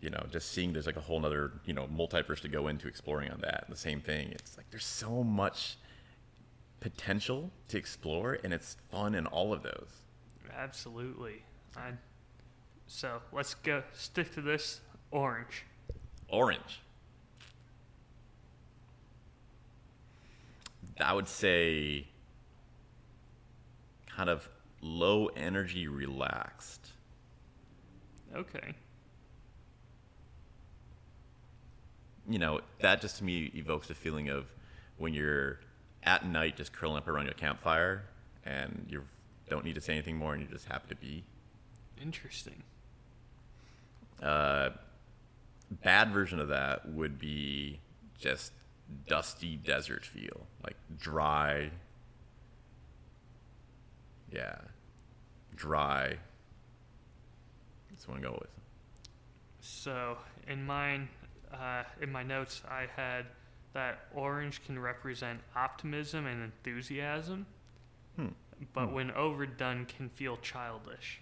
[0.00, 2.88] you know, just seeing there's like a whole nother, you know, multiverse to go into
[2.88, 3.66] exploring on that.
[3.68, 4.30] The same thing.
[4.32, 5.76] It's like there's so much
[6.80, 9.90] potential to explore and it's fun in all of those.
[10.54, 11.44] Absolutely.
[11.76, 11.92] I,
[12.92, 15.64] so let's go stick to this orange.
[16.28, 16.80] Orange.
[21.00, 22.06] I would say
[24.06, 24.48] kind of
[24.82, 26.90] low energy relaxed.
[28.34, 28.74] Okay.
[32.28, 34.46] you know, that just to me evokes the feeling of
[34.96, 35.58] when you're
[36.04, 38.04] at night just curling up around your campfire
[38.44, 39.02] and you
[39.48, 41.24] don't need to say anything more and you're just happy to be.
[42.00, 42.62] Interesting.
[44.22, 44.70] Uh,
[45.82, 47.80] bad version of that would be
[48.18, 48.52] just
[49.08, 51.70] dusty desert feel, like dry.
[54.30, 54.56] Yeah,
[55.56, 56.16] dry.
[57.90, 58.50] That's what I go with.
[59.60, 60.16] So
[60.48, 61.08] in mine,
[61.52, 63.26] uh, in my notes, I had
[63.74, 67.46] that orange can represent optimism and enthusiasm,
[68.16, 68.28] Hmm.
[68.74, 68.92] but Hmm.
[68.92, 71.20] when overdone, can feel childish.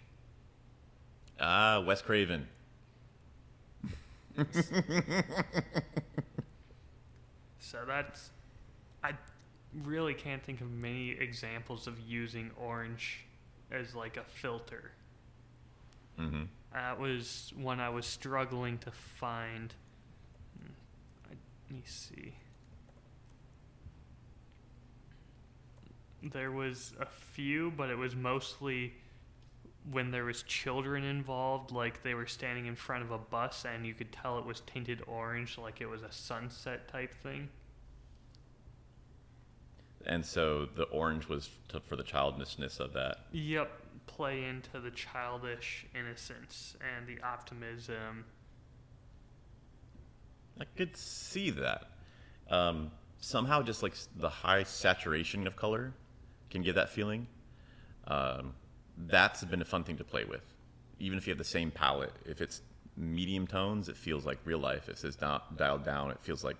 [1.38, 2.48] Ah, Wes Craven.
[7.70, 8.30] So that's,
[9.04, 9.12] I
[9.84, 13.24] really can't think of many examples of using orange
[13.70, 14.90] as like a filter.
[16.18, 16.42] Mm-hmm.
[16.72, 19.72] That was one I was struggling to find.
[20.58, 20.72] Hmm,
[21.30, 21.34] I,
[21.68, 22.34] let me see.
[26.22, 28.94] There was a few, but it was mostly
[29.90, 33.86] when there was children involved, like they were standing in front of a bus and
[33.86, 37.48] you could tell it was tinted orange, like it was a sunset type thing.
[40.06, 43.26] And so the orange was to, for the childishness of that.
[43.32, 43.70] Yep,
[44.06, 48.24] play into the childish innocence and the optimism.
[50.58, 51.90] I could see that.
[52.50, 52.90] Um,
[53.20, 55.94] somehow, just like the high saturation of color
[56.50, 57.26] can give that feeling.
[58.06, 58.54] Um,
[58.96, 60.42] that's been a fun thing to play with.
[60.98, 62.62] Even if you have the same palette, if it's
[62.96, 64.88] medium tones, it feels like real life.
[64.88, 66.56] If it's di- dialed down, it feels like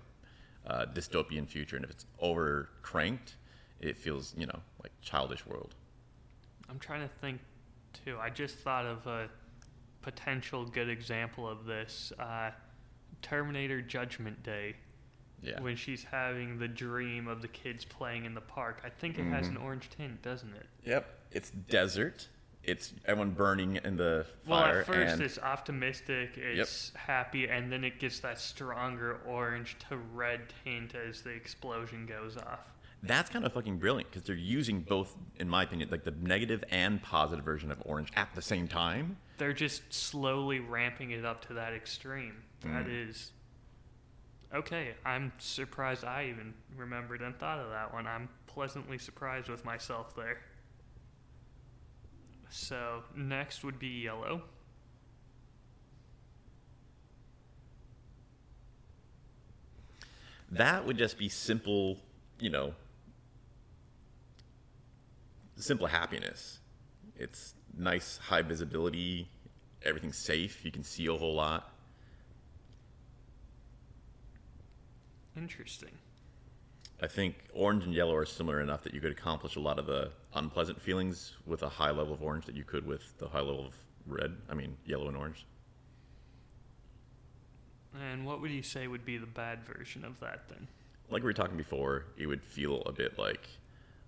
[0.65, 1.75] uh, dystopian future.
[1.75, 3.35] And if it's over cranked,
[3.79, 5.75] it feels, you know, like childish world.
[6.69, 7.39] I'm trying to think
[8.05, 8.17] too.
[8.19, 9.29] I just thought of a
[10.01, 12.11] potential good example of this.
[12.17, 12.51] Uh,
[13.21, 14.75] Terminator Judgment Day,
[15.41, 15.59] Yeah.
[15.61, 18.81] when she's having the dream of the kids playing in the park.
[18.85, 20.67] I think it has an orange tint, doesn't it?
[20.85, 21.07] Yep.
[21.31, 22.27] It's desert.
[22.63, 24.67] It's everyone burning in the fire.
[24.67, 29.77] Well, at first and it's optimistic, it's happy, and then it gets that stronger orange
[29.89, 32.59] to red tint as the explosion goes off.
[33.03, 36.63] That's kind of fucking brilliant because they're using both, in my opinion, like the negative
[36.69, 39.17] and positive version of orange at the same time.
[39.39, 42.43] They're just slowly ramping it up to that extreme.
[42.61, 43.09] That Mm.
[43.09, 43.31] is
[44.53, 44.95] okay.
[45.05, 48.07] I'm surprised I even remembered and thought of that one.
[48.07, 50.39] I'm pleasantly surprised with myself there.
[52.49, 54.43] So next would be yellow.
[60.51, 61.97] That would just be simple,
[62.39, 62.73] you know,
[65.55, 66.59] simple happiness.
[67.15, 69.29] It's nice, high visibility.
[69.83, 70.65] Everything's safe.
[70.65, 71.70] You can see a whole lot.
[75.35, 75.91] Interesting.
[77.01, 79.87] I think orange and yellow are similar enough that you could accomplish a lot of
[79.87, 83.39] the unpleasant feelings with a high level of orange that you could with the high
[83.39, 83.75] level of
[84.05, 84.35] red.
[84.49, 85.45] I mean, yellow and orange.
[87.99, 90.67] And what would you say would be the bad version of that then?
[91.11, 93.47] like we were talking before, it would feel a bit like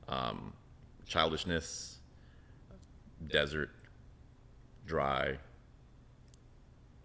[0.08, 0.54] um,
[1.06, 1.98] childishness,
[3.28, 3.70] desert,
[4.88, 5.38] dry,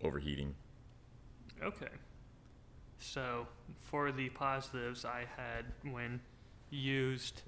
[0.03, 0.55] overheating.
[1.63, 1.89] Okay.
[2.99, 3.47] So
[3.83, 6.21] for the positives, I had when
[6.71, 7.43] used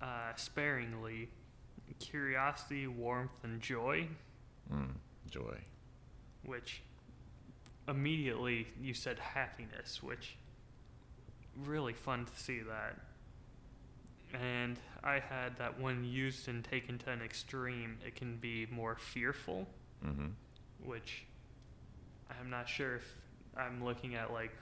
[0.00, 1.28] uh, sparingly,
[1.98, 4.08] curiosity, warmth, and joy,
[4.72, 4.90] Mm,
[5.30, 5.56] joy.
[6.44, 6.82] which
[7.88, 10.36] immediately you said happiness, which
[11.64, 12.98] really fun to see that.
[14.38, 18.96] And I had that when used and taken to an extreme, it can be more
[18.96, 19.66] fearful,
[20.06, 20.26] Mm-hmm.
[20.84, 21.24] which
[22.30, 23.14] I'm not sure if
[23.56, 24.52] I'm looking at like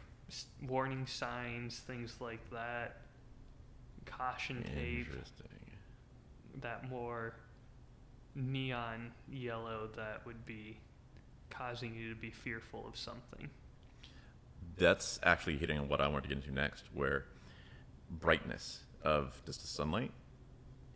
[0.67, 3.03] warning signs, things like that,
[4.05, 5.09] caution tape,
[6.61, 7.35] that more
[8.35, 10.79] neon yellow that would be
[11.51, 13.49] causing you to be fearful of something.
[14.77, 17.25] That's actually hitting on what I wanted to get into next, where
[18.11, 20.11] brightness of just the sunlight,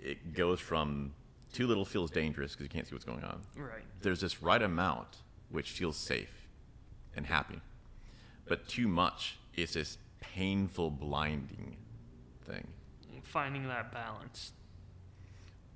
[0.01, 1.13] it goes from
[1.53, 3.41] too little feels dangerous because you can't see what's going on.
[3.57, 3.83] Right.
[4.03, 5.19] There's this right amount
[5.51, 6.49] which feels safe
[7.17, 7.61] and happy,
[8.51, 11.77] but too much is this painful, blinding
[12.45, 12.67] thing.
[13.23, 14.51] Finding that balance.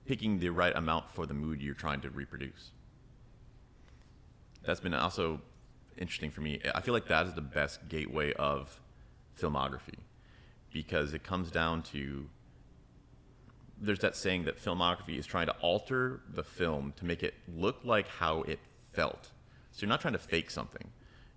[0.07, 2.73] Picking the right amount for the mood you're trying to reproduce.
[4.65, 5.41] That's been also
[5.97, 6.61] interesting for me.
[6.75, 8.81] I feel like that is the best gateway of
[9.41, 10.01] filmography
[10.73, 12.29] because it comes down to
[13.81, 17.85] there's that saying that filmography is trying to alter the film to make it look
[17.85, 18.59] like how it
[18.93, 19.31] felt.
[19.71, 20.91] So you're not trying to fake something.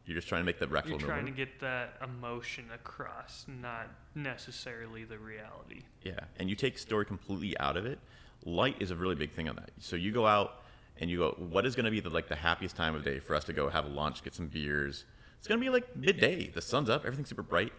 [0.08, 3.90] You're just trying to make that the You're trying to get that emotion across, not
[4.16, 5.82] necessarily the reality.
[6.02, 8.00] Yeah, and you take story completely out of it.
[8.46, 9.72] Light is a really big thing on that.
[9.80, 10.64] So you go out
[11.02, 13.20] and you go, what is going to be the like the happiest time of day
[13.20, 15.04] for us to go have a lunch, get some beers?
[15.40, 16.48] It's going to be like midday.
[16.48, 17.74] The sun's up, everything's super bright.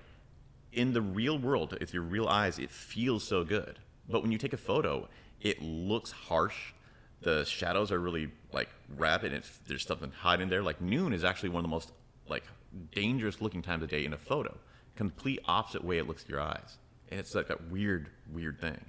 [0.70, 3.78] In the real world, with your real eyes, it feels so good.
[4.06, 5.08] But when you take a photo,
[5.40, 6.74] it looks harsh.
[7.22, 10.62] The shadows are really like rapid, and it's, there's something hiding there.
[10.62, 11.92] Like noon is actually one of the most
[12.30, 12.44] like
[12.92, 14.56] dangerous looking times of day in a photo.
[14.96, 16.78] Complete opposite way it looks to your eyes,
[17.10, 18.80] and it's like that weird, weird thing.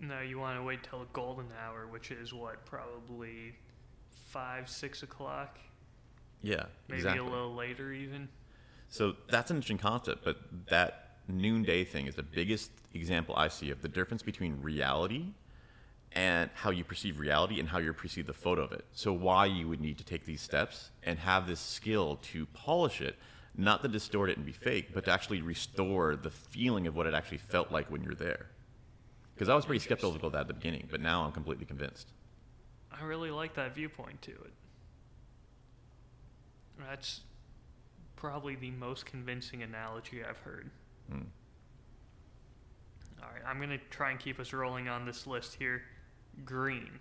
[0.00, 3.54] No, you want to wait till golden hour, which is what, probably
[4.10, 5.58] five, six o'clock?
[6.42, 7.26] Yeah, Maybe exactly.
[7.26, 8.28] a little later, even.
[8.88, 10.36] So that's an interesting concept, but
[10.68, 15.28] that noonday thing is the biggest example I see of the difference between reality
[16.14, 18.84] and how you perceive reality and how you perceive the photo of it.
[18.92, 23.00] So why you would need to take these steps and have this skill to polish
[23.00, 23.16] it,
[23.56, 27.06] not to distort it and be fake, but to actually restore the feeling of what
[27.06, 28.46] it actually felt like when you're there.
[29.34, 32.08] Because I was pretty skeptical of that at the beginning, but now I'm completely convinced.
[32.92, 34.52] I really like that viewpoint to it.
[36.78, 37.22] That's
[38.14, 40.70] probably the most convincing analogy I've heard.
[41.10, 41.22] Hmm.
[43.20, 45.82] All right, I'm going to try and keep us rolling on this list here.
[46.44, 46.98] Green.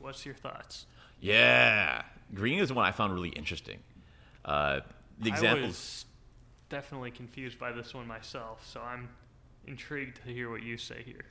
[0.00, 0.86] What's your thoughts?
[1.20, 2.02] Yeah,
[2.34, 3.78] green is one I found really interesting.
[4.44, 4.80] Uh,
[5.20, 6.06] the I examples.
[6.68, 9.08] definitely confused by this one myself, so I'm
[9.66, 11.24] intrigued to hear what you say here.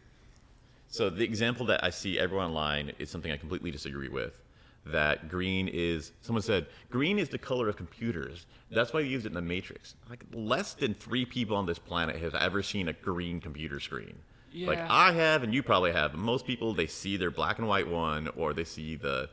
[0.87, 4.41] So the example that I see everyone online is something I completely disagree with.
[4.85, 8.45] That green is someone said green is the color of computers.
[8.71, 9.95] That's why they used it in the Matrix.
[10.09, 14.15] Like less than three people on this planet has ever seen a green computer screen.
[14.53, 16.13] Like I have, and you probably have.
[16.13, 19.29] Most people they see their black and white one, or they see the,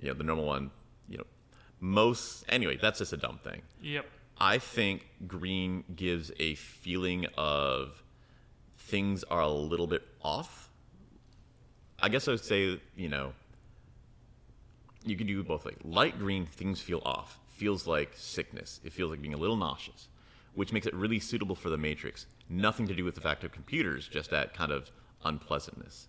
[0.00, 0.70] you know, the normal one.
[1.08, 1.24] You know,
[1.80, 2.78] most anyway.
[2.80, 3.62] That's just a dumb thing.
[3.80, 4.06] Yep.
[4.38, 8.02] I think green gives a feeling of
[8.76, 10.70] things are a little bit off.
[12.00, 13.32] I guess I would say, you know,
[15.04, 17.38] you can do both like light green, things feel off.
[17.48, 18.80] Feels like sickness.
[18.84, 20.08] It feels like being a little nauseous,
[20.56, 22.26] which makes it really suitable for the Matrix.
[22.48, 24.90] Nothing to do with the fact of computers, just that kind of
[25.24, 26.08] unpleasantness.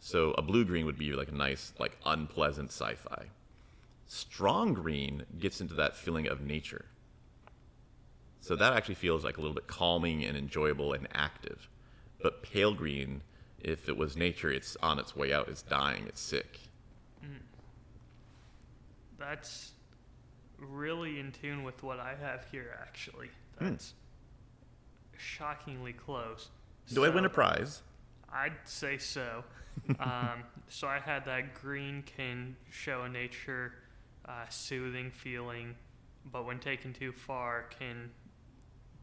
[0.00, 3.26] So a blue green would be like a nice, like unpleasant sci-fi.
[4.06, 6.86] Strong green gets into that feeling of nature.
[8.40, 11.68] So that actually feels like a little bit calming and enjoyable and active.
[12.20, 13.22] But pale green,
[13.60, 16.58] if it was nature, it's on its way out, it's dying, it's sick.
[17.24, 17.42] Mm.
[19.18, 19.72] That's
[20.58, 23.30] really in tune with what I have here, actually.
[23.60, 23.94] That's
[25.16, 26.48] shockingly close.
[26.92, 27.82] Do I win a prize?
[28.32, 29.44] I'd say so.
[30.00, 33.72] um, so I had that green can show a nature
[34.26, 35.74] uh, soothing feeling,
[36.32, 38.10] but when taken too far, can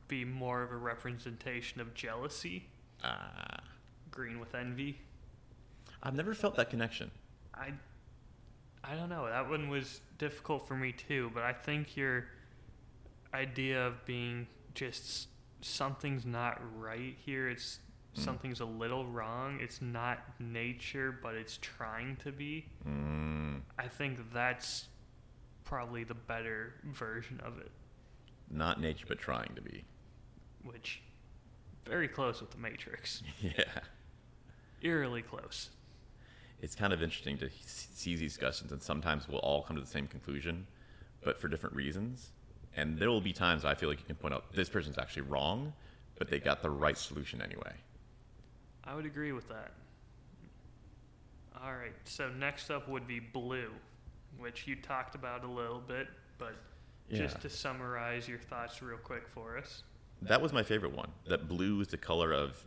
[0.08, 2.68] be more of a representation of jealousy.
[3.04, 3.60] Ah,
[4.12, 5.00] Green with envy.
[6.04, 7.12] I've never felt that connection.
[7.54, 7.72] I,
[8.84, 9.28] I don't know.
[9.28, 11.32] That one was difficult for me too.
[11.34, 12.28] But I think your
[13.36, 15.28] idea of being just
[15.62, 17.50] something's not right here.
[17.50, 17.80] It's
[18.14, 19.60] something's a little wrong.
[19.62, 22.66] It's not nature, but it's trying to be.
[22.88, 24.86] Mm, I think that's
[25.66, 27.72] probably the better version of it,
[28.50, 29.84] not nature, but trying to be.
[30.64, 31.02] which
[31.86, 33.22] very close with the Matrix.
[33.42, 33.64] Yeah.
[34.82, 35.70] Eerily close.
[36.62, 39.88] It's kind of interesting to see these discussions, and sometimes we'll all come to the
[39.88, 40.68] same conclusion,
[41.24, 42.32] but for different reasons.
[42.76, 45.24] And there will be times I feel like you can point out this person's actually
[45.24, 45.74] wrong,
[46.18, 47.74] but they got the right solution anyway.
[48.84, 49.72] I would agree with that.
[51.64, 53.72] All right, so next up would be blue,
[54.38, 56.08] which you talked about a little bit,
[56.38, 56.56] but
[57.12, 59.84] just to summarize your thoughts real quick for us.
[60.22, 61.10] That was my favorite one.
[61.28, 62.64] That blue is the color of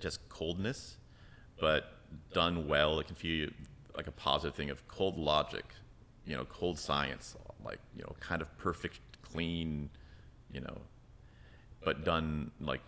[0.00, 0.96] just coldness,
[1.60, 1.94] but
[2.32, 3.00] done well.
[3.00, 3.48] It can feel
[3.96, 5.64] like a positive thing of cold logic,
[6.26, 7.36] you know, cold science,
[7.68, 9.90] like, you know, kind of perfect, clean,
[10.52, 10.78] you know,
[11.84, 12.82] but done like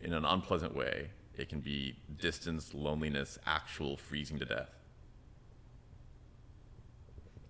[0.00, 1.10] in an unpleasant way.
[1.36, 4.70] It can be distance, loneliness, actual freezing to death.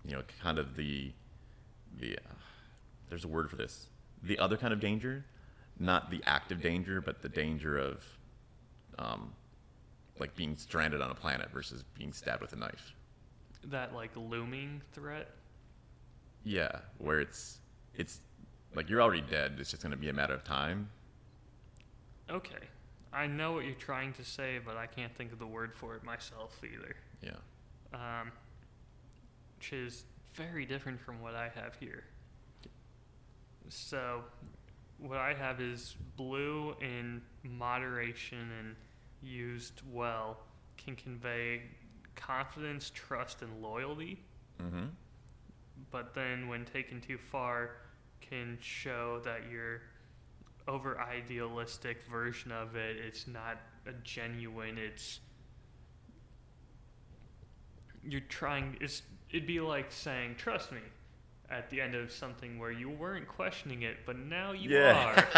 [0.06, 1.12] You know, kind of the,
[1.98, 2.34] the, uh,
[3.09, 3.88] there's a word for this.
[4.22, 5.24] The other kind of danger,
[5.78, 8.05] not the active danger, but the danger of,
[8.98, 9.32] um,
[10.18, 12.94] like being stranded on a planet versus being stabbed with a knife.
[13.64, 15.28] That like looming threat.
[16.45, 17.59] Yeah, where it's,
[17.95, 18.19] it's
[18.75, 19.57] like you're already dead.
[19.59, 20.89] It's just going to be a matter of time.
[22.31, 22.69] Okay,
[23.12, 25.95] I know what you're trying to say, but I can't think of the word for
[25.95, 26.97] it myself either.
[27.23, 27.31] Yeah.
[27.93, 28.33] Um,
[29.59, 30.05] which is
[30.35, 32.05] very different from what I have here.
[33.69, 34.25] So,
[34.99, 38.77] what I have is blue in moderation and
[39.23, 40.39] used well
[40.77, 41.62] can convey
[42.15, 44.19] confidence, trust, and loyalty,
[44.62, 44.85] Mm-hmm.
[45.90, 47.76] But then when taken too far,
[48.20, 49.82] can show that you're
[50.66, 52.96] over idealistic version of it.
[52.96, 54.78] It's not a genuine.
[54.78, 55.20] It's
[58.02, 58.76] you're trying.
[58.80, 60.80] It's it'd be like saying trust me
[61.51, 65.28] at the end of something where you weren't questioning it, but now you are.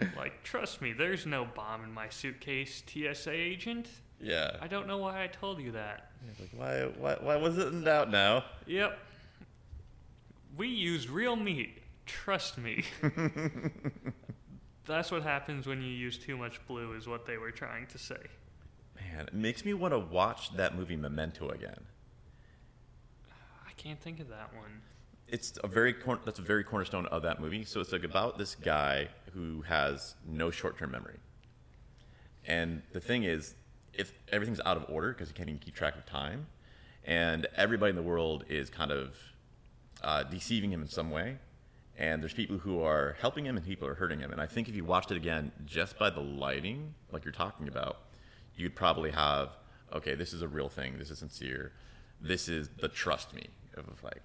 [0.16, 3.88] like trust me, there's no bomb in my suitcase, TSA agent.
[4.22, 4.56] Yeah.
[4.60, 6.10] I don't know why I told you that.
[6.38, 8.44] Like, why, why, why was it in doubt now?
[8.66, 8.98] Yep.
[10.56, 11.82] We used real meat.
[12.06, 12.84] Trust me.
[14.86, 17.98] That's what happens when you use too much blue, is what they were trying to
[17.98, 18.16] say.
[18.96, 21.80] Man, it makes me want to watch that movie Memento again.
[23.66, 24.82] I can't think of that one.
[25.28, 27.64] It's a very cor- that's a very cornerstone of that movie.
[27.64, 31.18] So it's like about this guy who has no short-term memory,
[32.46, 33.54] and the thing is,
[33.94, 36.46] if everything's out of order because he can't even keep track of time,
[37.04, 39.16] and everybody in the world is kind of
[40.02, 41.38] uh, deceiving him in some way,
[41.96, 44.30] and there's people who are helping him and people are hurting him.
[44.32, 47.68] And I think if you watched it again just by the lighting, like you're talking
[47.68, 47.98] about,
[48.56, 49.50] you'd probably have
[49.92, 50.96] okay, this is a real thing.
[50.98, 51.72] This is sincere.
[52.20, 54.22] This is the trust me of like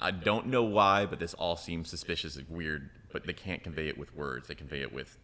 [0.00, 2.90] I don't know why, but this all seems suspicious and weird.
[3.12, 5.18] But they can't convey it with words; they convey it with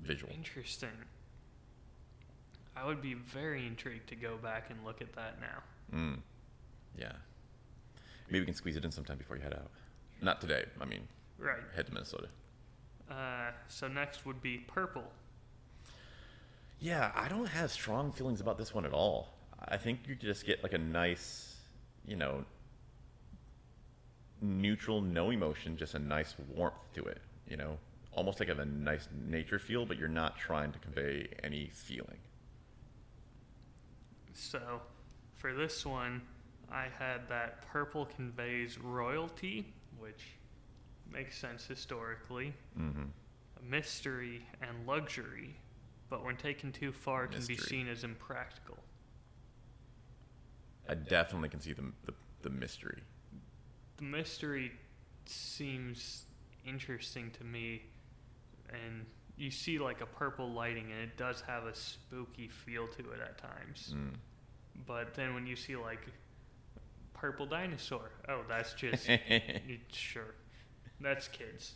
[0.00, 0.32] visual.
[0.32, 0.90] Interesting.
[2.76, 5.96] I would be very intrigued to go back and look at that now.
[5.96, 6.18] Mm.
[6.98, 7.12] Yeah,
[8.28, 9.70] maybe we can squeeze it in sometime before you head out.
[10.22, 10.64] Not today.
[10.80, 11.06] I mean,
[11.38, 11.60] Right.
[11.74, 12.28] head to Minnesota.
[13.10, 15.04] Uh, so next would be purple.
[16.80, 19.34] Yeah, I don't have strong feelings about this one at all.
[19.66, 21.56] I think you just get like a nice,
[22.06, 22.44] you know,
[24.40, 27.20] neutral, no emotion, just a nice warmth to it.
[27.48, 27.78] You know,
[28.12, 32.18] almost like of a nice nature feel, but you're not trying to convey any feeling.
[34.34, 34.80] So
[35.34, 36.20] for this one,
[36.70, 40.22] I had that purple conveys royalty, which
[41.10, 43.04] makes sense historically, Mm-hmm.
[43.68, 45.56] mystery, and luxury,
[46.10, 48.76] but when taken too far, can be seen as impractical.
[50.88, 53.02] I definitely can see the, the, the mystery.
[53.96, 54.72] The mystery
[55.26, 56.24] seems
[56.66, 57.82] interesting to me,
[58.68, 59.06] and
[59.36, 63.20] you see like a purple lighting, and it does have a spooky feel to it
[63.20, 63.94] at times.
[63.96, 64.14] Mm.
[64.86, 66.06] But then when you see like
[67.12, 69.08] purple dinosaur, oh, that's just
[69.92, 70.34] sure,
[71.00, 71.74] that's kids.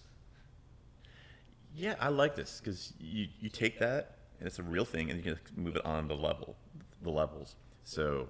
[1.75, 5.25] Yeah, I like this because you, you take that and it's a real thing, and
[5.25, 6.57] you can move it on the level,
[7.03, 7.57] the levels.
[7.85, 8.29] So,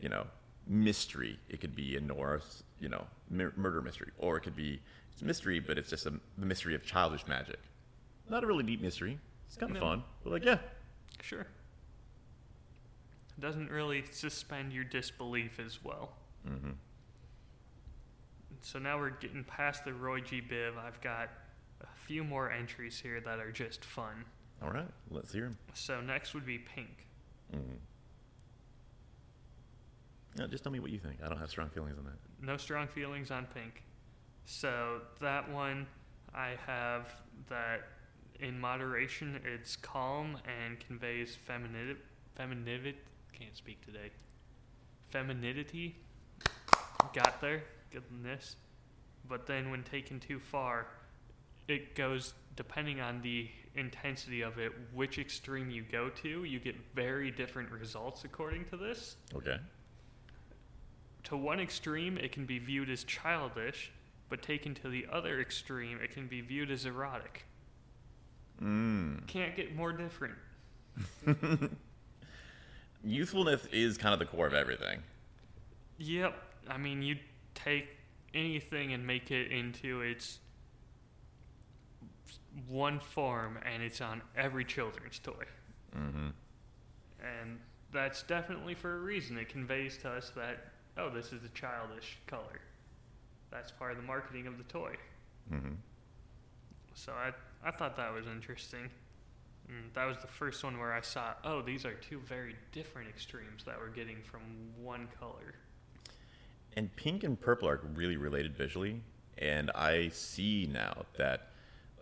[0.00, 0.26] you know,
[0.66, 1.38] mystery.
[1.48, 4.80] It could be a Norse, you know, mur- murder mystery, or it could be
[5.12, 7.58] it's mystery, but it's just a, the mystery of childish magic.
[8.30, 9.18] Not a really deep mystery.
[9.48, 9.80] It's kind of No.
[9.80, 10.58] fun, but like, yeah,
[11.22, 11.40] Sure.
[11.40, 11.46] It
[13.40, 16.12] Doesn't really suspend your disbelief as well.
[16.46, 16.70] hmm
[18.62, 20.40] So now we're getting past the Roy G.
[20.40, 20.78] Biv.
[20.78, 21.28] I've got
[21.82, 24.24] a few more entries here that are just fun.
[24.62, 25.58] All right, let's hear them.
[25.74, 27.06] So next would be pink.
[27.54, 27.76] Mm-hmm.
[30.36, 31.18] No, just tell me what you think.
[31.24, 32.46] I don't have strong feelings on that.
[32.46, 33.82] No strong feelings on pink.
[34.44, 35.86] So that one,
[36.34, 37.08] I have
[37.48, 37.82] that
[38.40, 42.00] in moderation, it's calm and conveys femininity.
[42.34, 42.96] Femininity.
[43.32, 44.10] Can't speak today.
[45.10, 45.96] Femininity.
[47.14, 47.64] Got there.
[47.92, 48.56] Goodness.
[49.28, 50.86] But then when taken too far,
[51.68, 56.74] it goes depending on the intensity of it, which extreme you go to, you get
[56.94, 59.16] very different results according to this.
[59.34, 59.56] Okay.
[61.24, 63.92] To one extreme, it can be viewed as childish,
[64.28, 67.44] but taken to the other extreme, it can be viewed as erotic.
[68.62, 69.26] Mm.
[69.26, 70.34] Can't get more different.
[73.04, 75.02] Youthfulness is kind of the core of everything.
[75.98, 76.34] Yep.
[76.68, 77.16] I mean, you
[77.54, 77.88] take
[78.34, 80.38] anything and make it into its
[82.68, 85.44] one form, and it's on every children's toy.
[85.96, 86.28] Mm-hmm.
[87.20, 87.58] And
[87.92, 89.38] that's definitely for a reason.
[89.38, 92.60] It conveys to us that, oh, this is a childish color.
[93.50, 94.94] That's part of the marketing of the toy.
[95.52, 95.74] Mm-hmm.
[97.00, 97.32] So I,
[97.66, 98.90] I thought that was interesting.
[99.68, 103.08] And that was the first one where I saw, oh, these are two very different
[103.08, 104.42] extremes that we're getting from
[104.76, 105.54] one color.
[106.76, 109.02] And pink and purple are really related visually,
[109.38, 111.50] and I see now that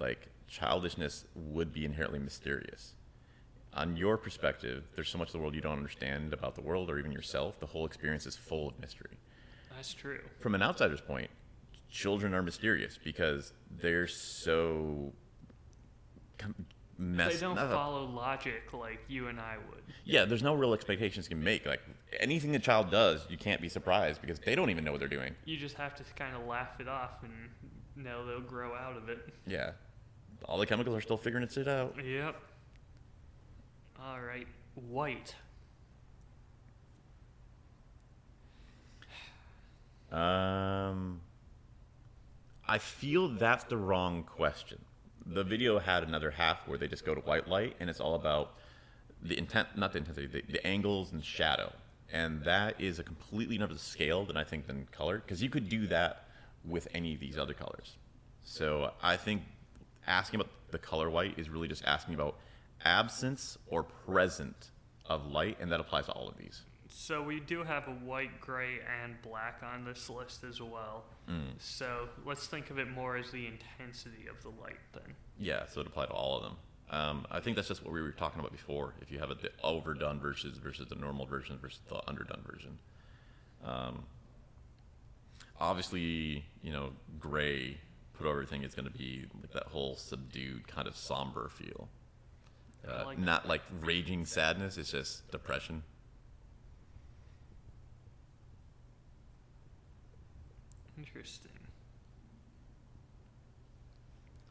[0.01, 2.95] like childishness would be inherently mysterious.
[3.75, 6.91] On your perspective, there's so much of the world you don't understand about the world
[6.91, 7.61] or even yourself.
[7.61, 9.19] The whole experience is full of mystery.
[9.75, 10.21] That's true.
[10.41, 11.31] From an outsider's point,
[11.91, 15.13] children are mysterious because they're so
[16.99, 17.35] messed.
[17.35, 19.83] they don't not- follow logic like you and I would.
[20.05, 21.67] Yeah, there's no real expectations you can make.
[21.67, 21.83] Like
[22.21, 25.09] anything the child does, you can't be surprised because they don't even know what they're
[25.09, 25.35] doing.
[25.45, 27.33] You just have to kind of laugh it off and
[27.97, 29.33] know they'll grow out of it.
[29.47, 29.73] Yeah,
[30.45, 31.95] all the chemicals are still figuring it out.
[32.05, 32.37] Yep.
[34.01, 35.35] All right, white.
[40.11, 41.21] Um,
[42.69, 44.79] I feel that's the wrong question.
[45.25, 48.15] The video had another half where they just go to white light, and it's all
[48.15, 48.55] about
[49.23, 51.73] the intent, not the intensity, the, the angles and shadow,
[52.13, 55.69] and that is a completely another scale than I think than color, because you could
[55.69, 56.25] do that
[56.65, 57.97] with any of these other colors.
[58.45, 59.43] So I think
[60.07, 62.37] asking about the color white is really just asking about
[62.85, 64.71] absence or present
[65.07, 66.63] of light, and that applies to all of these.
[66.89, 71.05] So we do have a white, gray, and black on this list as well.
[71.29, 71.53] Mm.
[71.59, 75.15] So let's think of it more as the intensity of the light then.
[75.39, 76.57] Yeah, so it apply to all of them.
[76.91, 78.95] Um, I think that's just what we were talking about before.
[79.03, 82.79] If you have a, the overdone versus versus the normal version versus the underdone version.
[83.63, 84.05] Um,
[85.61, 87.77] obviously, you know, gray
[88.17, 91.89] put over everything is going to be like that whole subdued kind of somber feel.
[92.89, 94.79] Uh, like not like raging sadness.
[94.79, 95.83] It's just depression.
[100.99, 101.53] Interesting.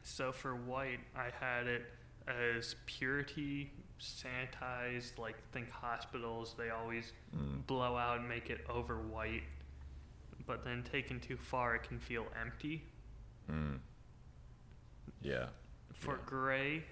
[0.02, 1.82] So for white, I had it
[2.26, 3.70] as purity,
[4.00, 7.66] sanitized, like think hospitals, they always Mm.
[7.66, 9.44] blow out and make it over white.
[10.46, 12.82] But then taken too far, it can feel empty.
[13.50, 13.80] Mm.
[15.20, 15.50] Yeah.
[15.92, 16.22] For Yeah.
[16.24, 16.84] gray,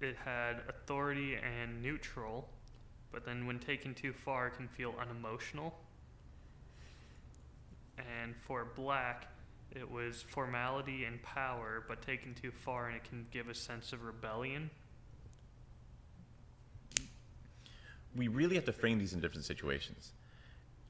[0.00, 2.48] it had authority and neutral,
[3.12, 5.78] but then when taken too far, it can feel unemotional.
[7.98, 9.28] And for black,
[9.74, 13.92] it was formality and power, but taken too far, and it can give a sense
[13.92, 14.70] of rebellion.
[18.16, 20.12] we really have to frame these in different situations.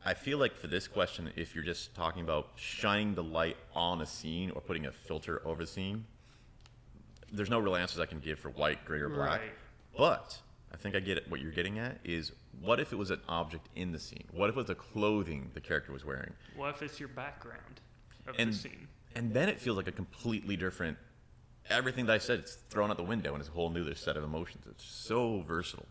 [0.04, 4.00] I feel like for this question, if you're just talking about shining the light on
[4.00, 6.04] a scene or putting a filter over the scene,
[7.32, 9.40] there's no real answers I can give for white, gray, or black.
[9.40, 9.50] Right.
[9.98, 10.38] But
[10.72, 11.28] I think I get it.
[11.28, 14.24] What you're getting at is what if it was an object in the scene?
[14.32, 16.32] What if it was the clothing the character was wearing?
[16.56, 17.80] What if it's your background
[18.26, 18.88] of And the scene?
[19.14, 20.96] and then it feels like a completely different.
[21.68, 24.16] Everything that I said, it's thrown out the window, and it's a whole new set
[24.16, 24.64] of emotions.
[24.70, 25.86] It's so versatile.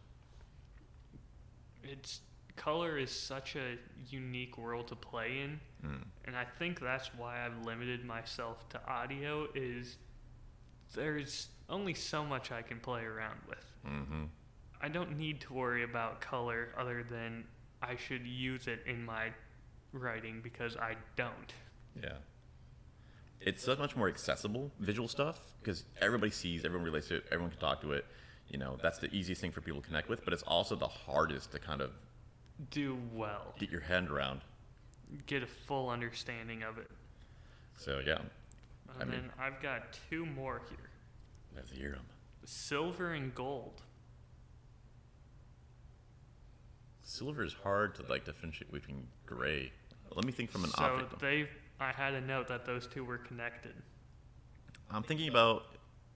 [1.84, 2.22] It's
[2.56, 3.78] color is such a
[4.10, 6.04] unique world to play in, Mm.
[6.26, 9.48] and I think that's why I've limited myself to audio.
[9.54, 9.98] Is
[10.94, 13.66] there's only so much I can play around with.
[13.86, 14.24] Mm-hmm.
[14.82, 17.46] I don't need to worry about color other than
[17.82, 19.30] I should use it in my
[19.94, 21.54] writing because I don't.
[22.02, 22.18] Yeah.
[23.42, 27.52] It's so much more accessible visual stuff because everybody sees, everyone relates to it, everyone
[27.52, 28.06] can talk to it.
[28.50, 30.88] You know, that's the easiest thing for people to connect with, but it's also the
[30.88, 31.92] hardest to kind of
[32.72, 33.54] Do well.
[33.60, 34.42] get your head around.
[35.26, 36.90] Get a full understanding of it.
[37.78, 38.30] So yeah, And
[39.00, 40.90] I mean- then I've got two more here
[41.56, 42.06] Let's hear 'em.
[42.46, 43.82] silver and gold.
[47.06, 49.72] Silver is hard to like differentiate between gray.
[50.14, 51.20] Let me think from an so object.
[51.20, 51.48] they,
[51.80, 53.74] I had a note that those two were connected.
[54.90, 55.66] I'm thinking about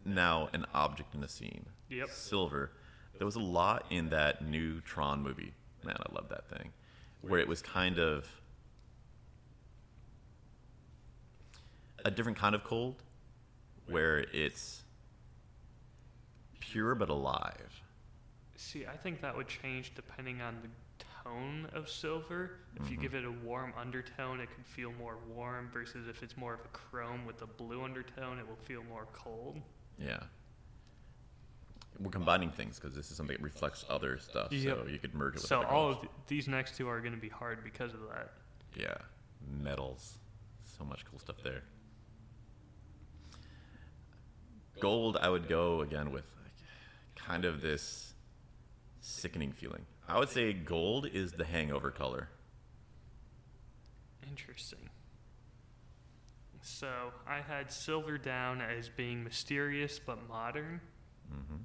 [0.04, 1.66] now an object in a scene.
[1.90, 2.10] Yep.
[2.10, 2.72] Silver.
[3.18, 5.54] There was a lot in that new Tron movie.
[5.84, 6.72] Man, I love that thing.
[7.22, 8.28] Where it was kind of
[12.04, 13.04] a different kind of cold,
[13.86, 14.82] where it's
[16.60, 17.79] pure but alive.
[18.60, 20.68] See, I think that would change depending on the
[21.24, 22.58] tone of silver.
[22.76, 23.02] If you Mhm.
[23.02, 26.60] give it a warm undertone, it could feel more warm, versus if it's more of
[26.66, 29.62] a chrome with a blue undertone, it will feel more cold.
[29.98, 30.22] Yeah.
[32.00, 35.36] We're combining things because this is something that reflects other stuff, so you could merge
[35.36, 37.94] it with So all of th- these next two are going to be hard because
[37.94, 38.34] of that.
[38.76, 38.98] Yeah,
[39.42, 40.18] metals.
[40.66, 41.64] So much cool stuff there.
[44.82, 46.54] Gold, I would go again with like,
[47.16, 48.14] kind of this
[49.02, 49.86] sickening feeling.
[50.08, 52.30] I would say gold is the hangover color.
[54.28, 54.90] Interesting.
[56.62, 60.82] So I had silver down as being mysterious but modern,
[61.30, 61.56] hmm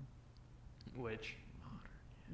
[0.95, 1.35] which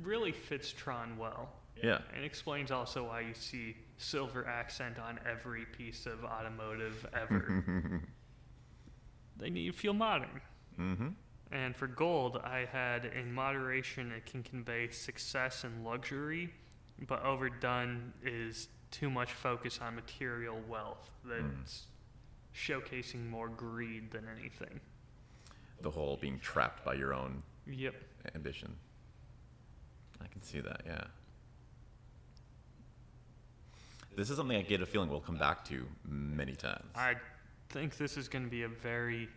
[0.03, 1.49] really fits Tron well.
[1.83, 8.05] Yeah, And explains also why you see silver accent on every piece of automotive ever.
[9.39, 10.41] they need to feel modern.
[10.77, 11.09] hmm
[11.53, 16.53] And for gold, I had in moderation, it can convey success and luxury,
[17.09, 21.31] but overdone is too much focus on material wealth hmm.
[21.31, 21.87] that's
[22.55, 24.81] showcasing more greed than anything.
[25.83, 27.95] the whole being trapped by your own Yep.
[28.35, 28.77] ambition.
[30.23, 31.05] I can see that, yeah.
[34.17, 36.91] This is something I get a feeling we'll come back to many times.
[36.95, 37.15] I
[37.71, 39.29] think this is going to be a very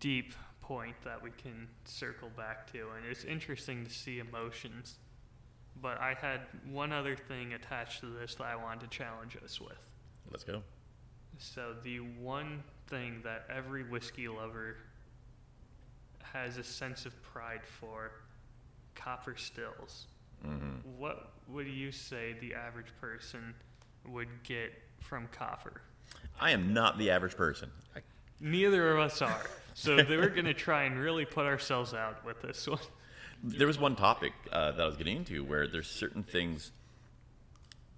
[0.00, 0.32] deep
[0.62, 4.96] point that we can circle back to, and it's interesting to see emotions.
[5.80, 6.40] But I had
[6.70, 9.78] one other thing attached to this that I wanted to challenge us with.
[10.30, 10.62] Let's go.
[11.38, 14.76] So, the one thing that every whiskey lover
[16.20, 18.12] has a sense of pride for
[18.94, 20.06] copper stills.
[20.42, 23.54] hmm What would you say the average person
[24.06, 25.82] would get from copper?
[26.40, 27.70] I am not the average person.
[27.96, 28.00] I
[28.42, 29.46] Neither of us are.
[29.74, 32.80] So were going to try and really put ourselves out with this one.
[33.42, 36.72] there was one topic uh, that I was getting into where there's certain things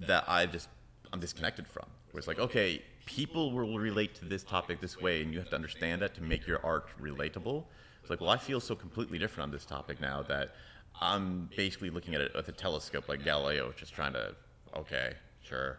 [0.00, 0.68] that I just
[1.12, 1.86] I'm disconnected from.
[2.10, 5.48] Where it's like, okay, people will relate to this topic this way, and you have
[5.50, 7.64] to understand that to make your art relatable.
[8.00, 10.54] It's like, well, I feel so completely different on this topic now that
[11.00, 14.34] I'm basically looking at it with a telescope like Galileo, just trying to,
[14.76, 15.78] okay, sure.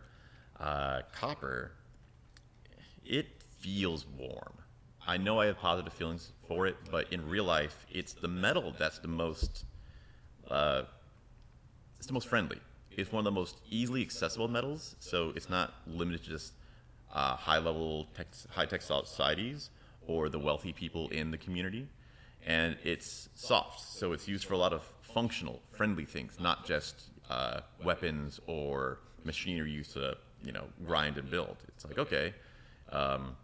[0.60, 1.72] Uh, copper,
[3.06, 3.28] it
[3.66, 4.54] feels warm.
[5.08, 8.76] I know I have positive feelings for it, but in real life, it's the metal
[8.78, 9.66] that's the most,
[10.52, 10.84] uh,
[11.98, 12.60] it's the most friendly.
[12.92, 16.54] It's one of the most easily accessible metals, so it's not limited to just
[17.12, 19.72] uh, high-level, tech, high-tech societies
[20.06, 21.88] or the wealthy people in the community.
[22.46, 27.06] And it's soft, so it's used for a lot of functional, friendly things, not just
[27.32, 31.58] uh, weapons or machinery used to, you know, grind and build.
[31.70, 32.36] It's like okay,
[32.92, 33.36] um,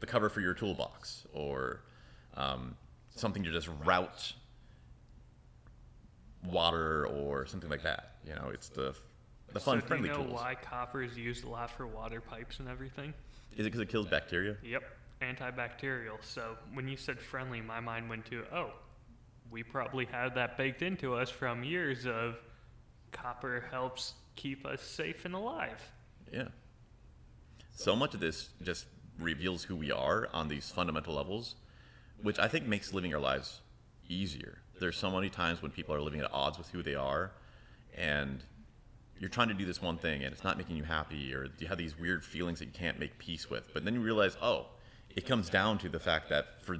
[0.00, 1.80] the cover for your toolbox or
[2.36, 2.76] um,
[3.14, 4.32] something to just route
[6.44, 8.14] water or something like that.
[8.26, 8.94] You know, it's the
[9.52, 10.40] the fun, so friendly do you know tools.
[10.40, 13.14] why copper is used a lot for water pipes and everything?
[13.52, 14.56] Is it because it kills bacteria?
[14.62, 14.82] Yep,
[15.22, 16.18] antibacterial.
[16.20, 18.70] So when you said friendly, my mind went to, oh,
[19.50, 22.36] we probably had that baked into us from years of
[23.10, 25.82] copper helps keep us safe and alive.
[26.32, 26.48] Yeah.
[27.74, 28.86] So much of this just
[29.18, 31.56] reveals who we are on these fundamental levels,
[32.22, 33.60] which I think makes living our lives
[34.08, 34.58] easier.
[34.80, 37.32] There's so many times when people are living at odds with who they are,
[37.96, 38.42] and
[39.18, 41.66] you're trying to do this one thing and it's not making you happy, or you
[41.66, 43.72] have these weird feelings that you can't make peace with.
[43.74, 44.66] But then you realize, oh,
[45.14, 46.78] it comes down to the fact that for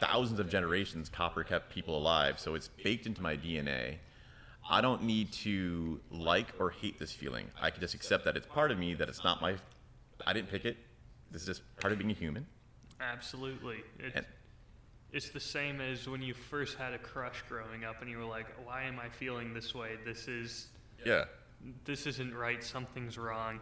[0.00, 3.96] thousands of generations, copper kept people alive, so it's baked into my DNA.
[4.70, 7.50] I don't need to like or hate this feeling.
[7.60, 9.56] I can just accept that it's part of me, that it's not my,
[10.26, 10.76] I didn't pick it.
[11.30, 12.46] This is just part of being a human.
[13.00, 13.82] Absolutely.
[13.98, 14.26] It, And-
[15.12, 18.24] it's the same as when you first had a crush growing up and you were
[18.24, 19.96] like, why am I feeling this way?
[20.04, 20.68] This is
[21.04, 21.24] Yeah.
[21.84, 23.60] this isn't right, something's wrong.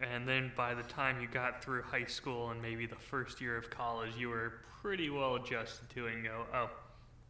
[0.00, 3.56] And then by the time you got through high school and maybe the first year
[3.56, 6.70] of college, you were pretty well adjusted to it and go, oh,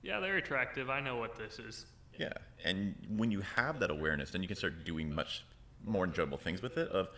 [0.02, 0.89] yeah, they're attractive.
[0.90, 1.86] I know what this is.
[2.18, 2.32] Yeah.
[2.64, 5.44] And when you have that awareness, then you can start doing much
[5.85, 7.09] more enjoyable things with it of,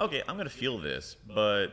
[0.00, 1.68] okay, I'm to feel this, but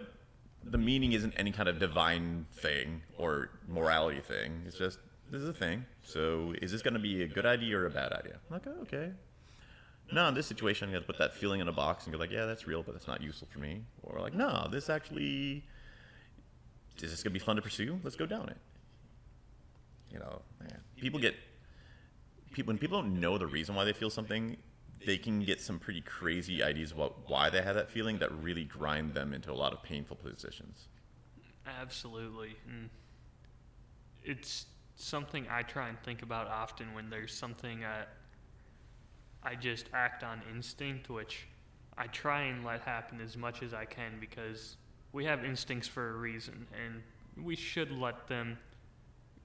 [0.64, 4.64] the meaning isn't any kind of divine thing or morality thing.
[4.66, 5.00] It's just
[5.32, 5.86] this is a thing.
[6.04, 8.34] So is this to be a good idea or a bad idea?
[8.34, 9.12] I'm like, oh, okay.
[10.12, 12.32] No, in this situation, I'm to put that feeling in a box and go like,
[12.32, 13.82] yeah, that's real, but that's not useful for me.
[14.04, 15.64] Or like, no, this actually
[17.02, 18.00] is this to be fun to pursue?
[18.04, 18.58] Let's go down it.
[20.12, 21.36] You know, man, people get
[22.52, 24.58] people when people don't know the reason why they feel something,
[25.06, 28.64] they can get some pretty crazy ideas about why they have that feeling that really
[28.64, 30.88] grind them into a lot of painful positions.
[31.80, 32.56] Absolutely.
[32.68, 32.90] And
[34.24, 34.66] it's
[34.96, 38.06] something I try and think about often when there's something uh,
[39.44, 41.48] I just act on instinct, which
[41.98, 44.78] I try and let happen as much as I can because
[45.14, 47.02] we have instincts for a reason and
[47.44, 48.58] we should let them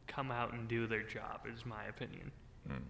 [0.06, 2.30] come out and do their job, is my opinion.
[2.68, 2.82] Mm.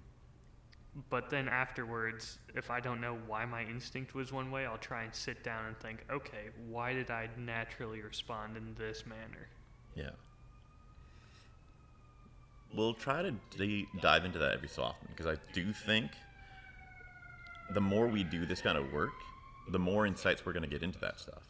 [1.11, 5.03] But then afterwards, if I don't know why my instinct was one way, I'll try
[5.03, 9.49] and sit down and think, okay, why did I naturally respond in this manner?
[9.95, 10.11] Yeah.
[12.75, 16.13] We'll try to d- dive into that every so often because I do think
[17.75, 19.13] the more we do this kind of work,
[19.69, 21.43] the more insights we're going to get into that stuff.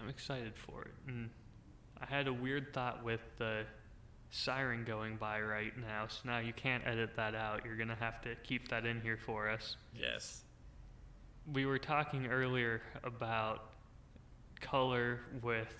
[0.00, 0.94] I'm excited for it.
[1.08, 1.30] And
[2.10, 3.64] I had a weird thought with the
[4.30, 7.64] siren going by right now, so now you can't edit that out.
[7.64, 9.76] You're going to have to keep that in here for us.
[9.98, 10.42] Yes.
[11.52, 13.70] We were talking earlier about
[14.60, 15.74] color with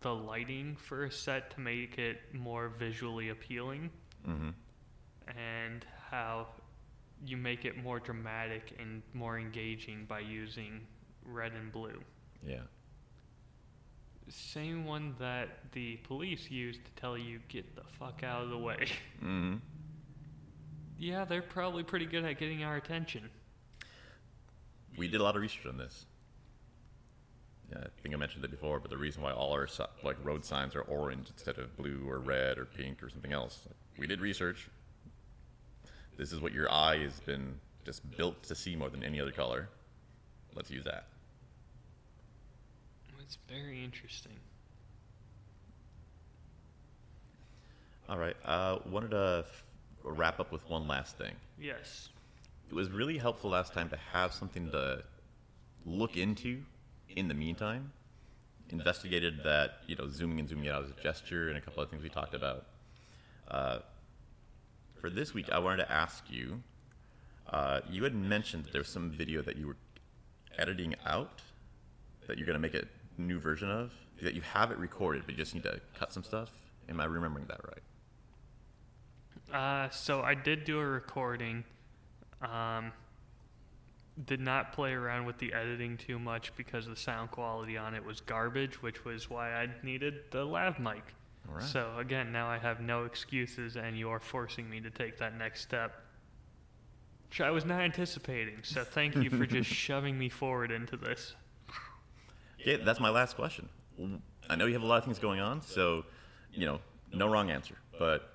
[0.00, 3.90] the lighting for a set to make it more visually appealing
[4.28, 4.50] Mm-hmm.
[5.36, 6.46] and how
[7.26, 10.80] you make it more dramatic and more engaging by using
[11.26, 12.00] red and blue.
[12.42, 12.60] Yeah.
[14.28, 18.58] Same one that the police use to tell you get the fuck out of the
[18.58, 18.88] way.
[19.22, 19.56] Mm-hmm.
[20.98, 23.30] yeah, they're probably pretty good at getting our attention.
[24.98, 26.04] We did a lot of research on this.
[27.70, 29.66] Yeah, I think I mentioned it before, but the reason why all our
[30.02, 33.66] like road signs are orange instead of blue or red or pink or something else,
[33.98, 34.68] we did research.
[36.18, 39.32] This is what your eye has been just built to see more than any other
[39.32, 39.68] color.
[40.54, 41.06] Let's use that.
[43.24, 44.38] It's very interesting.
[48.06, 48.36] All right.
[48.44, 49.64] Uh, wanted to f-
[50.02, 51.32] wrap up with one last thing.
[51.58, 52.10] Yes.
[52.68, 55.04] It was really helpful last time to have something to
[55.86, 56.60] look into
[57.08, 57.92] in the meantime.
[58.68, 61.88] Investigated that, you know, zooming and zooming out as a gesture and a couple of
[61.88, 62.66] things we talked about.
[63.48, 63.78] Uh,
[65.00, 66.62] for this week, I wanted to ask you
[67.50, 69.76] uh, you had mentioned that there was some video that you were
[70.58, 71.40] editing out
[72.26, 72.84] that you're going to make a
[73.18, 73.92] new version of,
[74.22, 76.50] that you have it recorded, but you just need to cut some stuff.
[76.88, 77.82] Am I remembering that right?
[79.54, 81.64] Uh, so I did do a recording.
[82.42, 82.92] Um,
[84.26, 88.04] did not play around with the editing too much because the sound quality on it
[88.04, 91.02] was garbage, which was why I needed the lav mic.
[91.48, 91.62] Right.
[91.62, 95.36] So again, now I have no excuses, and you are forcing me to take that
[95.36, 96.00] next step,
[97.28, 98.58] which I was not anticipating.
[98.62, 101.34] So thank you for just shoving me forward into this.
[102.64, 103.68] Yeah, that's my last question.
[104.48, 106.04] I know you have a lot of things going on, so
[106.52, 106.80] you know,
[107.12, 107.76] no wrong answer.
[107.98, 108.30] But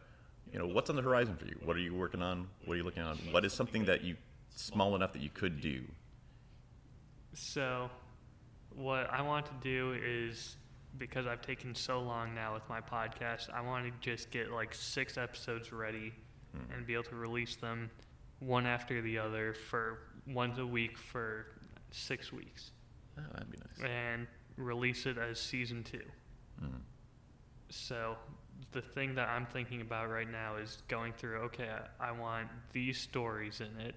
[0.51, 1.57] you know, what's on the horizon for you?
[1.63, 2.47] What are you working on?
[2.65, 3.17] What are you looking on?
[3.31, 4.15] What is something that you
[4.55, 5.83] small enough that you could do?
[7.33, 7.89] So,
[8.75, 10.57] what I want to do is
[10.97, 14.73] because I've taken so long now with my podcast, I want to just get like
[14.73, 16.13] six episodes ready
[16.51, 16.73] Hmm.
[16.73, 17.91] and be able to release them
[18.39, 21.45] one after the other for once a week for
[21.91, 22.71] six weeks
[23.19, 23.89] Oh, that'd be nice.
[23.89, 24.27] and
[24.57, 26.01] release it as season two.
[26.63, 26.81] Mm.
[27.69, 28.17] So,
[28.71, 31.69] the thing that I'm thinking about right now is going through okay,
[31.99, 33.95] I, I want these stories in it,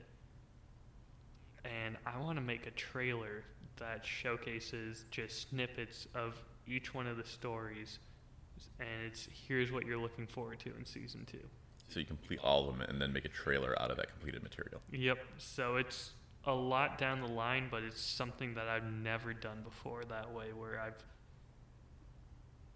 [1.65, 3.45] and I want to make a trailer
[3.77, 7.99] that showcases just snippets of each one of the stories,
[8.79, 11.45] and it's here's what you're looking forward to in season two.
[11.89, 14.43] So you complete all of them and then make a trailer out of that completed
[14.43, 14.81] material.
[14.93, 15.19] Yep.
[15.37, 16.13] So it's
[16.45, 20.47] a lot down the line, but it's something that I've never done before that way,
[20.55, 20.95] where I've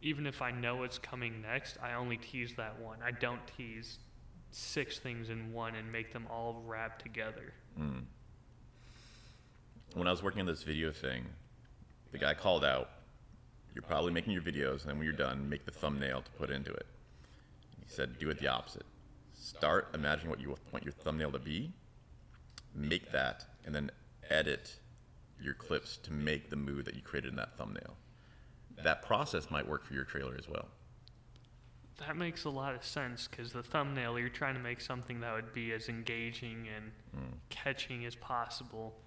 [0.02, 2.98] even if I know what's coming next, I only tease that one.
[3.02, 3.98] I don't tease
[4.50, 7.54] six things in one and make them all wrap together.
[7.80, 8.04] Mm.
[9.94, 11.24] When I was working on this video thing,
[12.12, 12.90] the guy called out,
[13.74, 16.50] "You're probably making your videos, and then when you're done, make the thumbnail to put
[16.50, 16.86] into it."
[17.80, 18.86] He said, "Do it the opposite.
[19.32, 21.72] Start imagining what you want your thumbnail to be,
[22.74, 23.90] make that, and then
[24.30, 24.78] edit
[25.38, 27.96] your clips to make the mood that you created in that thumbnail.
[28.82, 30.68] That process might work for your trailer as well."
[31.98, 35.34] That makes a lot of sense because the thumbnail, you're trying to make something that
[35.34, 37.38] would be as engaging and Mm.
[37.48, 39.02] catching as possible.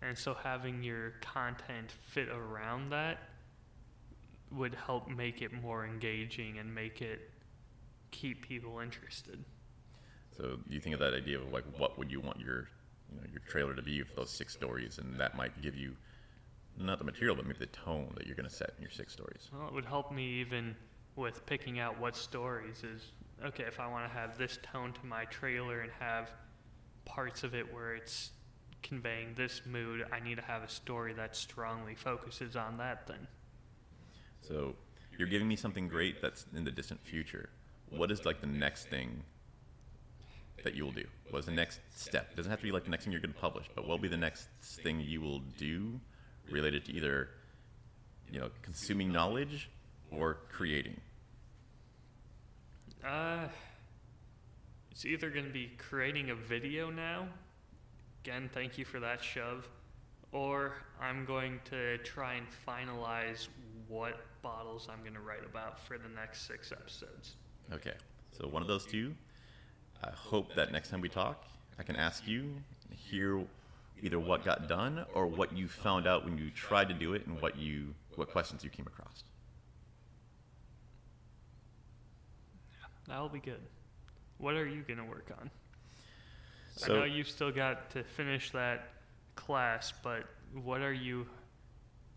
[0.00, 3.28] And so having your content fit around that
[4.50, 7.30] would help make it more engaging and make it
[8.10, 9.44] keep people interested.
[10.36, 12.68] So you think of that idea of like what would you want your
[13.14, 15.94] you know your trailer to be for those six stories, and that might give you
[16.78, 19.12] not the material, but maybe the tone that you're going to set in your six
[19.12, 19.50] stories.
[19.52, 20.74] Well, it would help me even
[21.16, 23.02] with picking out what stories is
[23.44, 26.30] okay if I want to have this tone to my trailer and have
[27.04, 28.30] parts of it where it's
[28.82, 33.26] conveying this mood, I need to have a story that strongly focuses on that then.
[34.40, 34.74] So
[35.18, 37.50] you're giving me something great that's in the distant future.
[37.90, 39.22] What is like the next thing
[40.64, 41.04] that you will do?
[41.30, 42.28] What is the next step?
[42.32, 43.90] It doesn't have to be like the next thing you're going to publish, but what
[43.90, 46.00] will be the next thing you will do
[46.50, 47.28] related to either
[48.30, 49.70] you know consuming knowledge
[50.10, 51.00] or creating?
[53.04, 53.48] Uh,
[54.90, 57.26] it's either going to be creating a video now.
[58.24, 59.68] Again, thank you for that shove.
[60.30, 63.48] Or I'm going to try and finalize
[63.88, 67.32] what bottles I'm going to write about for the next six episodes.
[67.72, 67.94] Okay,
[68.30, 69.14] so one of those two.
[70.02, 71.44] I hope that next time we talk,
[71.78, 72.54] I can ask you,
[72.90, 73.44] hear
[74.02, 77.26] either what got done or what you found out when you tried to do it
[77.26, 79.24] and what you what questions you came across.
[83.08, 83.60] That'll be good.
[84.38, 85.50] What are you going to work on?
[86.84, 88.88] I know you've still got to finish that
[89.34, 90.24] class, but
[90.62, 91.26] what are you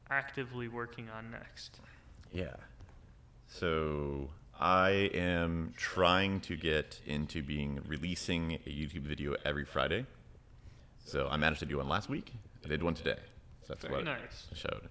[0.09, 1.79] actively working on next?
[2.31, 2.55] yeah,
[3.47, 4.29] so
[4.59, 10.05] I am trying to get into being releasing a YouTube video every Friday.
[11.03, 12.31] So I managed to do one last week.
[12.63, 13.17] I did one today.
[13.61, 14.47] So that's Very what nice.
[14.51, 14.89] I showed.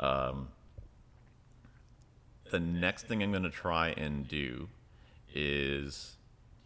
[0.00, 0.48] Um,
[2.50, 4.68] the next thing I'm going to try and do
[5.34, 6.16] is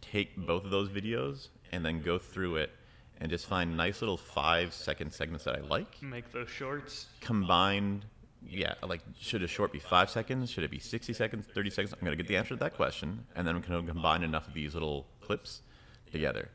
[0.01, 2.71] take both of those videos and then go through it
[3.19, 6.01] and just find nice little five second segments that I like.
[6.01, 7.07] Make those shorts.
[7.21, 8.05] Combined,
[8.47, 10.49] yeah, like should a short be five seconds?
[10.49, 11.93] Should it be 60 seconds, 30 seconds?
[11.93, 14.23] I'm going to get the answer to that question and then I'm going to combine
[14.23, 15.61] enough of these little clips
[16.11, 16.49] together.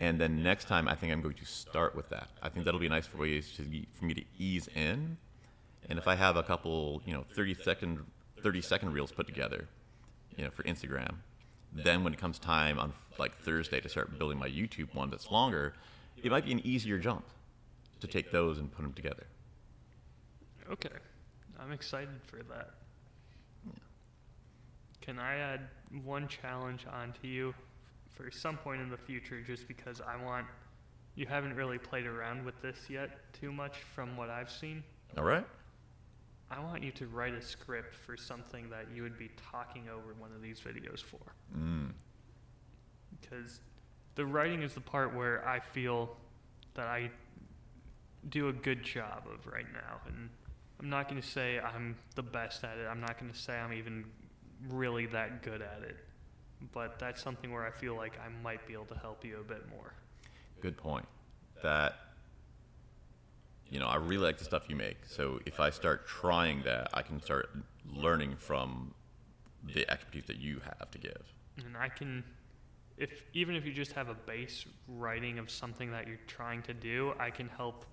[0.00, 2.28] And then next time, I think I'm going to start with that.
[2.42, 5.16] I think that'll be a nice way to for me to ease in.
[5.88, 8.00] And if I have a couple, you know, 30 second,
[8.42, 9.68] 30 second reels put together,
[10.36, 11.16] you know, for Instagram,
[11.72, 15.30] then when it comes time on like Thursday to start building my YouTube one that's
[15.30, 15.74] longer,
[16.22, 17.24] it might be an easier jump
[18.00, 19.26] to take those and put them together.
[20.70, 20.88] Okay.
[21.64, 22.70] I'm excited for that.
[25.00, 25.60] Can I add
[26.04, 27.54] one challenge onto you
[28.14, 30.46] for some point in the future just because I want
[31.16, 34.82] you haven't really played around with this yet too much from what I've seen.
[35.16, 35.46] All right?
[36.50, 40.14] I want you to write a script for something that you would be talking over
[40.18, 41.20] one of these videos for.
[41.56, 41.92] Mm.
[43.20, 43.60] Because
[44.16, 46.16] the writing is the part where I feel
[46.74, 47.10] that I
[48.28, 50.00] do a good job of right now.
[50.06, 50.28] And
[50.80, 52.86] I'm not going to say I'm the best at it.
[52.90, 54.04] I'm not going to say I'm even
[54.68, 55.96] really that good at it.
[56.72, 59.44] But that's something where I feel like I might be able to help you a
[59.44, 59.94] bit more.
[60.60, 61.06] Good point.
[61.62, 61.96] That,
[63.68, 64.98] you know, I really like the stuff you make.
[65.06, 67.50] So if I start trying that, I can start
[67.92, 68.94] learning from
[69.74, 71.22] the expertise that you have to give.
[71.64, 72.24] And I can,
[72.96, 76.74] if even if you just have a base writing of something that you're trying to
[76.74, 77.84] do, I can help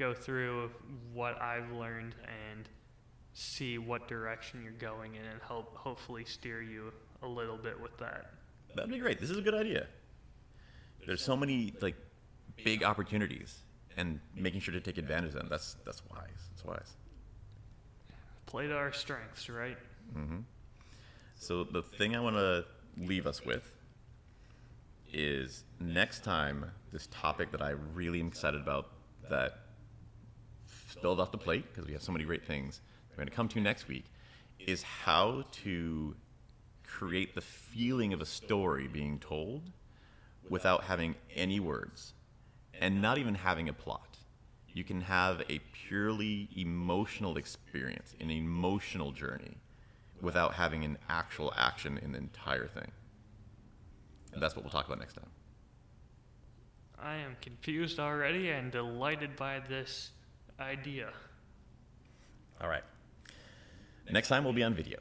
[0.00, 0.70] go through
[1.12, 2.66] what I've learned and
[3.34, 6.90] see what direction you're going in and help hopefully steer you
[7.22, 8.32] a little bit with that.
[8.74, 9.20] That'd be great.
[9.20, 9.86] This is a good idea.
[11.06, 11.96] There's so many like
[12.64, 13.58] big opportunities,
[13.96, 15.48] and making sure to take advantage of them.
[15.50, 16.28] That's that's wise.
[16.50, 16.96] That's wise.
[18.46, 19.76] Play to our strengths, right?
[20.16, 20.38] Mm-hmm.
[21.36, 22.64] So the thing I want to
[22.96, 23.70] leave us with
[25.12, 28.88] is next time this topic that I really am excited about
[29.28, 29.69] that
[31.00, 33.48] spilled off the plate because we have so many great things we're going to come
[33.48, 34.04] to next week
[34.58, 36.14] is how to
[36.86, 39.62] create the feeling of a story being told
[40.50, 42.12] without having any words
[42.78, 44.18] and not even having a plot.
[44.68, 49.56] You can have a purely emotional experience, an emotional journey,
[50.20, 52.90] without having an actual action in the entire thing.
[54.34, 55.30] And that's what we'll talk about next time.
[56.98, 60.10] I am confused already and delighted by this
[60.60, 61.10] idea.
[62.60, 62.82] All right.
[64.10, 64.98] Next time we'll be on video.